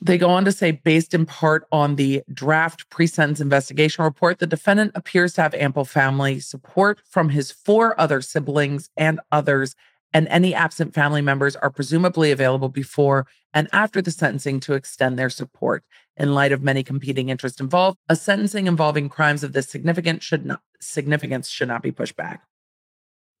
They 0.00 0.18
go 0.18 0.30
on 0.30 0.44
to 0.44 0.52
say, 0.52 0.72
based 0.72 1.14
in 1.14 1.24
part 1.26 1.66
on 1.72 1.96
the 1.96 2.22
draft 2.32 2.88
pre 2.90 3.06
sentence 3.06 3.40
investigation 3.40 4.04
report, 4.04 4.38
the 4.38 4.46
defendant 4.46 4.92
appears 4.94 5.34
to 5.34 5.42
have 5.42 5.54
ample 5.54 5.84
family 5.84 6.40
support 6.40 7.00
from 7.08 7.30
his 7.30 7.50
four 7.50 7.98
other 8.00 8.20
siblings 8.20 8.90
and 8.96 9.20
others 9.32 9.74
and 10.16 10.28
any 10.28 10.54
absent 10.54 10.94
family 10.94 11.20
members 11.20 11.56
are 11.56 11.68
presumably 11.68 12.30
available 12.30 12.70
before 12.70 13.26
and 13.52 13.68
after 13.70 14.00
the 14.00 14.10
sentencing 14.10 14.60
to 14.60 14.72
extend 14.72 15.18
their 15.18 15.28
support. 15.28 15.84
In 16.16 16.32
light 16.32 16.52
of 16.52 16.62
many 16.62 16.82
competing 16.82 17.28
interests 17.28 17.60
involved, 17.60 17.98
a 18.08 18.16
sentencing 18.16 18.66
involving 18.66 19.10
crimes 19.10 19.44
of 19.44 19.52
this 19.52 19.68
significance 19.68 20.24
should 20.24 20.46
not 20.46 20.62
significance 20.80 21.50
should 21.50 21.68
not 21.68 21.82
be 21.82 21.92
pushed 21.92 22.16
back. 22.16 22.44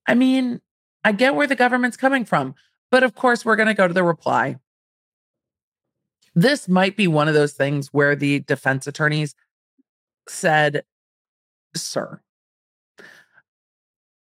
I 0.06 0.14
mean, 0.14 0.60
I 1.02 1.12
get 1.12 1.34
where 1.34 1.46
the 1.46 1.56
government's 1.56 1.96
coming 1.96 2.26
from, 2.26 2.54
but 2.90 3.02
of 3.02 3.14
course 3.14 3.46
we're 3.46 3.56
going 3.56 3.68
to 3.68 3.74
go 3.74 3.88
to 3.88 3.94
the 3.94 4.02
reply. 4.02 4.56
This 6.36 6.68
might 6.68 6.96
be 6.96 7.08
one 7.08 7.28
of 7.28 7.34
those 7.34 7.54
things 7.54 7.88
where 7.88 8.14
the 8.14 8.40
defense 8.40 8.86
attorneys 8.86 9.34
said, 10.28 10.84
"Sir, 11.74 12.20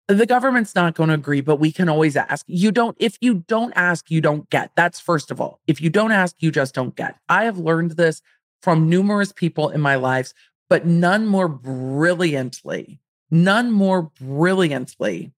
the 0.07 0.27
government's 0.27 0.75
not 0.75 0.95
going 0.95 1.09
to 1.09 1.15
agree, 1.15 1.41
but 1.41 1.57
we 1.57 1.73
can 1.73 1.89
always 1.89 2.17
ask. 2.17 2.45
You 2.47 2.71
don't, 2.71 2.97
if 3.01 3.17
you 3.21 3.45
don't 3.49 3.73
ask, 3.75 4.11
you 4.11 4.21
don't 4.21 4.49
get. 4.51 4.71
That's 4.77 5.01
first 5.01 5.31
of 5.31 5.41
all. 5.41 5.61
If 5.67 5.81
you 5.81 5.91
don't 5.91 6.13
ask, 6.13 6.37
you 6.41 6.51
just 6.51 6.75
don't 6.75 6.95
get. 6.95 7.17
I 7.29 7.45
have 7.45 7.59
learned 7.59 7.93
this 7.93 8.23
from 8.63 8.89
numerous 8.89 9.33
people 9.33 9.71
in 9.71 9.81
my 9.81 9.97
lives, 9.97 10.35
but 10.69 10.87
none 10.87 11.27
more 11.27 11.49
brilliantly, 11.49 13.01
none 13.31 13.71
more 13.71 14.03
brilliantly 14.03 15.33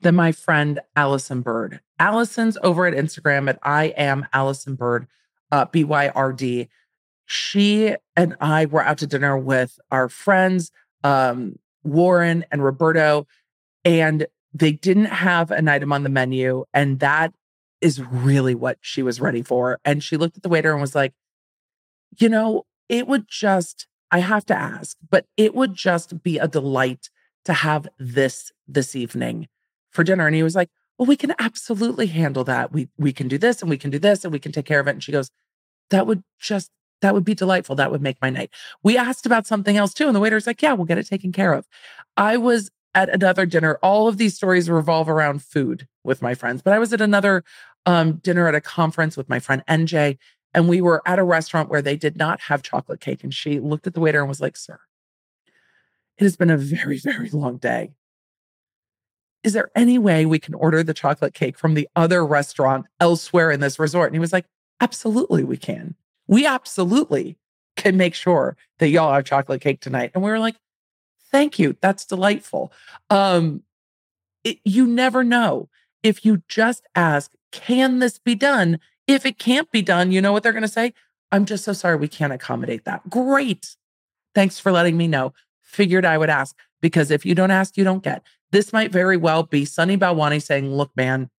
than 0.00 0.14
my 0.14 0.32
friend 0.32 0.80
Allison 0.94 1.40
Byrd. 1.40 1.80
Allison's 1.98 2.58
over 2.62 2.86
at 2.86 2.94
Instagram 2.94 3.48
at 3.48 3.58
I 3.62 3.86
am 3.96 4.26
Allison 4.32 4.74
Byrd, 4.74 5.06
uh, 5.52 5.66
B 5.66 5.84
Y 5.84 6.08
R 6.08 6.32
D. 6.32 6.68
She 7.26 7.94
and 8.14 8.36
I 8.40 8.66
were 8.66 8.82
out 8.82 8.98
to 8.98 9.06
dinner 9.06 9.36
with 9.36 9.78
our 9.90 10.08
friends, 10.08 10.70
um, 11.02 11.58
Warren 11.82 12.44
and 12.50 12.62
Roberto 12.62 13.26
and 13.86 14.26
they 14.52 14.72
didn't 14.72 15.06
have 15.06 15.50
an 15.52 15.68
item 15.68 15.92
on 15.92 16.02
the 16.02 16.08
menu. 16.08 16.64
And 16.74 16.98
that 17.00 17.32
is 17.80 18.02
really 18.02 18.54
what 18.54 18.78
she 18.80 19.02
was 19.02 19.20
ready 19.20 19.42
for. 19.42 19.78
And 19.84 20.02
she 20.02 20.16
looked 20.16 20.36
at 20.36 20.42
the 20.42 20.48
waiter 20.48 20.72
and 20.72 20.80
was 20.80 20.94
like, 20.94 21.12
you 22.18 22.28
know, 22.28 22.64
it 22.88 23.06
would 23.06 23.28
just, 23.28 23.86
I 24.10 24.18
have 24.18 24.44
to 24.46 24.58
ask, 24.58 24.96
but 25.08 25.26
it 25.36 25.54
would 25.54 25.74
just 25.74 26.22
be 26.22 26.38
a 26.38 26.48
delight 26.48 27.10
to 27.44 27.52
have 27.52 27.86
this 27.98 28.50
this 28.66 28.96
evening 28.96 29.46
for 29.90 30.02
dinner. 30.02 30.26
And 30.26 30.34
he 30.34 30.42
was 30.42 30.56
like, 30.56 30.70
well, 30.98 31.06
we 31.06 31.16
can 31.16 31.34
absolutely 31.38 32.06
handle 32.06 32.44
that. 32.44 32.72
We 32.72 32.88
we 32.96 33.12
can 33.12 33.28
do 33.28 33.38
this 33.38 33.60
and 33.60 33.70
we 33.70 33.78
can 33.78 33.90
do 33.90 33.98
this 33.98 34.24
and 34.24 34.32
we 34.32 34.38
can 34.38 34.52
take 34.52 34.66
care 34.66 34.80
of 34.80 34.88
it. 34.88 34.92
And 34.92 35.02
she 35.02 35.12
goes, 35.12 35.30
that 35.90 36.06
would 36.06 36.22
just 36.40 36.70
that 37.02 37.14
would 37.14 37.24
be 37.24 37.34
delightful. 37.34 37.76
That 37.76 37.90
would 37.90 38.02
make 38.02 38.16
my 38.22 38.30
night. 38.30 38.50
We 38.82 38.96
asked 38.96 39.26
about 39.26 39.46
something 39.46 39.76
else 39.76 39.92
too. 39.92 40.06
And 40.06 40.16
the 40.16 40.20
waiter's 40.20 40.46
like, 40.46 40.62
yeah, 40.62 40.72
we'll 40.72 40.86
get 40.86 40.98
it 40.98 41.06
taken 41.06 41.32
care 41.32 41.52
of. 41.52 41.66
I 42.16 42.36
was 42.36 42.70
at 42.94 43.10
another 43.10 43.44
dinner. 43.44 43.78
All 43.82 44.08
of 44.08 44.16
these 44.16 44.34
stories 44.34 44.70
revolve 44.70 45.08
around 45.08 45.42
food 45.42 45.86
with 46.02 46.22
my 46.22 46.34
friends, 46.34 46.62
but 46.62 46.72
I 46.72 46.78
was 46.78 46.92
at 46.94 47.02
another 47.02 47.44
um, 47.84 48.14
dinner 48.14 48.48
at 48.48 48.54
a 48.54 48.60
conference 48.60 49.16
with 49.16 49.28
my 49.28 49.38
friend 49.38 49.62
NJ, 49.68 50.16
and 50.54 50.68
we 50.68 50.80
were 50.80 51.02
at 51.06 51.18
a 51.18 51.22
restaurant 51.22 51.68
where 51.68 51.82
they 51.82 51.96
did 51.96 52.16
not 52.16 52.40
have 52.42 52.62
chocolate 52.62 53.00
cake. 53.00 53.22
And 53.22 53.34
she 53.34 53.60
looked 53.60 53.86
at 53.86 53.92
the 53.92 54.00
waiter 54.00 54.20
and 54.20 54.28
was 54.28 54.40
like, 54.40 54.56
Sir, 54.56 54.80
it 56.16 56.24
has 56.24 56.36
been 56.36 56.50
a 56.50 56.56
very, 56.56 56.98
very 56.98 57.28
long 57.30 57.58
day. 57.58 57.92
Is 59.46 59.52
there 59.52 59.70
any 59.76 59.96
way 59.96 60.26
we 60.26 60.40
can 60.40 60.54
order 60.54 60.82
the 60.82 60.92
chocolate 60.92 61.32
cake 61.32 61.56
from 61.56 61.74
the 61.74 61.88
other 61.94 62.26
restaurant 62.26 62.86
elsewhere 62.98 63.52
in 63.52 63.60
this 63.60 63.78
resort? 63.78 64.08
And 64.08 64.16
he 64.16 64.20
was 64.20 64.32
like, 64.32 64.46
Absolutely, 64.80 65.44
we 65.44 65.56
can. 65.56 65.94
We 66.26 66.44
absolutely 66.44 67.38
can 67.76 67.96
make 67.96 68.14
sure 68.14 68.56
that 68.78 68.88
y'all 68.88 69.14
have 69.14 69.24
chocolate 69.24 69.60
cake 69.60 69.80
tonight. 69.80 70.10
And 70.14 70.24
we 70.24 70.30
were 70.30 70.40
like, 70.40 70.56
Thank 71.30 71.60
you. 71.60 71.76
That's 71.80 72.04
delightful. 72.04 72.72
Um, 73.08 73.62
it, 74.42 74.58
you 74.64 74.84
never 74.84 75.22
know. 75.22 75.68
If 76.02 76.24
you 76.24 76.42
just 76.48 76.84
ask, 76.96 77.32
can 77.52 78.00
this 78.00 78.18
be 78.18 78.34
done? 78.34 78.80
If 79.06 79.24
it 79.24 79.38
can't 79.38 79.70
be 79.70 79.80
done, 79.80 80.10
you 80.10 80.20
know 80.20 80.32
what 80.32 80.42
they're 80.42 80.52
going 80.52 80.62
to 80.62 80.68
say? 80.68 80.92
I'm 81.30 81.44
just 81.44 81.64
so 81.64 81.72
sorry 81.72 81.96
we 81.96 82.08
can't 82.08 82.32
accommodate 82.32 82.84
that. 82.84 83.08
Great. 83.08 83.76
Thanks 84.34 84.58
for 84.58 84.72
letting 84.72 84.96
me 84.96 85.06
know. 85.06 85.34
Figured 85.62 86.04
I 86.04 86.18
would 86.18 86.30
ask 86.30 86.56
because 86.80 87.12
if 87.12 87.24
you 87.24 87.36
don't 87.36 87.50
ask, 87.52 87.76
you 87.76 87.84
don't 87.84 88.02
get. 88.02 88.24
This 88.52 88.72
might 88.72 88.92
very 88.92 89.16
well 89.16 89.42
be 89.42 89.64
Sunny 89.64 89.96
Balwani 89.96 90.42
saying, 90.42 90.74
Look, 90.74 90.90
man, 90.96 91.30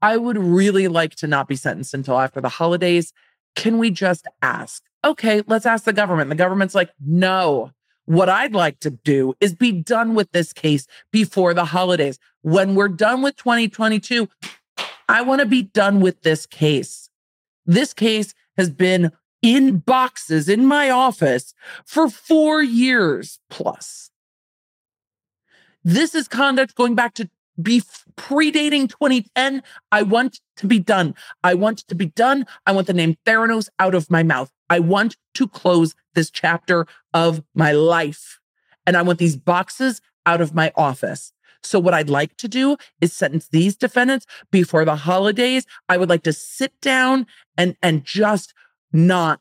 I 0.00 0.16
would 0.16 0.38
really 0.38 0.88
like 0.88 1.14
to 1.16 1.26
not 1.26 1.48
be 1.48 1.56
sentenced 1.56 1.94
until 1.94 2.18
after 2.18 2.40
the 2.40 2.48
holidays. 2.48 3.12
Can 3.56 3.78
we 3.78 3.90
just 3.90 4.26
ask? 4.42 4.82
Okay, 5.04 5.42
let's 5.46 5.66
ask 5.66 5.84
the 5.84 5.92
government. 5.92 6.30
The 6.30 6.36
government's 6.36 6.74
like, 6.74 6.90
No, 7.04 7.72
what 8.08 8.28
I'd 8.28 8.54
like 8.54 8.80
to 8.80 8.90
do 8.90 9.34
is 9.40 9.54
be 9.54 9.72
done 9.72 10.14
with 10.14 10.32
this 10.32 10.52
case 10.52 10.86
before 11.12 11.52
the 11.52 11.66
holidays. 11.66 12.18
When 12.42 12.74
we're 12.74 12.88
done 12.88 13.20
with 13.20 13.36
2022, 13.36 14.28
I 15.08 15.22
want 15.22 15.40
to 15.40 15.46
be 15.46 15.62
done 15.62 16.00
with 16.00 16.22
this 16.22 16.46
case. 16.46 17.10
This 17.66 17.92
case 17.92 18.34
has 18.56 18.70
been 18.70 19.12
in 19.42 19.78
boxes 19.78 20.48
in 20.48 20.66
my 20.66 20.90
office 20.90 21.52
for 21.84 22.08
four 22.08 22.62
years 22.62 23.38
plus. 23.50 24.10
This 25.84 26.14
is 26.14 26.28
conduct 26.28 26.74
going 26.74 26.94
back 26.94 27.14
to 27.14 27.30
be 27.60 27.82
predating 28.16 28.88
2010. 28.88 29.62
I 29.90 30.02
want 30.02 30.40
to 30.56 30.66
be 30.66 30.78
done. 30.78 31.14
I 31.42 31.54
want 31.54 31.78
to 31.88 31.94
be 31.94 32.06
done. 32.06 32.46
I 32.66 32.72
want 32.72 32.86
the 32.86 32.92
name 32.92 33.16
Theranos 33.26 33.68
out 33.78 33.94
of 33.94 34.10
my 34.10 34.22
mouth. 34.22 34.52
I 34.70 34.80
want 34.80 35.16
to 35.34 35.48
close 35.48 35.94
this 36.14 36.30
chapter 36.30 36.86
of 37.14 37.42
my 37.54 37.72
life. 37.72 38.38
And 38.86 38.96
I 38.96 39.02
want 39.02 39.18
these 39.18 39.36
boxes 39.36 40.00
out 40.26 40.40
of 40.40 40.54
my 40.54 40.72
office. 40.76 41.32
So, 41.62 41.78
what 41.80 41.94
I'd 41.94 42.10
like 42.10 42.36
to 42.36 42.48
do 42.48 42.76
is 43.00 43.12
sentence 43.12 43.48
these 43.48 43.76
defendants 43.76 44.26
before 44.50 44.84
the 44.84 44.96
holidays. 44.96 45.66
I 45.88 45.96
would 45.96 46.08
like 46.08 46.22
to 46.22 46.32
sit 46.32 46.72
down 46.80 47.26
and, 47.56 47.76
and 47.82 48.04
just 48.04 48.54
not 48.92 49.40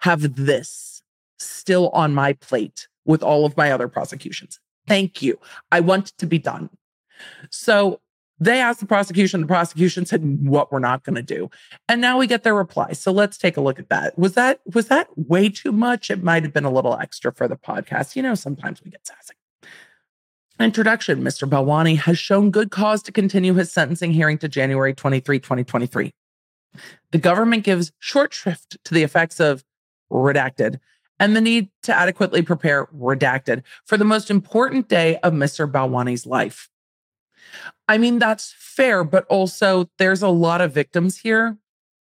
have 0.00 0.36
this 0.36 1.02
still 1.38 1.88
on 1.90 2.14
my 2.14 2.34
plate 2.34 2.88
with 3.04 3.22
all 3.22 3.46
of 3.46 3.56
my 3.56 3.72
other 3.72 3.88
prosecutions. 3.88 4.60
Thank 4.88 5.22
you. 5.22 5.38
I 5.70 5.80
want 5.80 6.08
it 6.08 6.18
to 6.18 6.26
be 6.26 6.38
done. 6.38 6.70
So 7.50 8.00
they 8.40 8.60
asked 8.60 8.80
the 8.80 8.86
prosecution, 8.86 9.40
the 9.40 9.46
prosecution 9.46 10.06
said 10.06 10.46
what 10.46 10.70
we're 10.70 10.78
not 10.78 11.02
going 11.02 11.16
to 11.16 11.22
do. 11.22 11.50
And 11.88 12.00
now 12.00 12.18
we 12.18 12.26
get 12.26 12.44
their 12.44 12.54
reply. 12.54 12.92
So 12.92 13.10
let's 13.10 13.36
take 13.36 13.56
a 13.56 13.60
look 13.60 13.78
at 13.78 13.88
that. 13.88 14.18
Was 14.18 14.34
that 14.34 14.60
was 14.72 14.88
that 14.88 15.08
way 15.16 15.48
too 15.48 15.72
much? 15.72 16.10
It 16.10 16.22
might 16.22 16.44
have 16.44 16.52
been 16.52 16.64
a 16.64 16.70
little 16.70 16.96
extra 16.98 17.32
for 17.32 17.48
the 17.48 17.56
podcast. 17.56 18.16
You 18.16 18.22
know, 18.22 18.34
sometimes 18.34 18.82
we 18.82 18.90
get 18.90 19.06
sassy. 19.06 19.34
Introduction 20.60 21.22
Mr. 21.22 21.48
Balwani 21.48 21.96
has 21.98 22.18
shown 22.18 22.50
good 22.50 22.70
cause 22.70 23.02
to 23.04 23.12
continue 23.12 23.54
his 23.54 23.72
sentencing 23.72 24.12
hearing 24.12 24.38
to 24.38 24.48
January 24.48 24.92
23, 24.92 25.38
2023. 25.38 26.12
The 27.12 27.18
government 27.18 27.64
gives 27.64 27.92
short 27.98 28.34
shrift 28.34 28.76
to 28.84 28.94
the 28.94 29.02
effects 29.02 29.40
of 29.40 29.64
redacted 30.10 30.78
and 31.20 31.34
the 31.34 31.40
need 31.40 31.68
to 31.82 31.94
adequately 31.94 32.42
prepare 32.42 32.86
redacted 32.86 33.62
for 33.84 33.96
the 33.96 34.04
most 34.04 34.30
important 34.30 34.88
day 34.88 35.16
of 35.18 35.32
Mr. 35.32 35.70
Balwani's 35.70 36.26
life. 36.26 36.68
I 37.88 37.98
mean, 37.98 38.18
that's 38.18 38.54
fair, 38.56 39.04
but 39.04 39.24
also 39.26 39.88
there's 39.98 40.22
a 40.22 40.28
lot 40.28 40.60
of 40.60 40.72
victims 40.72 41.18
here 41.18 41.56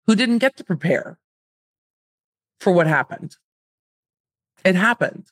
who 0.07 0.15
didn't 0.15 0.39
get 0.39 0.57
to 0.57 0.63
prepare 0.63 1.19
for 2.59 2.73
what 2.73 2.87
happened. 2.87 3.37
It 4.63 4.75
happened. 4.75 5.31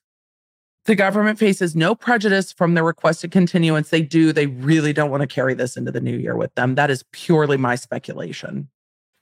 The 0.86 0.96
government 0.96 1.40
faces 1.40 1.76
no 1.76 1.96
prejudice 1.96 2.52
from 2.52 2.74
the 2.74 2.84
requested 2.84 3.32
continuance. 3.32 3.90
They 3.90 4.02
do. 4.02 4.34
They 4.34 4.48
really 4.48 4.92
don't 4.92 5.10
want 5.10 5.22
to 5.22 5.28
carry 5.28 5.54
this 5.54 5.78
into 5.78 5.92
the 5.92 6.02
new 6.02 6.18
year 6.18 6.36
with 6.36 6.54
them. 6.56 6.76
That 6.76 6.92
is 6.92 7.06
purely 7.12 7.58
my 7.58 7.76
speculation. 7.76 8.70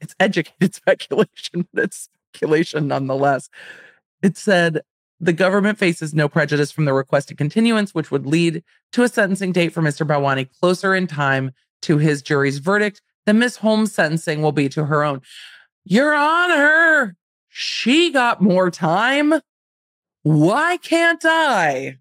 It's 0.01 0.15
educated 0.19 0.73
speculation, 0.75 1.67
but 1.73 1.85
it's 1.85 2.09
speculation 2.33 2.87
nonetheless. 2.87 3.49
It 4.21 4.37
said 4.37 4.81
the 5.19 5.33
government 5.33 5.77
faces 5.77 6.13
no 6.13 6.27
prejudice 6.27 6.71
from 6.71 6.85
the 6.85 6.93
requested 6.93 7.37
continuance, 7.37 7.93
which 7.93 8.11
would 8.11 8.25
lead 8.25 8.63
to 8.93 9.03
a 9.03 9.07
sentencing 9.07 9.51
date 9.51 9.71
for 9.71 9.81
Mr. 9.81 10.05
Balwani 10.05 10.49
closer 10.59 10.95
in 10.95 11.07
time 11.07 11.51
to 11.83 11.97
his 11.97 12.21
jury's 12.21 12.57
verdict 12.57 13.01
than 13.25 13.39
Miss 13.39 13.57
Holmes' 13.57 13.93
sentencing 13.93 14.41
will 14.41 14.51
be 14.51 14.67
to 14.69 14.85
her 14.85 15.03
own. 15.03 15.21
Your 15.83 16.13
Honor, 16.13 17.15
she 17.49 18.11
got 18.11 18.41
more 18.41 18.71
time. 18.71 19.33
Why 20.23 20.77
can't 20.77 21.23
I? 21.23 21.97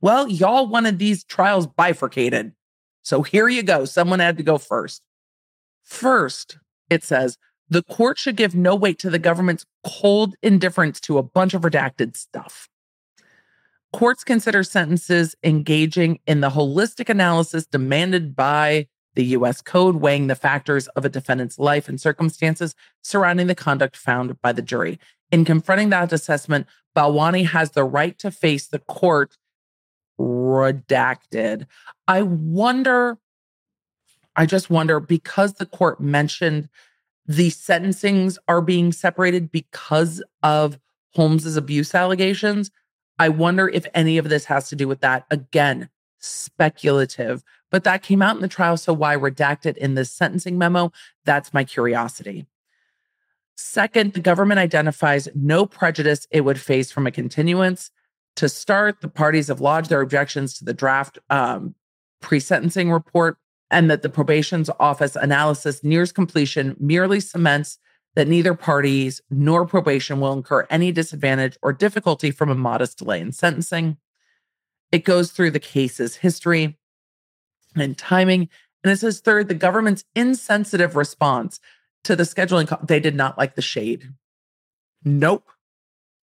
Well, 0.00 0.28
y'all 0.28 0.66
wanted 0.66 0.98
these 0.98 1.24
trials 1.24 1.66
bifurcated. 1.66 2.52
So 3.02 3.22
here 3.22 3.48
you 3.48 3.62
go. 3.62 3.84
Someone 3.84 4.18
had 4.18 4.36
to 4.36 4.42
go 4.42 4.58
first. 4.58 5.02
First, 5.82 6.58
it 6.90 7.02
says 7.04 7.38
the 7.68 7.82
court 7.82 8.18
should 8.18 8.36
give 8.36 8.54
no 8.54 8.74
weight 8.74 8.98
to 9.00 9.10
the 9.10 9.18
government's 9.18 9.64
cold 9.84 10.36
indifference 10.42 11.00
to 11.00 11.18
a 11.18 11.22
bunch 11.22 11.54
of 11.54 11.62
redacted 11.62 12.16
stuff. 12.16 12.68
Courts 13.92 14.24
consider 14.24 14.62
sentences 14.62 15.36
engaging 15.44 16.18
in 16.26 16.40
the 16.40 16.50
holistic 16.50 17.08
analysis 17.08 17.66
demanded 17.66 18.34
by 18.34 18.88
the 19.14 19.24
US 19.26 19.62
Code, 19.62 19.96
weighing 19.96 20.26
the 20.26 20.34
factors 20.34 20.88
of 20.88 21.04
a 21.04 21.08
defendant's 21.08 21.58
life 21.58 21.88
and 21.88 22.00
circumstances 22.00 22.74
surrounding 23.02 23.46
the 23.46 23.54
conduct 23.54 23.96
found 23.96 24.40
by 24.42 24.52
the 24.52 24.62
jury. 24.62 24.98
In 25.30 25.44
confronting 25.44 25.90
that 25.90 26.12
assessment, 26.12 26.66
Balwani 26.96 27.46
has 27.46 27.70
the 27.70 27.84
right 27.84 28.18
to 28.18 28.30
face 28.30 28.66
the 28.66 28.80
court 28.80 29.36
redacted. 30.18 31.66
I 32.06 32.22
wonder 32.22 33.18
I 34.36 34.46
just 34.46 34.68
wonder 34.68 34.98
because 34.98 35.54
the 35.54 35.66
court 35.66 36.00
mentioned 36.00 36.68
the 37.26 37.50
sentencings 37.50 38.38
are 38.48 38.60
being 38.60 38.92
separated 38.92 39.50
because 39.50 40.22
of 40.42 40.78
Holmes's 41.14 41.56
abuse 41.56 41.94
allegations. 41.94 42.70
I 43.18 43.28
wonder 43.28 43.68
if 43.68 43.86
any 43.94 44.18
of 44.18 44.28
this 44.28 44.46
has 44.46 44.68
to 44.68 44.76
do 44.76 44.88
with 44.88 45.00
that. 45.00 45.24
Again, 45.30 45.88
speculative, 46.18 47.42
but 47.70 47.84
that 47.84 48.02
came 48.02 48.22
out 48.22 48.36
in 48.36 48.42
the 48.42 48.48
trial. 48.48 48.76
So 48.76 48.92
why 48.92 49.16
redact 49.16 49.66
it 49.66 49.76
in 49.78 49.94
this 49.94 50.10
sentencing 50.10 50.58
memo? 50.58 50.92
That's 51.24 51.54
my 51.54 51.64
curiosity. 51.64 52.46
Second, 53.56 54.14
the 54.14 54.20
government 54.20 54.58
identifies 54.58 55.28
no 55.34 55.64
prejudice 55.64 56.26
it 56.30 56.40
would 56.42 56.60
face 56.60 56.90
from 56.90 57.06
a 57.06 57.12
continuance. 57.12 57.90
To 58.36 58.48
start, 58.48 59.00
the 59.00 59.08
parties 59.08 59.46
have 59.46 59.60
lodged 59.60 59.90
their 59.90 60.00
objections 60.00 60.54
to 60.58 60.64
the 60.64 60.74
draft 60.74 61.18
um, 61.30 61.76
pre 62.20 62.40
sentencing 62.40 62.90
report, 62.90 63.38
and 63.70 63.90
that 63.90 64.02
the 64.02 64.08
probation's 64.08 64.70
office 64.78 65.16
analysis 65.16 65.82
nears 65.82 66.12
completion 66.12 66.76
merely 66.78 67.20
cements 67.20 67.78
that 68.14 68.28
neither 68.28 68.54
parties 68.54 69.20
nor 69.30 69.66
probation 69.66 70.20
will 70.20 70.32
incur 70.32 70.66
any 70.70 70.92
disadvantage 70.92 71.58
or 71.62 71.72
difficulty 71.72 72.30
from 72.30 72.50
a 72.50 72.54
modest 72.54 72.98
delay 72.98 73.20
in 73.20 73.32
sentencing. 73.32 73.96
It 74.92 75.04
goes 75.04 75.32
through 75.32 75.50
the 75.50 75.60
case's 75.60 76.16
history 76.16 76.78
and 77.74 77.98
timing. 77.98 78.48
And 78.84 78.92
it 78.92 78.98
says, 78.98 79.20
third, 79.20 79.48
the 79.48 79.54
government's 79.54 80.04
insensitive 80.14 80.94
response 80.94 81.58
to 82.04 82.14
the 82.14 82.22
scheduling. 82.22 82.86
They 82.86 83.00
did 83.00 83.16
not 83.16 83.36
like 83.36 83.56
the 83.56 83.62
shade. 83.62 84.10
Nope. 85.04 85.48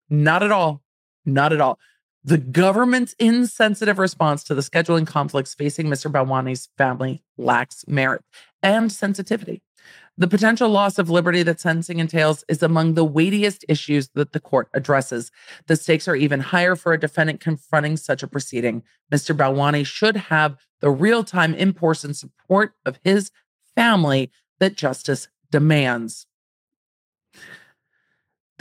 Not 0.09 0.43
at 0.43 0.51
all. 0.51 0.81
Not 1.25 1.51
at 1.51 1.61
all. 1.61 1.79
The 2.23 2.37
government's 2.37 3.13
insensitive 3.17 3.97
response 3.97 4.43
to 4.43 4.53
the 4.53 4.61
scheduling 4.61 5.07
conflicts 5.07 5.55
facing 5.55 5.87
Mr. 5.87 6.11
Balwani's 6.11 6.69
family 6.77 7.23
lacks 7.35 7.83
merit 7.87 8.21
and 8.61 8.91
sensitivity. 8.91 9.63
The 10.17 10.27
potential 10.27 10.69
loss 10.69 10.99
of 10.99 11.09
liberty 11.09 11.41
that 11.41 11.59
sentencing 11.59 11.97
entails 11.97 12.43
is 12.47 12.61
among 12.61 12.93
the 12.93 13.05
weightiest 13.05 13.65
issues 13.67 14.09
that 14.13 14.33
the 14.33 14.39
court 14.39 14.69
addresses. 14.73 15.31
The 15.65 15.75
stakes 15.75 16.07
are 16.07 16.15
even 16.15 16.41
higher 16.41 16.75
for 16.75 16.93
a 16.93 16.99
defendant 16.99 17.39
confronting 17.39 17.97
such 17.97 18.21
a 18.21 18.27
proceeding. 18.27 18.83
Mr. 19.11 19.35
Balwani 19.35 19.83
should 19.83 20.17
have 20.17 20.57
the 20.79 20.91
real 20.91 21.23
time 21.23 21.55
in 21.55 21.73
person 21.73 22.13
support 22.13 22.73
of 22.85 22.99
his 23.03 23.31
family 23.75 24.31
that 24.59 24.75
justice 24.75 25.27
demands. 25.49 26.27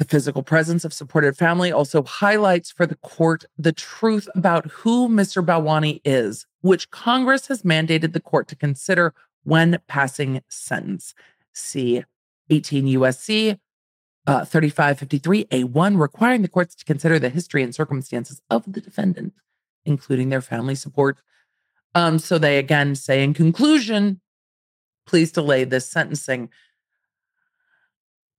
The 0.00 0.06
physical 0.06 0.42
presence 0.42 0.86
of 0.86 0.94
supported 0.94 1.36
family 1.36 1.70
also 1.70 2.02
highlights 2.02 2.72
for 2.72 2.86
the 2.86 2.94
court 2.94 3.44
the 3.58 3.70
truth 3.70 4.30
about 4.34 4.64
who 4.70 5.10
Mr. 5.10 5.44
Balwani 5.44 6.00
is, 6.06 6.46
which 6.62 6.90
Congress 6.90 7.48
has 7.48 7.64
mandated 7.64 8.14
the 8.14 8.20
court 8.20 8.48
to 8.48 8.56
consider 8.56 9.12
when 9.44 9.78
passing 9.88 10.40
sentence. 10.48 11.12
See 11.52 12.02
18 12.48 12.86
USC 12.86 13.58
uh, 14.26 14.40
3553A1, 14.40 16.00
requiring 16.00 16.40
the 16.40 16.48
courts 16.48 16.74
to 16.76 16.86
consider 16.86 17.18
the 17.18 17.28
history 17.28 17.62
and 17.62 17.74
circumstances 17.74 18.40
of 18.48 18.72
the 18.72 18.80
defendant, 18.80 19.34
including 19.84 20.30
their 20.30 20.40
family 20.40 20.76
support. 20.76 21.18
Um, 21.94 22.18
so 22.18 22.38
they 22.38 22.56
again 22.56 22.94
say, 22.94 23.22
in 23.22 23.34
conclusion, 23.34 24.22
please 25.06 25.30
delay 25.30 25.64
this 25.64 25.86
sentencing. 25.90 26.48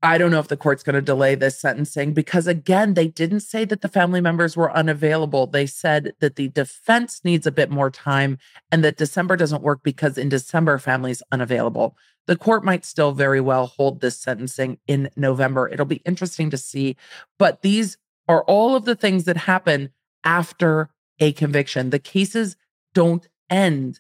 I 0.04 0.18
don't 0.18 0.32
know 0.32 0.40
if 0.40 0.48
the 0.48 0.58
court's 0.58 0.82
going 0.82 0.96
to 0.96 1.02
delay 1.02 1.36
this 1.36 1.60
sentencing 1.60 2.14
because, 2.14 2.48
again, 2.48 2.96
they 2.96 3.08
didn't 3.08 3.42
say 3.42 3.66
that 3.66 3.82
the 3.82 3.88
family 3.88 4.20
members 4.20 4.58
were 4.58 4.76
unavailable. 4.76 5.46
They 5.46 5.68
said 5.68 6.14
that 6.20 6.38
the 6.38 6.48
defense 6.48 7.22
needs 7.24 7.46
a 7.46 7.52
bit 7.52 7.70
more 7.70 7.92
time 7.92 8.40
and 8.72 8.84
that 8.84 8.98
December 8.98 9.36
doesn't 9.36 9.62
work 9.62 9.82
because 9.84 10.18
in 10.18 10.28
December, 10.28 10.80
family's 10.80 11.22
unavailable. 11.32 11.96
The 12.26 12.36
court 12.36 12.64
might 12.66 12.84
still 12.84 13.12
very 13.12 13.42
well 13.42 13.68
hold 13.68 14.02
this 14.02 14.20
sentencing 14.20 14.80
in 14.88 15.12
November. 15.16 15.68
It'll 15.68 15.86
be 15.86 16.02
interesting 16.04 16.50
to 16.50 16.58
see. 16.58 16.98
But 17.38 17.62
these 17.62 17.98
are 18.28 18.44
all 18.46 18.76
of 18.76 18.86
the 18.86 18.96
things 18.96 19.26
that 19.26 19.38
happen 19.38 19.92
after 20.24 20.90
a 21.20 21.32
conviction. 21.34 21.92
The 21.92 22.00
cases 22.00 22.56
don't 22.94 23.28
end 23.52 24.00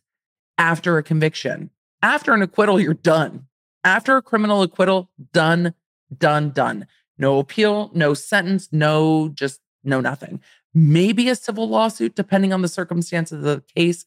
after 0.57 0.97
a 0.97 1.03
conviction. 1.03 1.69
After 2.01 2.33
an 2.33 2.41
acquittal, 2.41 2.79
you're 2.79 2.95
done. 2.95 3.45
After 3.83 4.17
a 4.17 4.21
criminal 4.21 4.63
acquittal, 4.63 5.11
done 5.33 5.73
done, 6.17 6.51
done. 6.51 6.87
No 7.17 7.39
appeal, 7.39 7.91
no 7.93 8.13
sentence, 8.13 8.69
no, 8.71 9.29
just 9.29 9.59
no 9.83 10.01
nothing. 10.01 10.41
Maybe 10.73 11.29
a 11.29 11.35
civil 11.35 11.67
lawsuit, 11.67 12.15
depending 12.15 12.53
on 12.53 12.61
the 12.61 12.67
circumstances 12.67 13.39
of 13.39 13.43
the 13.43 13.63
case. 13.75 14.05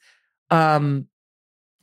Um, 0.51 1.09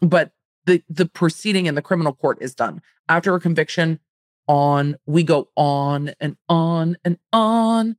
but 0.01 0.31
the 0.65 0.83
the 0.89 1.05
proceeding 1.05 1.65
in 1.65 1.75
the 1.75 1.81
criminal 1.81 2.13
court 2.13 2.37
is 2.41 2.55
done. 2.55 2.81
After 3.07 3.33
a 3.35 3.39
conviction, 3.39 3.99
on 4.47 4.97
we 5.05 5.23
go 5.23 5.49
on 5.55 6.11
and 6.19 6.35
on 6.49 6.97
and 7.05 7.17
on. 7.31 7.95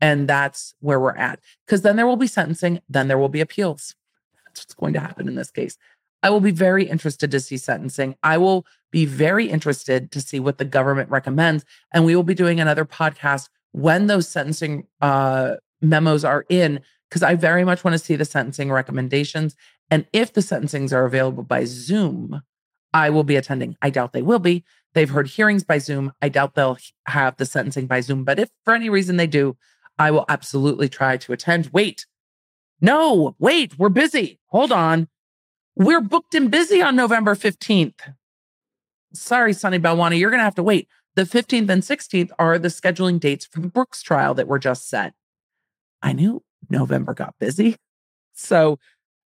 And 0.00 0.28
that's 0.28 0.74
where 0.78 1.00
we're 1.00 1.16
at. 1.16 1.40
Because 1.66 1.82
then 1.82 1.96
there 1.96 2.06
will 2.06 2.16
be 2.16 2.28
sentencing, 2.28 2.80
then 2.88 3.08
there 3.08 3.18
will 3.18 3.28
be 3.28 3.40
appeals. 3.40 3.96
That's 4.44 4.60
what's 4.60 4.74
going 4.74 4.92
to 4.92 5.00
happen 5.00 5.26
in 5.26 5.34
this 5.34 5.50
case. 5.50 5.76
I 6.22 6.30
will 6.30 6.40
be 6.40 6.50
very 6.50 6.84
interested 6.84 7.30
to 7.30 7.40
see 7.40 7.56
sentencing. 7.56 8.16
I 8.22 8.38
will 8.38 8.66
be 8.90 9.04
very 9.04 9.48
interested 9.48 10.10
to 10.12 10.20
see 10.20 10.40
what 10.40 10.58
the 10.58 10.64
government 10.64 11.10
recommends. 11.10 11.64
And 11.92 12.04
we 12.04 12.16
will 12.16 12.22
be 12.22 12.34
doing 12.34 12.60
another 12.60 12.84
podcast 12.84 13.48
when 13.72 14.06
those 14.06 14.28
sentencing 14.28 14.86
uh, 15.00 15.56
memos 15.80 16.24
are 16.24 16.44
in, 16.48 16.80
because 17.08 17.22
I 17.22 17.34
very 17.34 17.64
much 17.64 17.84
want 17.84 17.94
to 17.94 17.98
see 17.98 18.16
the 18.16 18.24
sentencing 18.24 18.70
recommendations. 18.70 19.54
And 19.90 20.06
if 20.12 20.32
the 20.32 20.40
sentencings 20.40 20.92
are 20.92 21.04
available 21.04 21.42
by 21.42 21.64
Zoom, 21.64 22.42
I 22.92 23.10
will 23.10 23.24
be 23.24 23.36
attending. 23.36 23.76
I 23.80 23.90
doubt 23.90 24.12
they 24.12 24.22
will 24.22 24.38
be. 24.38 24.64
They've 24.94 25.08
heard 25.08 25.28
hearings 25.28 25.64
by 25.64 25.78
Zoom. 25.78 26.12
I 26.20 26.28
doubt 26.30 26.54
they'll 26.54 26.78
have 27.06 27.36
the 27.36 27.46
sentencing 27.46 27.86
by 27.86 28.00
Zoom. 28.00 28.24
But 28.24 28.38
if 28.38 28.48
for 28.64 28.74
any 28.74 28.88
reason 28.88 29.16
they 29.16 29.26
do, 29.26 29.56
I 29.98 30.10
will 30.10 30.24
absolutely 30.28 30.88
try 30.88 31.16
to 31.18 31.32
attend. 31.32 31.70
Wait, 31.72 32.06
no, 32.80 33.34
wait, 33.38 33.78
we're 33.78 33.88
busy. 33.88 34.40
Hold 34.46 34.72
on. 34.72 35.08
We're 35.78 36.00
booked 36.00 36.34
and 36.34 36.50
busy 36.50 36.82
on 36.82 36.96
November 36.96 37.36
15th. 37.36 38.12
Sorry, 39.14 39.52
Sunny 39.52 39.78
Balwani, 39.78 40.18
you're 40.18 40.30
going 40.30 40.40
to 40.40 40.44
have 40.44 40.56
to 40.56 40.62
wait. 40.62 40.88
The 41.14 41.22
15th 41.22 41.68
and 41.68 41.82
16th 41.82 42.30
are 42.36 42.58
the 42.58 42.66
scheduling 42.66 43.20
dates 43.20 43.46
for 43.46 43.60
the 43.60 43.68
Brooks 43.68 44.02
trial 44.02 44.34
that 44.34 44.48
were 44.48 44.58
just 44.58 44.88
set. 44.88 45.14
I 46.02 46.14
knew 46.14 46.42
November 46.68 47.14
got 47.14 47.36
busy. 47.38 47.76
So 48.32 48.80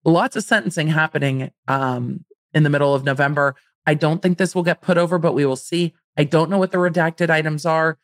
lots 0.03 0.35
of 0.35 0.43
sentencing 0.43 0.89
happening 0.89 1.51
um, 1.69 2.25
in 2.53 2.63
the 2.63 2.69
middle 2.69 2.93
of 2.93 3.05
November. 3.05 3.55
I 3.85 3.93
don't 3.93 4.21
think 4.21 4.37
this 4.37 4.53
will 4.53 4.63
get 4.63 4.81
put 4.81 4.97
over, 4.97 5.17
but 5.17 5.33
we 5.33 5.45
will 5.45 5.55
see. 5.55 5.93
I 6.17 6.25
don't 6.25 6.49
know 6.49 6.57
what 6.57 6.71
the 6.71 6.77
redacted 6.77 7.29
items 7.29 7.65
are. 7.65 7.97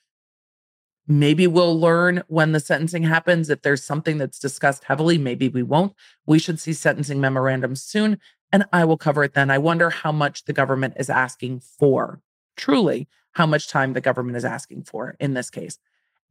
Maybe 1.11 1.47
we'll 1.47 1.77
learn 1.77 2.21
when 2.27 2.51
the 2.51 2.59
sentencing 2.59 3.01
happens. 3.01 3.49
If 3.49 3.63
there's 3.63 3.83
something 3.83 4.19
that's 4.19 4.37
discussed 4.37 4.83
heavily, 4.83 5.17
maybe 5.17 5.49
we 5.49 5.63
won't. 5.63 5.93
We 6.27 6.37
should 6.37 6.59
see 6.59 6.71
sentencing 6.71 7.19
memorandums 7.19 7.81
soon, 7.81 8.19
and 8.51 8.65
I 8.71 8.85
will 8.85 8.95
cover 8.95 9.23
it 9.23 9.33
then. 9.33 9.49
I 9.49 9.57
wonder 9.57 9.89
how 9.89 10.11
much 10.11 10.45
the 10.45 10.53
government 10.53 10.93
is 10.97 11.09
asking 11.09 11.61
for, 11.61 12.21
truly, 12.55 13.07
how 13.31 13.47
much 13.47 13.67
time 13.67 13.93
the 13.93 14.01
government 14.01 14.37
is 14.37 14.45
asking 14.45 14.83
for 14.83 15.15
in 15.19 15.33
this 15.33 15.49
case. 15.49 15.79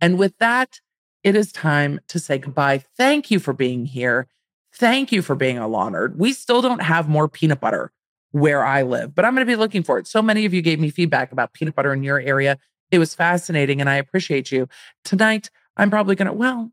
And 0.01 0.17
with 0.17 0.39
that, 0.39 0.81
it 1.25 1.35
is 1.35 1.51
time 1.51 1.99
to 2.07 2.21
say 2.21 2.39
goodbye. 2.39 2.85
Thank 2.97 3.33
you 3.33 3.41
for 3.41 3.53
being 3.53 3.85
here. 3.85 4.29
Thank 4.73 5.11
you 5.11 5.23
for 5.23 5.35
being 5.35 5.59
a 5.59 5.67
law 5.67 5.91
nerd. 5.91 6.17
We 6.17 6.33
still 6.33 6.63
don't 6.63 6.83
have 6.83 7.09
more 7.09 7.29
peanut 7.29 7.61
butter 7.61 7.91
where 8.31 8.65
I 8.65 8.83
live, 8.83 9.13
but 9.13 9.25
I'm 9.25 9.35
going 9.35 9.45
to 9.45 9.51
be 9.51 9.57
looking 9.57 9.83
for 9.83 9.99
it. 9.99 10.07
So 10.07 10.23
many 10.23 10.45
of 10.45 10.55
you 10.55 10.63
gave 10.63 10.79
me 10.79 10.91
feedback 10.91 11.33
about 11.33 11.53
peanut 11.53 11.75
butter 11.75 11.93
in 11.93 12.05
your 12.05 12.21
area. 12.21 12.59
It 12.91 12.99
was 12.99 13.15
fascinating 13.15 13.81
and 13.81 13.89
I 13.89 13.97
appreciate 13.97 14.51
you. 14.51 14.69
Tonight, 15.05 15.51
I'm 15.77 15.91
probably 15.91 16.17
going 16.17 16.27
to, 16.27 16.33
well, 16.33 16.73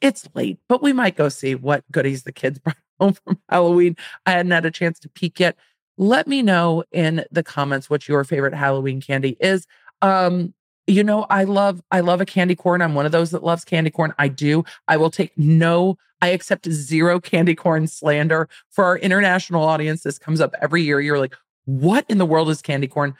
it's 0.00 0.28
late, 0.34 0.58
but 0.68 0.82
we 0.82 0.92
might 0.92 1.16
go 1.16 1.28
see 1.28 1.54
what 1.54 1.84
goodies 1.92 2.22
the 2.22 2.32
kids 2.32 2.58
brought 2.60 2.76
home 2.98 3.14
from 3.14 3.38
Halloween. 3.48 3.96
I 4.26 4.32
hadn't 4.32 4.52
had 4.52 4.66
a 4.66 4.70
chance 4.70 4.98
to 5.00 5.08
peek 5.08 5.40
yet. 5.40 5.56
Let 5.96 6.26
me 6.26 6.42
know 6.42 6.84
in 6.92 7.24
the 7.30 7.42
comments 7.42 7.90
what 7.90 8.08
your 8.08 8.24
favorite 8.24 8.54
Halloween 8.54 9.00
candy 9.00 9.36
is. 9.40 9.66
Um, 10.00 10.54
you 10.86 11.04
know, 11.04 11.26
I 11.28 11.44
love 11.44 11.82
I 11.90 12.00
love 12.00 12.20
a 12.20 12.26
candy 12.26 12.56
corn. 12.56 12.82
I'm 12.82 12.94
one 12.94 13.06
of 13.06 13.12
those 13.12 13.30
that 13.30 13.44
loves 13.44 13.64
candy 13.64 13.90
corn. 13.90 14.14
I 14.18 14.28
do. 14.28 14.64
I 14.88 14.96
will 14.96 15.10
take 15.10 15.36
no 15.36 15.98
I 16.22 16.28
accept 16.28 16.70
zero 16.70 17.20
candy 17.20 17.54
corn 17.54 17.86
slander 17.86 18.48
for 18.70 18.84
our 18.84 18.98
international 18.98 19.62
audience. 19.62 20.02
This 20.02 20.18
comes 20.18 20.40
up 20.40 20.54
every 20.60 20.82
year. 20.82 21.00
You're 21.00 21.18
like, 21.18 21.34
"What 21.64 22.04
in 22.08 22.18
the 22.18 22.26
world 22.26 22.50
is 22.50 22.60
candy 22.60 22.88
corn?" 22.88 23.14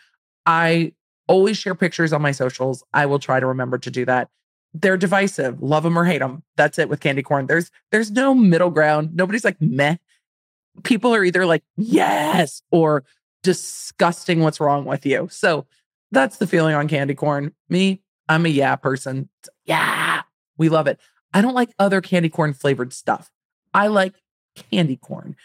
I 0.47 0.93
always 1.31 1.57
share 1.57 1.75
pictures 1.77 2.13
on 2.13 2.21
my 2.21 2.33
socials. 2.33 2.83
I 2.93 3.07
will 3.07 3.21
try 3.21 3.39
to 3.41 3.47
remember 3.47 3.79
to 3.79 3.91
do 3.91 4.05
that. 4.07 4.29
They're 4.75 4.97
divisive, 4.97 5.63
love 5.63 5.85
them 5.85 5.99
or 5.99 6.05
hate 6.05 6.19
them. 6.19 6.43
That's 6.57 6.79
it 6.79 6.89
with 6.89 7.01
candy 7.01 7.23
corn. 7.23 7.47
There's 7.47 7.71
there's 7.93 8.11
no 8.11 8.35
middle 8.35 8.71
ground. 8.71 9.15
Nobody's 9.15 9.45
like 9.45 9.61
meh. 9.61 9.97
People 10.83 11.15
are 11.15 11.25
either 11.25 11.47
like 11.47 11.63
yes 11.77 12.63
or 12.71 13.05
disgusting. 13.43 14.41
What's 14.41 14.61
wrong 14.61 14.85
with 14.85 15.05
you? 15.07 15.29
So 15.31 15.67
that's 16.13 16.39
the 16.39 16.47
feeling 16.47 16.75
on 16.75 16.89
candy 16.89 17.15
corn. 17.15 17.53
Me, 17.69 18.03
I'm 18.29 18.47
a 18.47 18.49
yeah 18.49 18.77
person. 18.77 19.29
Yeah, 19.65 20.23
we 20.57 20.69
love 20.69 20.87
it. 20.87 21.01
I 21.33 21.43
don't 21.43 21.55
like 21.55 21.71
other 21.79 22.01
candy 22.01 22.29
corn 22.29 22.55
flavored 22.55 22.93
stuff. 22.93 23.31
I 23.75 23.87
like 23.89 24.15
candy 24.71 24.97
corn. 24.97 25.37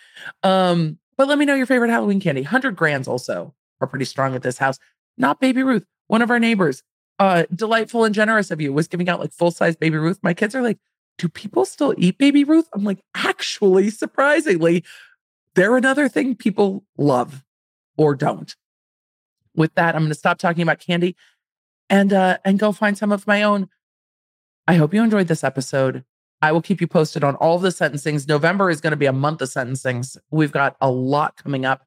Um, 0.44 0.98
But 1.18 1.28
let 1.28 1.38
me 1.38 1.46
know 1.46 1.56
your 1.56 1.68
favorite 1.68 1.90
Halloween 1.92 2.20
candy. 2.20 2.42
100 2.42 2.76
grands 2.76 3.08
also 3.08 3.54
are 3.82 3.88
pretty 3.88 4.06
strong 4.06 4.36
at 4.36 4.42
this 4.44 4.58
house. 4.58 4.80
Not 5.18 5.40
Baby 5.40 5.64
Ruth, 5.64 5.86
one 6.08 6.22
of 6.22 6.30
our 6.30 6.40
neighbors. 6.40 6.84
Uh, 7.18 7.46
delightful 7.54 8.04
and 8.04 8.14
generous 8.14 8.52
of 8.52 8.60
you 8.60 8.74
was 8.74 8.90
giving 8.90 9.08
out 9.08 9.22
like 9.22 9.32
full 9.32 9.52
size 9.52 9.76
Baby 9.76 9.98
Ruth. 9.98 10.20
My 10.22 10.34
kids 10.34 10.54
are 10.54 10.62
like, 10.62 10.80
do 11.18 11.30
people 11.30 11.66
still 11.66 11.94
eat 11.98 12.18
Baby 12.18 12.44
Ruth? 12.44 12.68
I'm 12.74 12.84
like, 12.84 13.00
actually, 13.16 13.90
surprisingly, 13.90 14.84
they're 15.56 15.78
another 15.78 16.10
thing 16.10 16.36
people 16.36 16.84
love 16.98 17.44
or 17.98 18.16
don't. 18.16 18.56
With 19.56 19.74
that, 19.76 19.96
I'm 19.96 20.02
going 20.02 20.10
to 20.10 20.16
stop 20.16 20.38
talking 20.38 20.62
about 20.62 20.80
candy 20.80 21.16
and 21.90 22.12
uh, 22.12 22.40
and 22.44 22.60
go 22.60 22.74
find 22.74 22.98
some 22.98 23.12
of 23.12 23.26
my 23.26 23.44
own. 23.44 23.70
I 24.68 24.76
hope 24.76 24.94
you 24.94 25.02
enjoyed 25.02 25.28
this 25.28 25.44
episode. 25.44 26.04
I 26.42 26.52
will 26.52 26.62
keep 26.62 26.82
you 26.82 26.88
posted 26.88 27.24
on 27.24 27.36
all 27.36 27.60
the 27.60 27.70
sentencings. 27.70 28.28
November 28.28 28.70
is 28.70 28.82
going 28.82 28.92
to 28.92 28.98
be 28.98 29.06
a 29.06 29.14
month 29.14 29.42
of 29.42 29.50
sentencings. 29.50 30.18
We've 30.32 30.52
got 30.52 30.76
a 30.82 30.92
lot 30.92 31.38
coming 31.38 31.66
up, 31.66 31.86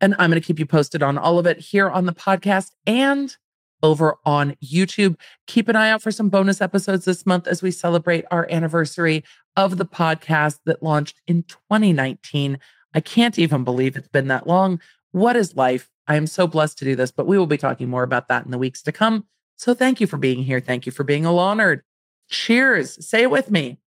and 0.00 0.14
I'm 0.18 0.30
going 0.30 0.40
to 0.40 0.46
keep 0.46 0.58
you 0.58 0.66
posted 0.66 1.02
on 1.02 1.18
all 1.18 1.38
of 1.38 1.46
it 1.46 1.58
here 1.58 1.88
on 1.90 2.06
the 2.06 2.12
podcast 2.12 2.72
and 2.86 3.34
over 3.82 4.16
on 4.24 4.56
YouTube. 4.64 5.16
Keep 5.46 5.68
an 5.68 5.76
eye 5.76 5.90
out 5.90 6.02
for 6.02 6.10
some 6.10 6.28
bonus 6.28 6.60
episodes 6.60 7.04
this 7.04 7.26
month 7.26 7.46
as 7.46 7.62
we 7.62 7.70
celebrate 7.70 8.24
our 8.30 8.46
anniversary 8.50 9.24
of 9.56 9.76
the 9.76 9.86
podcast 9.86 10.58
that 10.64 10.82
launched 10.82 11.20
in 11.26 11.42
2019. 11.44 12.58
I 12.94 13.00
can't 13.00 13.38
even 13.38 13.64
believe 13.64 13.96
it's 13.96 14.08
been 14.08 14.28
that 14.28 14.46
long. 14.46 14.80
What 15.12 15.36
is 15.36 15.56
life? 15.56 15.90
I 16.08 16.16
am 16.16 16.26
so 16.26 16.46
blessed 16.46 16.78
to 16.78 16.84
do 16.84 16.96
this, 16.96 17.10
but 17.10 17.26
we 17.26 17.38
will 17.38 17.46
be 17.46 17.58
talking 17.58 17.88
more 17.88 18.02
about 18.02 18.28
that 18.28 18.44
in 18.44 18.50
the 18.50 18.58
weeks 18.58 18.82
to 18.82 18.92
come. 18.92 19.26
So 19.56 19.74
thank 19.74 20.00
you 20.00 20.06
for 20.06 20.18
being 20.18 20.44
here. 20.44 20.60
Thank 20.60 20.86
you 20.86 20.92
for 20.92 21.04
being 21.04 21.24
a 21.24 21.32
law 21.32 21.54
nerd. 21.54 21.80
Cheers. 22.28 23.04
Say 23.06 23.22
it 23.22 23.30
with 23.30 23.50
me. 23.50 23.78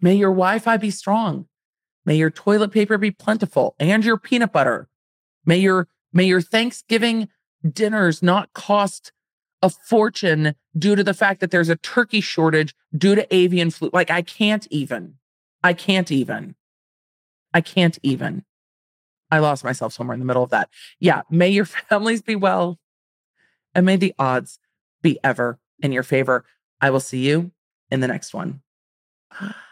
May 0.00 0.14
your 0.14 0.30
Wi 0.30 0.58
Fi 0.58 0.76
be 0.76 0.90
strong. 0.90 1.46
May 2.06 2.16
your 2.16 2.30
toilet 2.30 2.72
paper 2.72 2.96
be 2.96 3.10
plentiful 3.10 3.74
and 3.78 4.04
your 4.04 4.16
peanut 4.16 4.52
butter. 4.52 4.88
May 5.44 5.58
your, 5.58 5.88
may 6.12 6.24
your 6.24 6.40
Thanksgiving 6.40 7.28
dinners 7.68 8.22
not 8.22 8.52
cost 8.52 9.12
a 9.62 9.68
fortune 9.68 10.54
due 10.76 10.96
to 10.96 11.04
the 11.04 11.14
fact 11.14 11.40
that 11.40 11.50
there's 11.50 11.68
a 11.68 11.76
turkey 11.76 12.20
shortage 12.20 12.74
due 12.96 13.14
to 13.14 13.34
avian 13.34 13.70
flu. 13.70 13.90
Like, 13.92 14.10
I 14.10 14.22
can't 14.22 14.66
even. 14.70 15.14
I 15.62 15.74
can't 15.74 16.10
even. 16.10 16.54
I 17.52 17.60
can't 17.60 17.98
even. 18.02 18.44
I 19.30 19.38
lost 19.38 19.64
myself 19.64 19.92
somewhere 19.92 20.14
in 20.14 20.20
the 20.20 20.26
middle 20.26 20.42
of 20.42 20.50
that. 20.50 20.70
Yeah. 20.98 21.22
May 21.30 21.50
your 21.50 21.64
families 21.90 22.22
be 22.22 22.36
well 22.36 22.78
and 23.74 23.86
may 23.86 23.96
the 23.96 24.14
odds 24.18 24.58
be 25.02 25.18
ever 25.22 25.58
in 25.80 25.92
your 25.92 26.02
favor. 26.02 26.44
I 26.80 26.90
will 26.90 27.00
see 27.00 27.26
you 27.26 27.52
in 27.90 28.00
the 28.00 28.08
next 28.08 28.34
one. 28.34 28.62